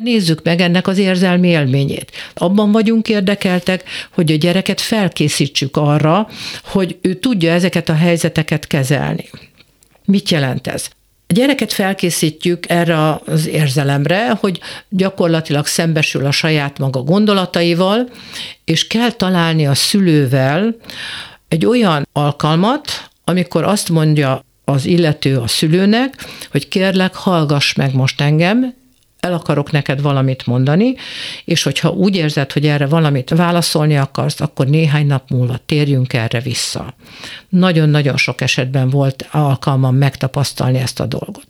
Nézzük 0.04 0.44
meg 0.44 0.62
ennek 0.62 0.88
az 0.88 0.98
érzelmi 0.98 1.48
élményét. 1.48 2.12
Abban 2.34 2.72
vagyunk 2.72 3.10
érdekeltek, 3.10 3.84
hogy 4.10 4.32
a 4.32 4.36
gyereket 4.36 4.82
felkészítsük 4.82 5.78
arra, 5.78 6.28
hogy 6.64 6.98
ő 7.02 7.14
tudja 7.14 7.52
ezeket 7.52 7.90
a 7.90 7.96
helyzeteket 7.96 8.68
kezelni. 8.68 9.30
Mit 10.06 10.30
jelent 10.30 10.68
ez? 10.68 10.88
A 11.28 11.34
gyereket 11.34 11.74
felkészítjük 11.74 12.70
erre 12.70 13.20
az 13.26 13.48
érzelemre, 13.48 14.30
hogy 14.40 14.60
gyakorlatilag 14.90 15.66
szembesül 15.66 16.26
a 16.26 16.32
saját 16.32 16.78
maga 16.80 17.02
gondolataival, 17.02 18.10
és 18.66 18.88
kell 18.88 19.12
találni 19.12 19.68
a 19.68 19.76
szülővel 19.76 20.76
egy 21.48 21.66
olyan 21.66 22.08
alkalmat, 22.14 23.10
amikor 23.24 23.64
azt 23.64 23.90
mondja 23.90 24.46
az 24.66 24.86
illető 24.86 25.38
a 25.38 25.48
szülőnek, 25.48 26.26
hogy 26.52 26.68
kérlek, 26.68 27.16
hallgass 27.16 27.74
meg 27.74 27.94
most 27.94 28.22
engem, 28.22 28.82
el 29.24 29.34
akarok 29.34 29.72
neked 29.72 30.02
valamit 30.02 30.46
mondani, 30.46 30.96
és 31.46 31.64
hogyha 31.64 31.90
úgy 31.90 32.16
érzed, 32.16 32.52
hogy 32.52 32.66
erre 32.66 32.86
valamit 32.86 33.30
válaszolni 33.30 33.98
akarsz, 33.98 34.42
akkor 34.42 34.68
néhány 34.68 35.08
nap 35.08 35.30
múlva 35.30 35.60
térjünk 35.66 36.14
erre 36.14 36.40
vissza. 36.40 36.94
Nagyon-nagyon 37.50 38.18
sok 38.18 38.42
esetben 38.42 38.90
volt 38.90 39.28
alkalmam 39.32 39.96
megtapasztalni 39.96 40.78
ezt 40.78 41.00
a 41.00 41.06
dolgot. 41.06 41.48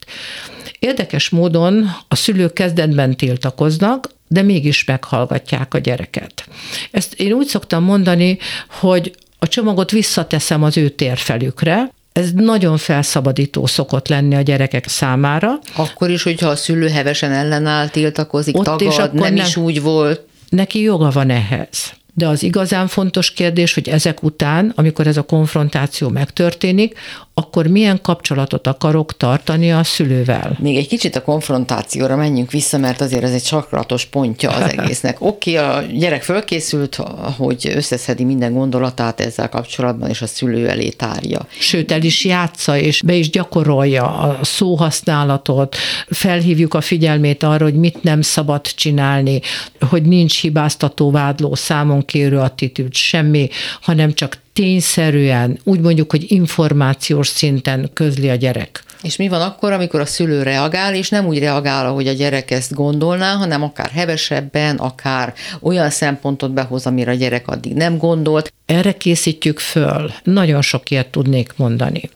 Érdekes 0.79 1.29
módon 1.29 1.89
a 2.07 2.15
szülők 2.15 2.53
kezdetben 2.53 3.15
tiltakoznak, 3.17 4.09
de 4.27 4.41
mégis 4.41 4.83
meghallgatják 4.83 5.73
a 5.73 5.77
gyereket. 5.77 6.47
Ezt 6.91 7.13
én 7.13 7.31
úgy 7.31 7.47
szoktam 7.47 7.83
mondani, 7.83 8.37
hogy 8.67 9.15
a 9.39 9.47
csomagot 9.47 9.91
visszateszem 9.91 10.63
az 10.63 10.77
ő 10.77 10.89
térfelükre, 10.89 11.91
ez 12.13 12.31
nagyon 12.31 12.77
felszabadító 12.77 13.65
szokott 13.65 14.07
lenni 14.07 14.35
a 14.35 14.41
gyerekek 14.41 14.87
számára. 14.87 15.59
Akkor 15.75 16.09
is, 16.09 16.23
hogyha 16.23 16.47
a 16.47 16.55
szülő 16.55 16.87
hevesen 16.87 17.31
ellenáll, 17.31 17.87
tiltakozik, 17.87 18.57
Ott 18.57 18.63
tagad, 18.63 18.81
és 18.81 18.97
akkor 18.97 19.19
nem, 19.19 19.33
nem 19.33 19.45
is 19.45 19.57
úgy 19.57 19.81
volt. 19.81 20.21
Neki 20.49 20.81
joga 20.81 21.09
van 21.09 21.29
ehhez. 21.29 21.93
De 22.15 22.27
az 22.27 22.43
igazán 22.43 22.87
fontos 22.87 23.31
kérdés, 23.31 23.73
hogy 23.73 23.89
ezek 23.89 24.23
után, 24.23 24.71
amikor 24.75 25.07
ez 25.07 25.17
a 25.17 25.21
konfrontáció 25.21 26.09
megtörténik, 26.09 26.97
akkor 27.35 27.67
milyen 27.67 28.01
kapcsolatot 28.01 28.67
akarok 28.67 29.17
tartani 29.17 29.71
a 29.71 29.83
szülővel? 29.83 30.57
Még 30.59 30.77
egy 30.77 30.87
kicsit 30.87 31.15
a 31.15 31.21
konfrontációra 31.21 32.15
menjünk 32.15 32.51
vissza, 32.51 32.77
mert 32.77 33.01
azért 33.01 33.23
ez 33.23 33.31
egy 33.31 33.43
sakratos 33.43 34.05
pontja 34.05 34.49
az 34.49 34.71
egésznek. 34.77 35.21
Oké, 35.21 35.57
okay, 35.57 35.69
a 35.69 35.81
gyerek 35.81 36.23
fölkészült, 36.23 36.95
hogy 37.37 37.71
összeszedi 37.75 38.23
minden 38.23 38.53
gondolatát 38.53 39.19
ezzel 39.19 39.49
kapcsolatban, 39.49 40.09
és 40.09 40.21
a 40.21 40.27
szülő 40.27 40.67
elé 40.69 40.89
tárja. 40.89 41.47
Sőt, 41.59 41.91
el 41.91 42.01
is 42.01 42.25
játsza, 42.25 42.77
és 42.77 43.01
be 43.01 43.13
is 43.13 43.29
gyakorolja 43.29 44.17
a 44.19 44.39
szóhasználatot, 44.41 45.75
felhívjuk 46.07 46.73
a 46.73 46.81
figyelmét 46.81 47.43
arra, 47.43 47.63
hogy 47.63 47.75
mit 47.75 48.03
nem 48.03 48.21
szabad 48.21 48.61
csinálni, 48.61 49.41
hogy 49.89 50.03
nincs 50.03 50.41
hibáztató 50.41 51.11
vádló 51.11 51.55
számon 51.55 52.05
kérő 52.05 52.37
attitűd, 52.37 52.93
semmi, 52.93 53.49
hanem 53.81 54.13
csak 54.13 54.41
tényszerűen, 54.53 55.59
úgy 55.63 55.79
mondjuk, 55.79 56.11
hogy 56.11 56.31
információs 56.31 57.27
szinten 57.27 57.89
közli 57.93 58.29
a 58.29 58.35
gyerek. 58.35 58.83
És 59.03 59.15
mi 59.15 59.27
van 59.27 59.41
akkor, 59.41 59.71
amikor 59.71 59.99
a 59.99 60.05
szülő 60.05 60.43
reagál, 60.43 60.95
és 60.95 61.09
nem 61.09 61.25
úgy 61.25 61.39
reagál, 61.39 61.85
ahogy 61.85 62.07
a 62.07 62.13
gyerek 62.13 62.51
ezt 62.51 62.73
gondolná, 62.73 63.33
hanem 63.33 63.63
akár 63.63 63.89
hevesebben, 63.89 64.75
akár 64.75 65.33
olyan 65.61 65.89
szempontot 65.89 66.51
behoz, 66.51 66.85
amire 66.85 67.11
a 67.11 67.15
gyerek 67.15 67.47
addig 67.47 67.73
nem 67.73 67.97
gondolt. 67.97 68.53
Erre 68.65 68.91
készítjük 68.91 69.59
föl. 69.59 70.11
Nagyon 70.23 70.61
sok 70.61 70.89
ilyet 70.89 71.07
tudnék 71.07 71.53
mondani. 71.55 72.09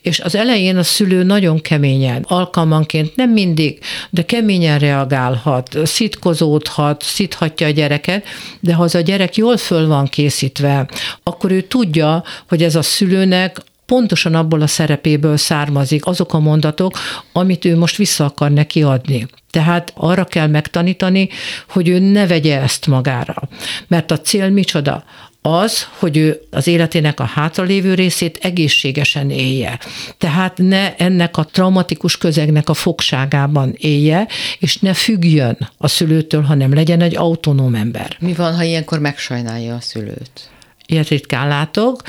És 0.00 0.20
az 0.20 0.34
elején 0.34 0.76
a 0.76 0.82
szülő 0.82 1.22
nagyon 1.22 1.60
keményen, 1.60 2.24
alkalmanként, 2.28 3.16
nem 3.16 3.30
mindig, 3.30 3.78
de 4.10 4.24
keményen 4.24 4.78
reagálhat, 4.78 5.76
szitkozódhat, 5.84 7.02
szithatja 7.02 7.66
a 7.66 7.70
gyereket, 7.70 8.24
de 8.60 8.74
ha 8.74 8.82
az 8.82 8.94
a 8.94 9.00
gyerek 9.00 9.36
jól 9.36 9.56
föl 9.56 9.86
van 9.86 10.06
készítve, 10.06 10.88
akkor 11.22 11.50
ő 11.50 11.60
tudja, 11.60 12.24
hogy 12.48 12.62
ez 12.62 12.74
a 12.74 12.82
szülőnek 12.82 13.60
pontosan 13.86 14.34
abból 14.34 14.60
a 14.60 14.66
szerepéből 14.66 15.36
származik 15.36 16.06
azok 16.06 16.34
a 16.34 16.38
mondatok, 16.38 16.98
amit 17.32 17.64
ő 17.64 17.76
most 17.76 17.96
vissza 17.96 18.24
akar 18.24 18.50
neki 18.50 18.82
adni. 18.82 19.26
Tehát 19.50 19.92
arra 19.96 20.24
kell 20.24 20.46
megtanítani, 20.46 21.28
hogy 21.68 21.88
ő 21.88 21.98
ne 21.98 22.26
vegye 22.26 22.60
ezt 22.60 22.86
magára. 22.86 23.48
Mert 23.86 24.10
a 24.10 24.20
cél 24.20 24.48
micsoda? 24.48 25.04
az, 25.46 25.86
hogy 25.98 26.16
ő 26.16 26.40
az 26.50 26.66
életének 26.66 27.20
a 27.20 27.24
hátralévő 27.24 27.94
részét 27.94 28.38
egészségesen 28.42 29.30
élje. 29.30 29.78
Tehát 30.18 30.58
ne 30.58 30.94
ennek 30.96 31.36
a 31.36 31.44
traumatikus 31.44 32.18
közegnek 32.18 32.68
a 32.68 32.74
fogságában 32.74 33.74
élje, 33.76 34.26
és 34.58 34.76
ne 34.76 34.94
függjön 34.94 35.70
a 35.78 35.88
szülőtől, 35.88 36.42
hanem 36.42 36.74
legyen 36.74 37.00
egy 37.00 37.16
autonóm 37.16 37.74
ember. 37.74 38.16
Mi 38.20 38.32
van, 38.32 38.54
ha 38.54 38.62
ilyenkor 38.62 38.98
megsajnálja 38.98 39.74
a 39.74 39.80
szülőt? 39.80 40.53
Ilyet 40.86 41.08
ritkán 41.08 41.48
látok, 41.48 42.02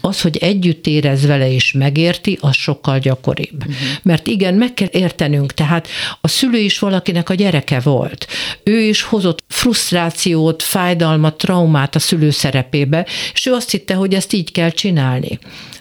az, 0.00 0.20
hogy 0.20 0.36
együtt 0.36 0.86
érez 0.86 1.26
vele 1.26 1.52
és 1.52 1.72
megérti, 1.72 2.38
az 2.40 2.56
sokkal 2.56 2.98
gyakoribb. 2.98 3.56
Uh-huh. 3.56 3.74
Mert 4.02 4.26
igen, 4.26 4.54
meg 4.54 4.74
kell 4.74 4.88
értenünk, 4.90 5.54
tehát 5.54 5.88
a 6.20 6.28
szülő 6.28 6.58
is 6.58 6.78
valakinek 6.78 7.28
a 7.28 7.34
gyereke 7.34 7.80
volt. 7.80 8.26
Ő 8.62 8.80
is 8.80 9.02
hozott 9.02 9.44
frusztrációt, 9.48 10.62
fájdalmat, 10.62 11.36
traumát 11.36 11.94
a 11.94 11.98
szülő 11.98 12.30
szerepébe, 12.30 13.06
és 13.32 13.46
ő 13.46 13.52
azt 13.52 13.70
hitte, 13.70 13.94
hogy 13.94 14.14
ezt 14.14 14.32
így 14.32 14.52
kell 14.52 14.70
csinálni 14.70 15.38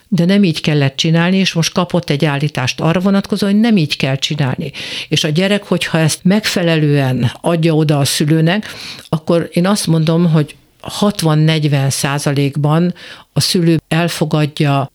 de 0.09 0.25
nem 0.25 0.43
így 0.43 0.61
kellett 0.61 0.95
csinálni, 0.95 1.37
és 1.37 1.53
most 1.53 1.73
kapott 1.73 2.09
egy 2.09 2.25
állítást 2.25 2.81
arra 2.81 2.99
vonatkozó, 2.99 3.45
hogy 3.45 3.59
nem 3.59 3.77
így 3.77 3.97
kell 3.97 4.15
csinálni. 4.15 4.71
És 5.09 5.23
a 5.23 5.29
gyerek, 5.29 5.63
hogyha 5.63 5.99
ezt 5.99 6.19
megfelelően 6.23 7.31
adja 7.41 7.73
oda 7.73 7.97
a 7.97 8.05
szülőnek, 8.05 8.73
akkor 9.09 9.49
én 9.53 9.67
azt 9.67 9.87
mondom, 9.87 10.31
hogy 10.31 10.55
60-40 10.81 11.89
százalékban 11.89 12.93
a 13.33 13.39
szülő 13.39 13.81
elfogadja, 13.87 14.91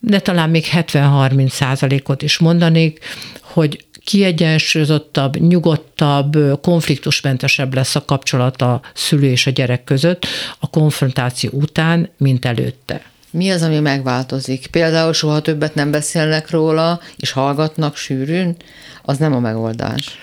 de 0.00 0.20
talán 0.20 0.50
még 0.50 0.66
70-30 0.72 1.48
százalékot 1.48 2.22
is 2.22 2.38
mondanék, 2.38 2.98
hogy 3.40 3.84
kiegyensúlyozottabb, 4.04 5.36
nyugodtabb, 5.36 6.60
konfliktusmentesebb 6.62 7.74
lesz 7.74 7.94
a 7.94 8.04
kapcsolat 8.04 8.62
a 8.62 8.80
szülő 8.94 9.30
és 9.30 9.46
a 9.46 9.50
gyerek 9.50 9.84
között 9.84 10.26
a 10.58 10.70
konfrontáció 10.70 11.50
után, 11.52 12.10
mint 12.16 12.44
előtte. 12.44 13.02
Mi 13.30 13.50
az, 13.50 13.62
ami 13.62 13.78
megváltozik? 13.78 14.66
Például 14.66 15.12
soha 15.12 15.40
többet 15.40 15.74
nem 15.74 15.90
beszélnek 15.90 16.50
róla, 16.50 17.00
és 17.16 17.30
hallgatnak 17.30 17.96
sűrűn, 17.96 18.56
az 19.02 19.18
nem 19.18 19.34
a 19.34 19.40
megoldás. 19.40 20.18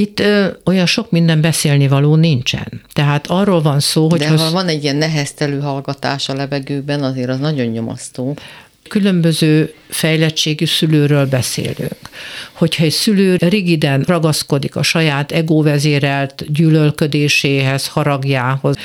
Itt 0.00 0.20
ö, 0.20 0.46
olyan 0.64 0.86
sok 0.86 1.10
minden 1.10 1.40
beszélni 1.40 1.88
való 1.88 2.14
nincsen. 2.14 2.80
Tehát 2.92 3.26
arról 3.26 3.62
van 3.62 3.80
szó, 3.80 4.08
hogy... 4.10 4.18
De 4.18 4.28
ha 4.28 4.50
van 4.50 4.68
egy 4.68 4.82
ilyen 4.82 4.96
neheztelő 4.96 5.60
hallgatás 5.60 6.28
a 6.28 6.34
levegőben, 6.34 7.02
azért 7.02 7.28
az 7.28 7.38
nagyon 7.38 7.66
nyomasztó 7.66 8.36
különböző 8.88 9.74
fejlettségű 9.88 10.64
szülőről 10.64 11.26
beszélünk. 11.26 11.98
Hogyha 12.52 12.84
egy 12.84 12.90
szülő 12.90 13.36
rigiden 13.36 14.02
ragaszkodik 14.02 14.76
a 14.76 14.82
saját 14.82 15.32
egóvezérelt 15.32 16.52
gyűlölködéséhez, 16.52 17.88
haragjához, 17.88 18.76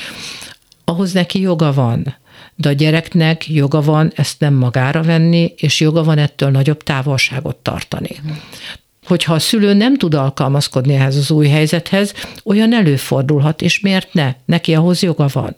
ahhoz 0.84 1.12
neki 1.12 1.40
joga 1.40 1.72
van. 1.72 2.16
De 2.54 2.68
a 2.68 2.72
gyereknek 2.72 3.48
joga 3.48 3.80
van 3.80 4.12
ezt 4.14 4.40
nem 4.40 4.54
magára 4.54 5.02
venni, 5.02 5.54
és 5.56 5.80
joga 5.80 6.02
van 6.02 6.18
ettől 6.18 6.50
nagyobb 6.50 6.82
távolságot 6.82 7.56
tartani 7.56 8.10
hogyha 9.06 9.34
a 9.34 9.38
szülő 9.38 9.74
nem 9.74 9.96
tud 9.96 10.14
alkalmazkodni 10.14 10.94
ehhez 10.94 11.16
az 11.16 11.30
új 11.30 11.48
helyzethez, 11.48 12.14
olyan 12.44 12.74
előfordulhat, 12.74 13.62
és 13.62 13.80
miért 13.80 14.12
ne? 14.12 14.34
Neki 14.44 14.74
ahhoz 14.74 15.02
joga 15.02 15.28
van. 15.32 15.56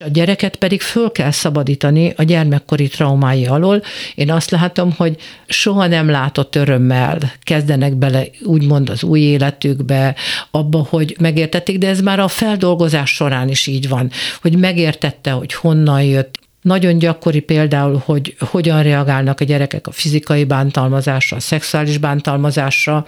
A 0.00 0.08
gyereket 0.12 0.56
pedig 0.56 0.80
föl 0.80 1.12
kell 1.12 1.30
szabadítani 1.30 2.12
a 2.16 2.22
gyermekkori 2.22 2.88
traumái 2.88 3.46
alól. 3.46 3.82
Én 4.14 4.30
azt 4.30 4.50
látom, 4.50 4.92
hogy 4.96 5.16
soha 5.46 5.86
nem 5.86 6.10
látott 6.10 6.54
örömmel 6.56 7.18
kezdenek 7.42 7.94
bele 7.94 8.24
úgymond 8.44 8.90
az 8.90 9.02
új 9.02 9.20
életükbe, 9.20 10.14
abba, 10.50 10.86
hogy 10.88 11.16
megértették, 11.20 11.78
de 11.78 11.88
ez 11.88 12.00
már 12.00 12.20
a 12.20 12.28
feldolgozás 12.28 13.10
során 13.10 13.48
is 13.48 13.66
így 13.66 13.88
van, 13.88 14.10
hogy 14.42 14.56
megértette, 14.56 15.30
hogy 15.30 15.54
honnan 15.54 16.02
jött, 16.02 16.38
nagyon 16.68 16.98
gyakori 16.98 17.40
például, 17.40 18.02
hogy 18.04 18.36
hogyan 18.38 18.82
reagálnak 18.82 19.40
a 19.40 19.44
gyerekek 19.44 19.86
a 19.86 19.90
fizikai 19.90 20.44
bántalmazásra, 20.44 21.36
a 21.36 21.40
szexuális 21.40 21.98
bántalmazásra, 21.98 23.04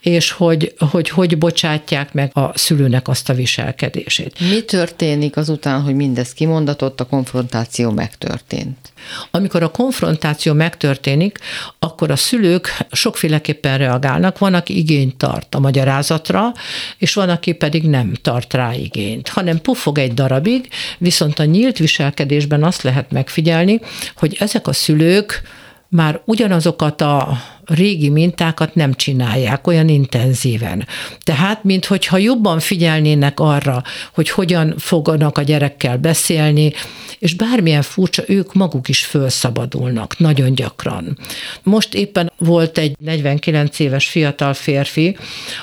és 0.00 0.30
hogy, 0.30 0.74
hogy 0.90 1.08
hogy 1.08 1.38
bocsátják 1.38 2.12
meg 2.12 2.30
a 2.34 2.58
szülőnek 2.58 3.08
azt 3.08 3.28
a 3.28 3.34
viselkedését. 3.34 4.40
Mi 4.40 4.62
történik 4.62 5.36
azután, 5.36 5.82
hogy 5.82 5.94
mindez 5.94 6.32
kimondatott, 6.32 7.00
a 7.00 7.04
konfrontáció 7.04 7.90
megtörtént? 7.90 8.92
Amikor 9.30 9.62
a 9.62 9.68
konfrontáció 9.70 10.52
megtörténik, 10.52 11.38
akkor 11.78 12.10
a 12.10 12.16
szülők 12.16 12.76
sokféleképpen 12.92 13.78
reagálnak. 13.78 14.38
Van, 14.38 14.54
aki 14.54 14.76
igényt 14.78 15.16
tart 15.16 15.54
a 15.54 15.60
magyarázatra, 15.60 16.52
és 16.98 17.14
van, 17.14 17.28
aki 17.28 17.52
pedig 17.52 17.88
nem 17.88 18.14
tart 18.22 18.54
rá 18.54 18.74
igényt, 18.74 19.28
hanem 19.28 19.60
pufog 19.60 19.98
egy 19.98 20.14
darabig, 20.14 20.68
viszont 20.98 21.38
a 21.38 21.44
nyílt 21.44 21.78
viselkedésben 21.78 22.62
azt 22.62 22.82
lehet 22.82 22.93
lehet 22.94 23.12
megfigyelni, 23.12 23.80
hogy 24.16 24.36
ezek 24.40 24.66
a 24.66 24.72
szülők 24.72 25.42
már 25.88 26.20
ugyanazokat 26.24 27.00
a 27.00 27.38
régi 27.64 28.08
mintákat 28.08 28.74
nem 28.74 28.94
csinálják 28.94 29.66
olyan 29.66 29.88
intenzíven. 29.88 30.86
Tehát, 31.22 31.64
minthogyha 31.64 32.16
jobban 32.16 32.58
figyelnének 32.60 33.40
arra, 33.40 33.82
hogy 34.14 34.30
hogyan 34.30 34.74
foganak 34.78 35.38
a 35.38 35.42
gyerekkel 35.42 35.96
beszélni, 35.98 36.72
és 37.18 37.34
bármilyen 37.34 37.82
furcsa, 37.82 38.22
ők 38.26 38.54
maguk 38.54 38.88
is 38.88 39.04
felszabadulnak 39.04 40.18
nagyon 40.18 40.54
gyakran. 40.54 41.18
Most 41.62 41.94
éppen 41.94 42.32
volt 42.38 42.78
egy 42.78 42.96
49 42.98 43.78
éves 43.78 44.06
fiatal 44.08 44.54
férfi, 44.54 45.16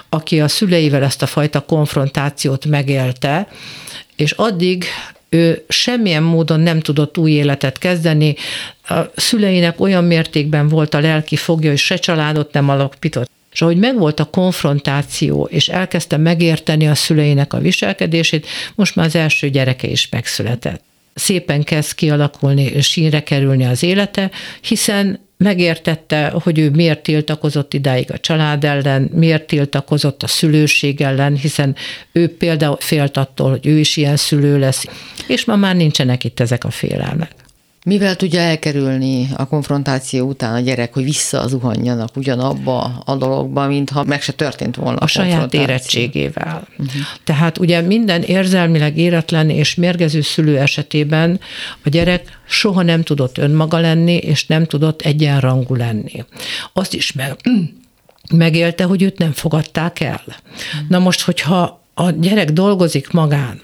aki 0.09 0.41
a 0.41 0.47
szüleivel 0.47 1.03
ezt 1.03 1.21
a 1.21 1.27
fajta 1.27 1.59
konfrontációt 1.59 2.65
megélte, 2.65 3.47
és 4.15 4.31
addig 4.31 4.85
ő 5.33 5.63
semmilyen 5.67 6.23
módon 6.23 6.59
nem 6.59 6.79
tudott 6.79 7.17
új 7.17 7.31
életet 7.31 7.77
kezdeni, 7.77 8.35
a 8.83 8.99
szüleinek 9.15 9.79
olyan 9.79 10.03
mértékben 10.03 10.67
volt 10.67 10.93
a 10.93 10.99
lelki 10.99 11.35
fogja, 11.35 11.69
hogy 11.69 11.79
se 11.79 11.95
családot 11.95 12.53
nem 12.53 12.69
alapított. 12.69 13.29
És 13.51 13.61
ahogy 13.61 13.77
megvolt 13.77 14.19
a 14.19 14.25
konfrontáció, 14.25 15.47
és 15.51 15.67
elkezdte 15.69 16.17
megérteni 16.17 16.87
a 16.87 16.95
szüleinek 16.95 17.53
a 17.53 17.59
viselkedését, 17.59 18.47
most 18.75 18.95
már 18.95 19.05
az 19.05 19.15
első 19.15 19.49
gyereke 19.49 19.87
is 19.87 20.09
megszületett. 20.09 20.83
Szépen 21.13 21.63
kezd 21.63 21.95
kialakulni, 21.95 22.81
sínre 22.81 23.23
kerülni 23.23 23.65
az 23.65 23.83
élete, 23.83 24.31
hiszen 24.61 25.19
megértette, 25.41 26.33
hogy 26.43 26.59
ő 26.59 26.69
miért 26.69 27.03
tiltakozott 27.03 27.73
idáig 27.73 28.11
a 28.11 28.19
család 28.19 28.63
ellen, 28.63 29.09
miért 29.13 29.47
tiltakozott 29.47 30.23
a 30.23 30.27
szülőség 30.27 31.01
ellen, 31.01 31.35
hiszen 31.35 31.75
ő 32.11 32.37
például 32.37 32.77
félt 32.79 33.17
attól, 33.17 33.49
hogy 33.49 33.67
ő 33.67 33.77
is 33.77 33.97
ilyen 33.97 34.15
szülő 34.15 34.59
lesz, 34.59 34.85
és 35.27 35.45
ma 35.45 35.55
már 35.55 35.75
nincsenek 35.75 36.23
itt 36.23 36.39
ezek 36.39 36.63
a 36.63 36.69
félelmek. 36.69 37.40
Mivel 37.83 38.15
tudja 38.15 38.39
elkerülni 38.39 39.27
a 39.35 39.47
konfrontáció 39.47 40.27
után 40.27 40.53
a 40.53 40.59
gyerek, 40.59 40.93
hogy 40.93 41.03
visszazuhanjanak 41.03 42.17
ugyanabba 42.17 43.01
a 43.05 43.15
dologba, 43.15 43.67
mintha 43.67 44.03
meg 44.03 44.21
se 44.21 44.31
történt 44.31 44.75
volna 44.75 44.97
a, 44.97 45.03
a 45.03 45.07
saját 45.07 45.53
érettségével. 45.53 46.67
Uh-huh. 46.71 47.01
Tehát 47.23 47.57
ugye 47.57 47.81
minden 47.81 48.21
érzelmileg 48.21 48.97
éretlen 48.97 49.49
és 49.49 49.75
mérgező 49.75 50.21
szülő 50.21 50.57
esetében 50.57 51.39
a 51.83 51.89
gyerek 51.89 52.39
soha 52.47 52.81
nem 52.81 53.03
tudott 53.03 53.37
önmaga 53.37 53.77
lenni, 53.77 54.15
és 54.15 54.45
nem 54.45 54.65
tudott 54.65 55.01
egyenrangú 55.01 55.75
lenni. 55.75 56.25
Azt 56.73 56.93
is 56.93 57.11
meg, 57.11 57.35
megélte, 58.33 58.83
hogy 58.83 59.01
őt 59.01 59.17
nem 59.17 59.31
fogadták 59.31 59.99
el. 59.99 60.21
Uh-huh. 60.25 60.89
Na 60.89 60.99
most, 60.99 61.21
hogyha 61.21 61.81
a 61.93 62.09
gyerek 62.09 62.51
dolgozik 62.51 63.11
magán, 63.11 63.61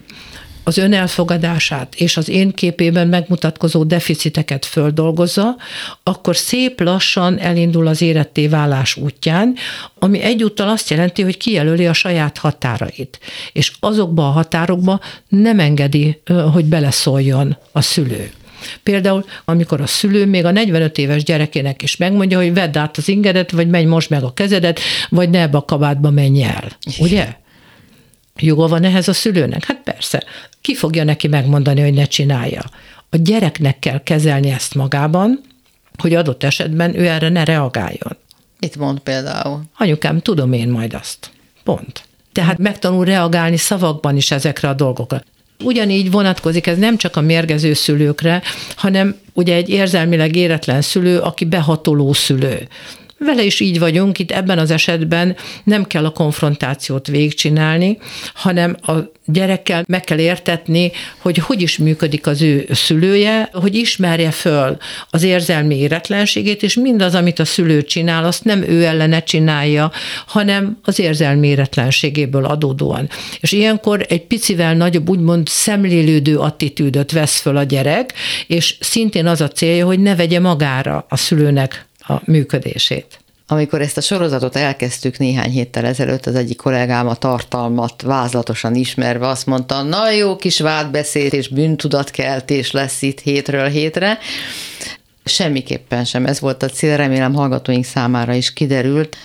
az 0.68 0.78
önelfogadását 0.78 1.94
és 1.94 2.16
az 2.16 2.28
én 2.28 2.52
képében 2.52 3.08
megmutatkozó 3.08 3.84
deficiteket 3.84 4.64
földolgozza, 4.64 5.56
akkor 6.02 6.36
szép 6.36 6.80
lassan 6.80 7.38
elindul 7.38 7.86
az 7.86 8.02
éretté 8.02 8.46
válás 8.46 8.96
útján, 8.96 9.54
ami 9.98 10.22
egyúttal 10.22 10.68
azt 10.68 10.90
jelenti, 10.90 11.22
hogy 11.22 11.36
kijelöli 11.36 11.86
a 11.86 11.92
saját 11.92 12.38
határait. 12.38 13.18
És 13.52 13.72
azokba 13.80 14.28
a 14.28 14.30
határokba 14.30 15.00
nem 15.28 15.60
engedi, 15.60 16.20
hogy 16.52 16.64
beleszóljon 16.64 17.56
a 17.72 17.80
szülő. 17.80 18.30
Például, 18.82 19.24
amikor 19.44 19.80
a 19.80 19.86
szülő 19.86 20.26
még 20.26 20.44
a 20.44 20.50
45 20.50 20.98
éves 20.98 21.22
gyerekének 21.22 21.82
is 21.82 21.96
megmondja, 21.96 22.38
hogy 22.38 22.54
vedd 22.54 22.78
át 22.78 22.96
az 22.96 23.08
ingedet, 23.08 23.50
vagy 23.50 23.68
menj 23.68 23.84
most 23.84 24.10
meg 24.10 24.22
a 24.22 24.32
kezedet, 24.32 24.80
vagy 25.08 25.30
ne 25.30 25.40
ebbe 25.40 25.56
a 25.56 25.64
kabátba 25.64 26.10
menj 26.10 26.42
el. 26.42 26.68
Ugye? 26.98 27.36
Joga 28.40 28.68
van 28.68 28.84
ehhez 28.84 29.08
a 29.08 29.12
szülőnek? 29.12 29.64
Hát 29.64 29.80
persze. 29.84 30.24
Ki 30.60 30.74
fogja 30.74 31.04
neki 31.04 31.28
megmondani, 31.28 31.80
hogy 31.80 31.94
ne 31.94 32.04
csinálja? 32.04 32.62
A 33.10 33.16
gyereknek 33.16 33.78
kell 33.78 34.02
kezelni 34.02 34.50
ezt 34.50 34.74
magában, 34.74 35.40
hogy 35.98 36.14
adott 36.14 36.42
esetben 36.42 36.98
ő 36.98 37.06
erre 37.06 37.28
ne 37.28 37.44
reagáljon. 37.44 38.16
Mit 38.60 38.76
mond 38.76 38.98
például? 38.98 39.62
Anyukám, 39.76 40.20
tudom 40.20 40.52
én 40.52 40.68
majd 40.68 40.94
azt. 40.94 41.30
Pont. 41.64 42.02
Tehát 42.32 42.58
megtanul 42.58 43.04
reagálni 43.04 43.56
szavakban 43.56 44.16
is 44.16 44.30
ezekre 44.30 44.68
a 44.68 44.74
dolgokra. 44.74 45.22
Ugyanígy 45.64 46.10
vonatkozik 46.10 46.66
ez 46.66 46.78
nem 46.78 46.96
csak 46.96 47.16
a 47.16 47.20
mérgező 47.20 47.72
szülőkre, 47.72 48.42
hanem 48.76 49.16
ugye 49.32 49.54
egy 49.54 49.68
érzelmileg 49.68 50.36
éretlen 50.36 50.82
szülő, 50.82 51.18
aki 51.18 51.44
behatoló 51.44 52.12
szülő. 52.12 52.68
Vele 53.18 53.42
is 53.42 53.60
így 53.60 53.78
vagyunk, 53.78 54.18
itt 54.18 54.30
ebben 54.30 54.58
az 54.58 54.70
esetben 54.70 55.36
nem 55.64 55.86
kell 55.86 56.04
a 56.04 56.10
konfrontációt 56.10 57.06
végigcsinálni, 57.06 57.98
hanem 58.34 58.76
a 58.82 58.92
gyerekkel 59.24 59.84
meg 59.86 60.00
kell 60.00 60.18
értetni, 60.18 60.92
hogy 61.18 61.38
hogy 61.38 61.62
is 61.62 61.78
működik 61.78 62.26
az 62.26 62.42
ő 62.42 62.66
szülője, 62.70 63.48
hogy 63.52 63.74
ismerje 63.74 64.30
föl 64.30 64.76
az 65.10 65.22
érzelmi 65.22 65.78
éretlenségét, 65.78 66.62
és 66.62 66.74
mindaz, 66.74 67.14
amit 67.14 67.38
a 67.38 67.44
szülő 67.44 67.82
csinál, 67.82 68.24
azt 68.24 68.44
nem 68.44 68.62
ő 68.62 68.84
ellene 68.84 69.22
csinálja, 69.22 69.92
hanem 70.26 70.78
az 70.82 70.98
érzelmi 70.98 71.48
éretlenségéből 71.48 72.44
adódóan. 72.44 73.08
És 73.40 73.52
ilyenkor 73.52 74.06
egy 74.08 74.26
picivel 74.26 74.74
nagyobb, 74.74 75.08
úgymond 75.08 75.48
szemlélődő 75.48 76.38
attitűdöt 76.38 77.12
vesz 77.12 77.40
föl 77.40 77.56
a 77.56 77.62
gyerek, 77.62 78.12
és 78.46 78.76
szintén 78.80 79.26
az 79.26 79.40
a 79.40 79.48
célja, 79.48 79.86
hogy 79.86 80.00
ne 80.00 80.16
vegye 80.16 80.40
magára 80.40 81.06
a 81.08 81.16
szülőnek 81.16 81.87
a 82.08 82.22
működését. 82.24 83.18
Amikor 83.50 83.80
ezt 83.80 83.96
a 83.96 84.00
sorozatot 84.00 84.56
elkezdtük 84.56 85.18
néhány 85.18 85.50
héttel 85.50 85.84
ezelőtt, 85.84 86.26
az 86.26 86.34
egyik 86.34 86.56
kollégám 86.56 87.08
a 87.08 87.14
tartalmat 87.14 88.02
vázlatosan 88.02 88.74
ismerve 88.74 89.26
azt 89.26 89.46
mondta, 89.46 89.82
na 89.82 90.10
jó 90.10 90.36
kis 90.36 90.60
vádbeszéd 90.60 91.34
és 91.34 91.48
bűntudatkeltés 91.48 92.70
lesz 92.70 93.02
itt 93.02 93.20
hétről 93.20 93.68
hétre. 93.68 94.18
Semmiképpen 95.24 96.04
sem 96.04 96.26
ez 96.26 96.40
volt 96.40 96.62
a 96.62 96.68
cél, 96.68 96.96
remélem 96.96 97.34
hallgatóink 97.34 97.84
számára 97.84 98.34
is 98.34 98.52
kiderült. 98.52 99.16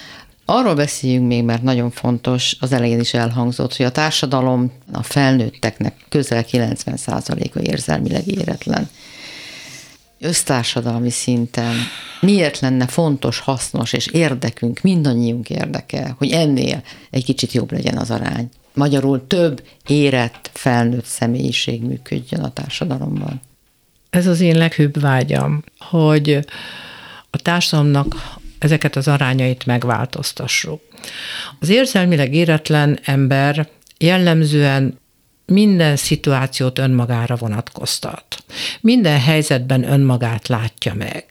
Arról 0.46 0.76
beszéljünk 0.76 1.28
még, 1.28 1.44
mert 1.44 1.64
nagyon 1.64 1.92
fontos, 1.92 2.56
az 2.60 2.72
elején 2.72 3.00
is 3.00 3.14
elhangzott, 3.14 3.76
hogy 3.76 3.86
a 3.86 3.92
társadalom 3.92 4.72
a 4.92 5.04
felnőtteknek 5.04 5.96
közel 6.10 6.46
90%-a 6.52 7.60
érzelmileg 7.60 8.28
éretlen 8.28 8.90
össztársadalmi 10.24 11.10
szinten 11.10 11.76
miért 12.22 12.60
lenne 12.60 12.88
fontos, 12.88 13.40
hasznos 13.40 13.94
és 13.94 14.08
érdekünk, 14.08 14.82
mindannyiunk 14.82 15.50
érdeke, 15.50 16.16
hogy 16.18 16.32
ennél 16.32 16.84
egy 17.10 17.24
kicsit 17.24 17.52
jobb 17.52 17.72
legyen 17.72 17.98
az 17.98 18.12
arány. 18.12 18.50
Magyarul 18.74 19.28
több 19.28 19.64
érett, 19.88 20.50
felnőtt 20.54 21.06
személyiség 21.06 21.82
működjön 21.82 22.42
a 22.42 22.54
társadalomban. 22.54 23.42
Ez 24.10 24.28
az 24.28 24.40
én 24.40 24.58
leghőbb 24.58 25.00
vágyam, 25.00 25.64
hogy 25.78 26.46
a 27.30 27.38
társadalomnak 27.38 28.16
ezeket 28.60 28.96
az 28.96 29.08
arányait 29.08 29.66
megváltoztassuk. 29.66 30.82
Az 31.60 31.70
érzelmileg 31.70 32.34
éretlen 32.34 33.00
ember 33.04 33.70
jellemzően 33.98 35.00
minden 35.46 35.96
szituációt 35.96 36.80
önmagára 36.80 37.36
vonatkoztat. 37.36 38.44
Minden 38.82 39.20
helyzetben 39.20 39.92
önmagát 39.92 40.48
látja 40.48 40.94
meg. 40.94 41.26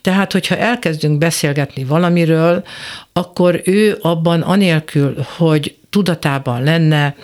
Tehát, 0.00 0.32
hogyha 0.32 0.56
elkezdünk 0.56 1.18
beszélgetni 1.18 1.84
valamiről, 1.84 2.64
akkor 3.12 3.60
ő 3.64 3.98
abban 4.02 4.40
anélkül, 4.40 5.26
hogy 5.36 5.76
tudatában 5.90 6.62
lenne, 6.62 7.14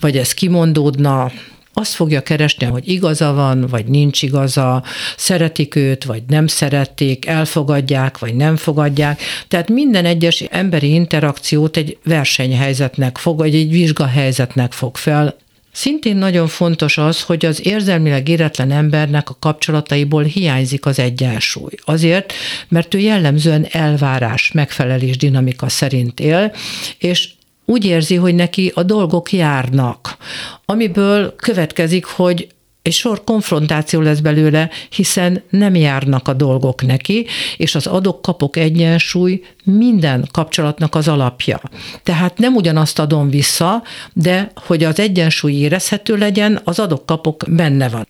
vagy 0.00 0.16
ez 0.16 0.34
kimondódna, 0.34 1.30
azt 1.76 1.94
fogja 1.94 2.22
keresni, 2.22 2.66
hogy 2.66 2.88
igaza 2.88 3.32
van, 3.32 3.66
vagy 3.66 3.86
nincs 3.86 4.22
igaza, 4.22 4.82
szeretik 5.16 5.74
őt, 5.74 6.04
vagy 6.04 6.22
nem 6.28 6.46
szerették, 6.46 7.26
elfogadják, 7.26 8.18
vagy 8.18 8.34
nem 8.34 8.56
fogadják. 8.56 9.20
Tehát 9.48 9.68
minden 9.68 10.04
egyes 10.04 10.40
emberi 10.40 10.92
interakciót 10.92 11.76
egy 11.76 11.98
versenyhelyzetnek 12.04 13.18
fog, 13.18 13.38
vagy 13.38 13.54
egy 13.54 13.70
vizsgahelyzetnek 13.70 14.72
fog 14.72 14.96
fel, 14.96 15.36
Szintén 15.74 16.16
nagyon 16.16 16.48
fontos 16.48 16.98
az, 16.98 17.22
hogy 17.22 17.44
az 17.44 17.66
érzelmileg 17.66 18.28
éretlen 18.28 18.70
embernek 18.70 19.30
a 19.30 19.36
kapcsolataiból 19.38 20.22
hiányzik 20.22 20.86
az 20.86 20.98
egyensúly. 20.98 21.72
Azért, 21.84 22.32
mert 22.68 22.94
ő 22.94 22.98
jellemzően 22.98 23.66
elvárás, 23.70 24.52
megfelelés 24.52 25.16
dinamika 25.16 25.68
szerint 25.68 26.20
él, 26.20 26.52
és 26.98 27.28
úgy 27.64 27.84
érzi, 27.84 28.14
hogy 28.14 28.34
neki 28.34 28.72
a 28.74 28.82
dolgok 28.82 29.32
járnak, 29.32 30.16
amiből 30.64 31.34
következik, 31.36 32.04
hogy 32.04 32.46
egy 32.84 32.92
sor 32.92 33.24
konfrontáció 33.24 34.00
lesz 34.00 34.18
belőle, 34.18 34.70
hiszen 34.90 35.42
nem 35.50 35.74
járnak 35.74 36.28
a 36.28 36.32
dolgok 36.32 36.86
neki, 36.86 37.26
és 37.56 37.74
az 37.74 37.86
adok-kapok 37.86 38.56
egyensúly 38.56 39.42
minden 39.62 40.28
kapcsolatnak 40.32 40.94
az 40.94 41.08
alapja. 41.08 41.60
Tehát 42.02 42.38
nem 42.38 42.54
ugyanazt 42.54 42.98
adom 42.98 43.30
vissza, 43.30 43.82
de 44.12 44.52
hogy 44.54 44.84
az 44.84 44.98
egyensúly 44.98 45.52
érezhető 45.52 46.16
legyen, 46.16 46.60
az 46.64 46.78
adok-kapok 46.78 47.44
benne 47.48 47.88
van. 47.88 48.08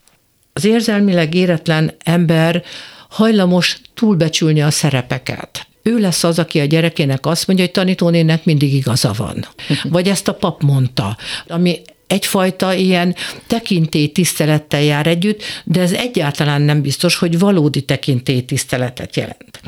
Az 0.53 0.65
érzelmileg 0.65 1.35
éretlen 1.35 1.91
ember 2.03 2.63
hajlamos 3.09 3.77
túlbecsülni 3.93 4.61
a 4.61 4.71
szerepeket 4.71 5.67
ő 5.83 5.99
lesz 5.99 6.23
az, 6.23 6.39
aki 6.39 6.59
a 6.59 6.65
gyerekének 6.65 7.25
azt 7.25 7.47
mondja, 7.47 7.65
hogy 7.65 7.73
tanítónének 7.73 8.45
mindig 8.45 8.73
igaza 8.73 9.13
van. 9.17 9.45
Vagy 9.83 10.07
ezt 10.07 10.27
a 10.27 10.33
pap 10.33 10.63
mondta, 10.63 11.17
ami 11.47 11.81
egyfajta 12.07 12.73
ilyen 12.73 13.15
tekintély 13.47 14.07
tisztelettel 14.07 14.81
jár 14.81 15.07
együtt, 15.07 15.41
de 15.63 15.81
ez 15.81 15.91
egyáltalán 15.91 16.61
nem 16.61 16.81
biztos, 16.81 17.15
hogy 17.15 17.39
valódi 17.39 17.81
tekintély 17.81 18.41
tiszteletet 18.41 19.15
jelent. 19.15 19.59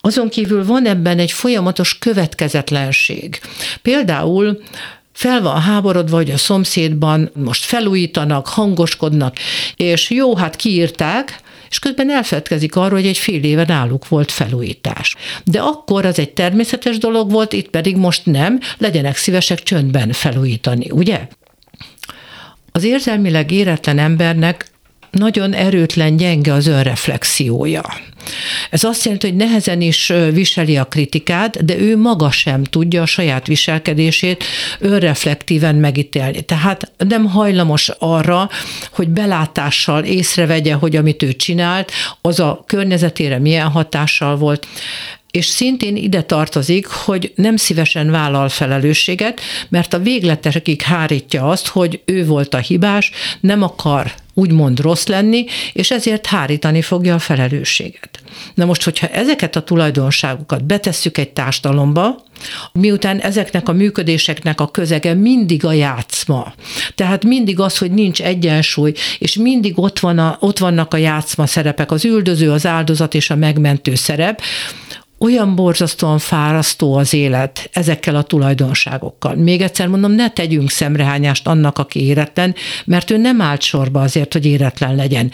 Azon 0.00 0.28
kívül 0.28 0.64
van 0.64 0.86
ebben 0.86 1.18
egy 1.18 1.32
folyamatos 1.32 1.98
következetlenség. 1.98 3.40
Például 3.82 4.62
fel 5.12 5.42
van 5.42 5.60
háborodva, 5.60 6.16
hogy 6.16 6.30
a 6.30 6.36
szomszédban 6.36 7.30
most 7.34 7.64
felújítanak, 7.64 8.46
hangoskodnak, 8.46 9.36
és 9.76 10.10
jó, 10.10 10.36
hát 10.36 10.56
kiírták, 10.56 11.40
és 11.70 11.78
közben 11.78 12.10
elfeledkezik 12.10 12.76
arról, 12.76 12.98
hogy 12.98 13.06
egy 13.06 13.18
fél 13.18 13.44
éve 13.44 13.64
náluk 13.66 14.08
volt 14.08 14.32
felújítás. 14.32 15.16
De 15.44 15.60
akkor 15.60 16.06
az 16.06 16.18
egy 16.18 16.32
természetes 16.32 16.98
dolog 16.98 17.30
volt, 17.30 17.52
itt 17.52 17.68
pedig 17.68 17.96
most 17.96 18.26
nem, 18.26 18.60
legyenek 18.78 19.16
szívesek 19.16 19.62
csöndben 19.62 20.12
felújítani, 20.12 20.90
ugye? 20.90 21.28
Az 22.76 22.84
érzelmileg 22.84 23.50
éretlen 23.50 23.98
embernek 23.98 24.66
nagyon 25.10 25.52
erőtlen, 25.52 26.16
gyenge 26.16 26.52
az 26.52 26.66
önreflexiója. 26.66 27.82
Ez 28.70 28.84
azt 28.84 29.04
jelenti, 29.04 29.26
hogy 29.26 29.36
nehezen 29.36 29.80
is 29.80 30.12
viseli 30.32 30.76
a 30.76 30.84
kritikát, 30.84 31.64
de 31.64 31.78
ő 31.78 31.96
maga 31.96 32.30
sem 32.30 32.64
tudja 32.64 33.02
a 33.02 33.06
saját 33.06 33.46
viselkedését 33.46 34.44
önreflektíven 34.78 35.74
megítélni. 35.74 36.42
Tehát 36.42 36.92
nem 36.96 37.24
hajlamos 37.24 37.88
arra, 37.98 38.48
hogy 38.90 39.08
belátással 39.08 40.04
észrevegye, 40.04 40.74
hogy 40.74 40.96
amit 40.96 41.22
ő 41.22 41.32
csinált, 41.32 41.92
az 42.20 42.40
a 42.40 42.64
környezetére 42.66 43.38
milyen 43.38 43.68
hatással 43.68 44.36
volt 44.36 44.66
és 45.30 45.46
szintén 45.46 45.96
ide 45.96 46.22
tartozik, 46.22 46.86
hogy 46.86 47.32
nem 47.34 47.56
szívesen 47.56 48.10
vállal 48.10 48.48
felelősséget, 48.48 49.40
mert 49.68 49.94
a 49.94 49.98
végletekig 49.98 50.82
hárítja 50.82 51.48
azt, 51.48 51.66
hogy 51.66 52.00
ő 52.04 52.26
volt 52.26 52.54
a 52.54 52.58
hibás, 52.58 53.10
nem 53.40 53.62
akar 53.62 54.12
úgymond 54.38 54.80
rossz 54.80 55.06
lenni, 55.06 55.44
és 55.72 55.90
ezért 55.90 56.26
hárítani 56.26 56.82
fogja 56.82 57.14
a 57.14 57.18
felelősséget. 57.18 58.20
Na 58.54 58.64
most, 58.64 58.82
hogyha 58.82 59.06
ezeket 59.06 59.56
a 59.56 59.62
tulajdonságokat 59.62 60.64
betesszük 60.64 61.18
egy 61.18 61.28
társadalomba, 61.28 62.24
miután 62.72 63.18
ezeknek 63.20 63.68
a 63.68 63.72
működéseknek 63.72 64.60
a 64.60 64.68
közege 64.68 65.14
mindig 65.14 65.64
a 65.64 65.72
játszma. 65.72 66.54
Tehát 66.94 67.24
mindig 67.24 67.60
az, 67.60 67.78
hogy 67.78 67.90
nincs 67.90 68.22
egyensúly, 68.22 68.92
és 69.18 69.34
mindig 69.34 69.78
ott, 69.78 69.98
van 69.98 70.18
a, 70.18 70.36
ott 70.40 70.58
vannak 70.58 70.94
a 70.94 70.96
játszma 70.96 71.46
szerepek, 71.46 71.90
az 71.90 72.04
üldöző, 72.04 72.50
az 72.50 72.66
áldozat 72.66 73.14
és 73.14 73.30
a 73.30 73.36
megmentő 73.36 73.94
szerep, 73.94 74.40
olyan 75.18 75.54
borzasztóan 75.54 76.18
fárasztó 76.18 76.94
az 76.94 77.14
élet 77.14 77.70
ezekkel 77.72 78.16
a 78.16 78.22
tulajdonságokkal. 78.22 79.34
Még 79.34 79.60
egyszer 79.60 79.88
mondom, 79.88 80.12
ne 80.12 80.30
tegyünk 80.30 80.70
szemrehányást 80.70 81.46
annak, 81.46 81.78
aki 81.78 82.04
éretlen, 82.06 82.54
mert 82.84 83.10
ő 83.10 83.16
nem 83.16 83.40
állt 83.40 83.62
sorba 83.62 84.00
azért, 84.00 84.32
hogy 84.32 84.46
éretlen 84.46 84.94
legyen 84.94 85.30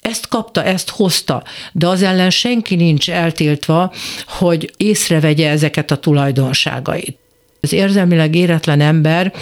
ezt 0.00 0.28
kapta, 0.28 0.64
ezt 0.64 0.90
hozta, 0.90 1.42
de 1.72 1.86
az 1.86 2.02
ellen 2.02 2.30
senki 2.30 2.74
nincs 2.74 3.10
eltiltva, 3.10 3.92
hogy 4.26 4.72
észrevegye 4.76 5.50
ezeket 5.50 5.90
a 5.90 5.96
tulajdonságait. 5.96 7.18
Az 7.60 7.72
érzelmileg 7.72 8.34
éretlen 8.34 8.80
ember, 8.80 9.32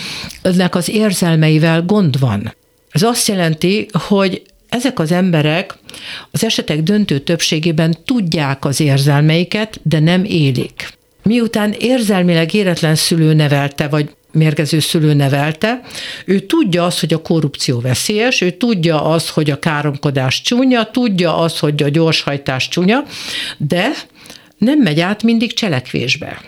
ennek 0.42 0.74
az 0.74 0.88
érzelmeivel 0.88 1.82
gond 1.82 2.18
van. 2.18 2.54
Ez 2.90 3.02
azt 3.02 3.28
jelenti, 3.28 3.88
hogy 3.92 4.42
ezek 4.74 4.98
az 4.98 5.12
emberek 5.12 5.74
az 6.30 6.44
esetek 6.44 6.82
döntő 6.82 7.18
többségében 7.18 7.96
tudják 8.04 8.64
az 8.64 8.80
érzelmeiket, 8.80 9.80
de 9.82 9.98
nem 9.98 10.24
élik. 10.24 10.88
Miután 11.22 11.74
érzelmileg 11.78 12.54
éretlen 12.54 12.94
szülő 12.94 13.34
nevelte, 13.34 13.88
vagy 13.88 14.10
mérgező 14.32 14.78
szülő 14.78 15.14
nevelte, 15.14 15.80
ő 16.24 16.40
tudja 16.40 16.84
azt, 16.84 17.00
hogy 17.00 17.14
a 17.14 17.22
korrupció 17.22 17.80
veszélyes, 17.80 18.40
ő 18.40 18.50
tudja 18.50 19.02
azt, 19.02 19.28
hogy 19.28 19.50
a 19.50 19.58
káromkodás 19.58 20.40
csúnya, 20.40 20.90
tudja 20.90 21.36
azt, 21.36 21.58
hogy 21.58 21.82
a 21.82 21.88
gyorshajtás 21.88 22.68
csúnya, 22.68 23.04
de 23.56 23.90
nem 24.58 24.78
megy 24.78 25.00
át 25.00 25.22
mindig 25.22 25.52
cselekvésbe. 25.52 26.40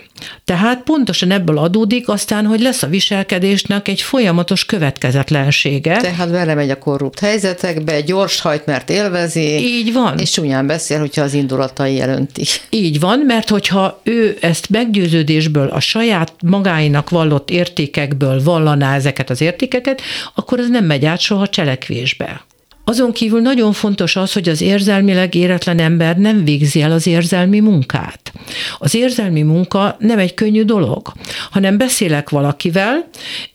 Tehát 0.45 0.83
pontosan 0.83 1.31
ebből 1.31 1.59
adódik 1.59 2.09
aztán, 2.09 2.47
hogy 2.47 2.61
lesz 2.61 2.83
a 2.83 2.87
viselkedésnek 2.87 3.89
egy 3.89 4.01
folyamatos 4.01 4.65
következetlensége. 4.65 5.97
Tehát 5.97 6.31
belemegy 6.31 6.71
a 6.71 6.79
korrupt 6.79 7.19
helyzetekbe, 7.19 8.01
gyors 8.01 8.41
hajt, 8.41 8.67
mert 8.67 8.91
élvezi. 8.91 9.41
Így 9.41 9.93
van. 9.93 10.19
És 10.19 10.31
csúnyán 10.31 10.67
beszél, 10.67 10.99
hogyha 10.99 11.23
az 11.23 11.33
indulatai 11.33 11.95
jelöntik. 11.95 12.49
Így 12.71 13.01
van, 13.01 13.19
mert 13.19 13.49
hogyha 13.49 14.01
ő 14.03 14.37
ezt 14.41 14.69
meggyőződésből, 14.71 15.69
a 15.69 15.81
saját 15.81 16.33
magáinak 16.43 17.11
vallott 17.11 17.51
értékekből 17.51 18.43
vallaná 18.43 18.95
ezeket 18.95 19.31
az 19.31 19.41
értékeket, 19.41 20.01
akkor 20.35 20.59
ez 20.59 20.69
nem 20.69 20.85
megy 20.85 21.05
át 21.05 21.21
soha 21.21 21.49
cselekvésbe. 21.49 22.45
Azon 22.89 23.13
kívül 23.13 23.41
nagyon 23.41 23.73
fontos 23.73 24.17
az, 24.17 24.33
hogy 24.33 24.49
az 24.49 24.61
érzelmileg 24.61 25.35
éretlen 25.35 25.79
ember 25.79 26.17
nem 26.17 26.45
végzi 26.45 26.83
el 26.83 26.93
az 26.93 27.07
érzelmi 27.07 27.61
munkát. 27.61 28.33
Az 28.79 28.95
érzelmi 28.95 29.43
munka 29.43 29.97
nem 29.99 30.19
egy 30.19 30.35
könnyű 30.35 30.65
dolog, 30.65 31.13
hanem 31.51 31.79
beszélek 31.79 32.31
valakivel, 32.31 33.09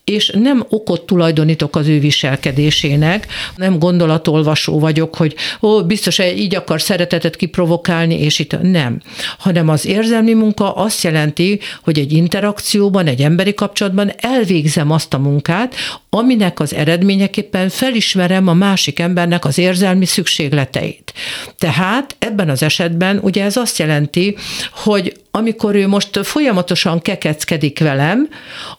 és 0.04 0.32
nem 0.34 0.66
okot 0.68 1.06
tulajdonítok 1.06 1.76
az 1.76 1.86
ő 1.88 2.00
viselkedésének, 2.00 3.26
nem 3.56 3.78
gondolatolvasó 3.78 4.78
vagyok, 4.78 5.14
hogy 5.14 5.34
ó, 5.62 5.84
biztos 5.84 6.18
így 6.18 6.54
akar 6.54 6.80
szeretetet 6.80 7.36
kiprovokálni, 7.36 8.20
és 8.20 8.38
itt 8.38 8.60
nem. 8.62 9.00
Hanem 9.38 9.68
az 9.68 9.86
érzelmi 9.86 10.32
munka 10.32 10.74
azt 10.74 11.02
jelenti, 11.02 11.60
hogy 11.82 11.98
egy 11.98 12.12
interakcióban, 12.12 13.06
egy 13.06 13.22
emberi 13.22 13.54
kapcsolatban 13.54 14.12
elvégzem 14.16 14.90
azt 14.90 15.14
a 15.14 15.18
munkát, 15.18 15.74
aminek 16.10 16.60
az 16.60 16.74
eredményeképpen 16.74 17.68
felismerem 17.68 18.48
a 18.48 18.54
másik 18.54 18.98
embernek 19.22 19.44
az 19.44 19.58
érzelmi 19.58 20.04
szükségleteit. 20.04 21.12
Tehát 21.58 22.16
ebben 22.18 22.48
az 22.48 22.62
esetben 22.62 23.18
ugye 23.22 23.44
ez 23.44 23.56
azt 23.56 23.78
jelenti, 23.78 24.36
hogy 24.72 25.16
amikor 25.30 25.74
ő 25.74 25.88
most 25.88 26.26
folyamatosan 26.26 27.00
kekeckedik 27.00 27.78
velem, 27.78 28.28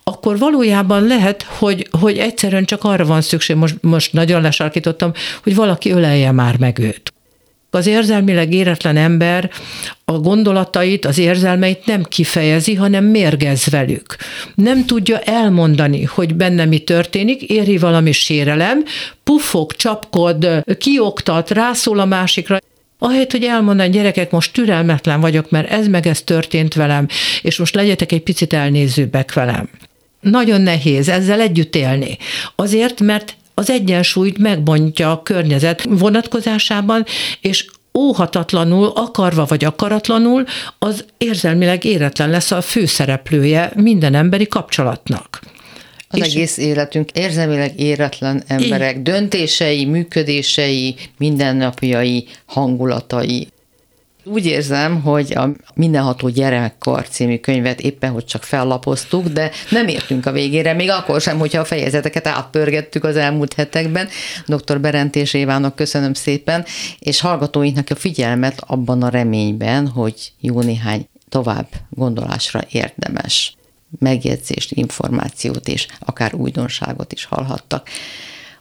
akkor 0.03 0.37
valójában 0.37 1.07
lehet, 1.07 1.43
hogy, 1.43 1.87
hogy 1.99 2.17
egyszerűen 2.17 2.65
csak 2.65 2.83
arra 2.83 3.05
van 3.05 3.21
szükség, 3.21 3.55
most, 3.55 3.75
most 3.81 4.13
nagyon 4.13 4.41
lesarkítottam, 4.41 5.11
hogy 5.43 5.55
valaki 5.55 5.91
ölelje 5.91 6.31
már 6.31 6.57
meg 6.57 6.79
őt. 6.79 7.12
Az 7.75 7.87
érzelmileg 7.87 8.53
éretlen 8.53 8.97
ember 8.97 9.49
a 10.05 10.11
gondolatait, 10.11 11.05
az 11.05 11.17
érzelmeit 11.17 11.85
nem 11.85 12.03
kifejezi, 12.03 12.75
hanem 12.75 13.05
mérgez 13.05 13.69
velük. 13.69 14.15
Nem 14.55 14.85
tudja 14.85 15.19
elmondani, 15.19 16.03
hogy 16.03 16.35
benne 16.35 16.65
mi 16.65 16.79
történik, 16.79 17.41
éri 17.41 17.77
valami 17.77 18.11
sérelem, 18.11 18.83
puffog, 19.23 19.71
csapkod, 19.71 20.63
kioktat, 20.77 21.51
rászól 21.51 21.99
a 21.99 22.05
másikra, 22.05 22.57
ahelyett, 22.99 23.31
hogy 23.31 23.43
elmondaná, 23.43 23.89
gyerekek, 23.89 24.31
most 24.31 24.53
türelmetlen 24.53 25.19
vagyok, 25.19 25.49
mert 25.49 25.71
ez 25.71 25.87
meg 25.87 26.07
ez 26.07 26.21
történt 26.21 26.73
velem, 26.73 27.07
és 27.41 27.57
most 27.57 27.75
legyetek 27.75 28.11
egy 28.11 28.23
picit 28.23 28.53
elnézőbbek 28.53 29.33
velem. 29.33 29.69
Nagyon 30.19 30.61
nehéz 30.61 31.09
ezzel 31.09 31.39
együtt 31.41 31.75
élni. 31.75 32.17
Azért, 32.55 32.99
mert 32.99 33.35
az 33.53 33.69
egyensúlyt 33.69 34.37
megbontja 34.37 35.11
a 35.11 35.23
környezet 35.23 35.83
vonatkozásában, 35.89 37.05
és 37.41 37.65
óhatatlanul, 37.97 38.91
akarva 38.95 39.45
vagy 39.45 39.63
akaratlanul, 39.63 40.45
az 40.79 41.05
érzelmileg 41.17 41.83
éretlen 41.83 42.29
lesz 42.29 42.51
a 42.51 42.61
főszereplője 42.61 43.71
minden 43.75 44.15
emberi 44.15 44.47
kapcsolatnak. 44.47 45.41
Az 46.07 46.19
és 46.19 46.25
egész 46.25 46.57
életünk 46.57 47.11
érzelmileg 47.11 47.79
éretlen 47.79 48.43
emberek, 48.47 48.95
így. 48.95 49.01
döntései, 49.01 49.85
működései, 49.85 50.95
mindennapjai, 51.17 52.27
hangulatai. 52.45 53.47
Úgy 54.25 54.45
érzem, 54.45 55.01
hogy 55.01 55.33
a 55.33 55.49
Mindenható 55.73 56.29
Gyerekkor 56.29 57.07
című 57.07 57.37
könyvet 57.37 57.81
éppen, 57.81 58.11
hogy 58.11 58.25
csak 58.25 58.43
fellapoztuk, 58.43 59.27
de 59.27 59.51
nem 59.69 59.87
értünk 59.87 60.25
a 60.25 60.31
végére, 60.31 60.73
még 60.73 60.89
akkor 60.89 61.21
sem, 61.21 61.39
hogyha 61.39 61.59
a 61.59 61.65
fejezeteket 61.65 62.27
átpörgettük 62.27 63.03
az 63.03 63.15
elmúlt 63.15 63.53
hetekben. 63.53 64.07
Dr. 64.45 64.79
Berentés 64.79 65.33
Évának 65.33 65.75
köszönöm 65.75 66.13
szépen, 66.13 66.65
és 66.99 67.19
hallgatóinknak 67.19 67.87
a 67.89 67.95
figyelmet 67.95 68.63
abban 68.67 69.03
a 69.03 69.09
reményben, 69.09 69.87
hogy 69.87 70.31
jó 70.39 70.61
néhány 70.61 71.07
tovább 71.29 71.67
gondolásra 71.89 72.61
érdemes 72.71 73.55
megjegyzést, 73.99 74.71
információt 74.71 75.67
és 75.67 75.87
akár 75.99 76.33
újdonságot 76.33 77.13
is 77.13 77.25
hallhattak. 77.25 77.89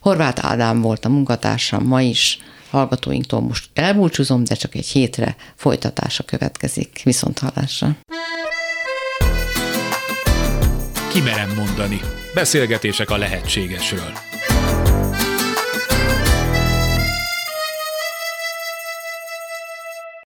Horváth 0.00 0.46
Ádám 0.46 0.80
volt 0.80 1.04
a 1.04 1.08
munkatársam 1.08 1.84
ma 1.84 2.02
is, 2.02 2.38
hallgatóinktól 2.72 3.40
most 3.40 3.70
elbúcsúzom, 3.74 4.44
de 4.44 4.54
csak 4.54 4.74
egy 4.74 4.86
hétre 4.86 5.36
folytatása 5.56 6.22
következik. 6.22 7.00
Viszont 7.04 7.38
hallásra. 7.38 7.96
Kimerem 11.12 11.54
mondani. 11.56 12.00
Beszélgetések 12.34 13.10
a 13.10 13.16
lehetségesről. 13.16 14.31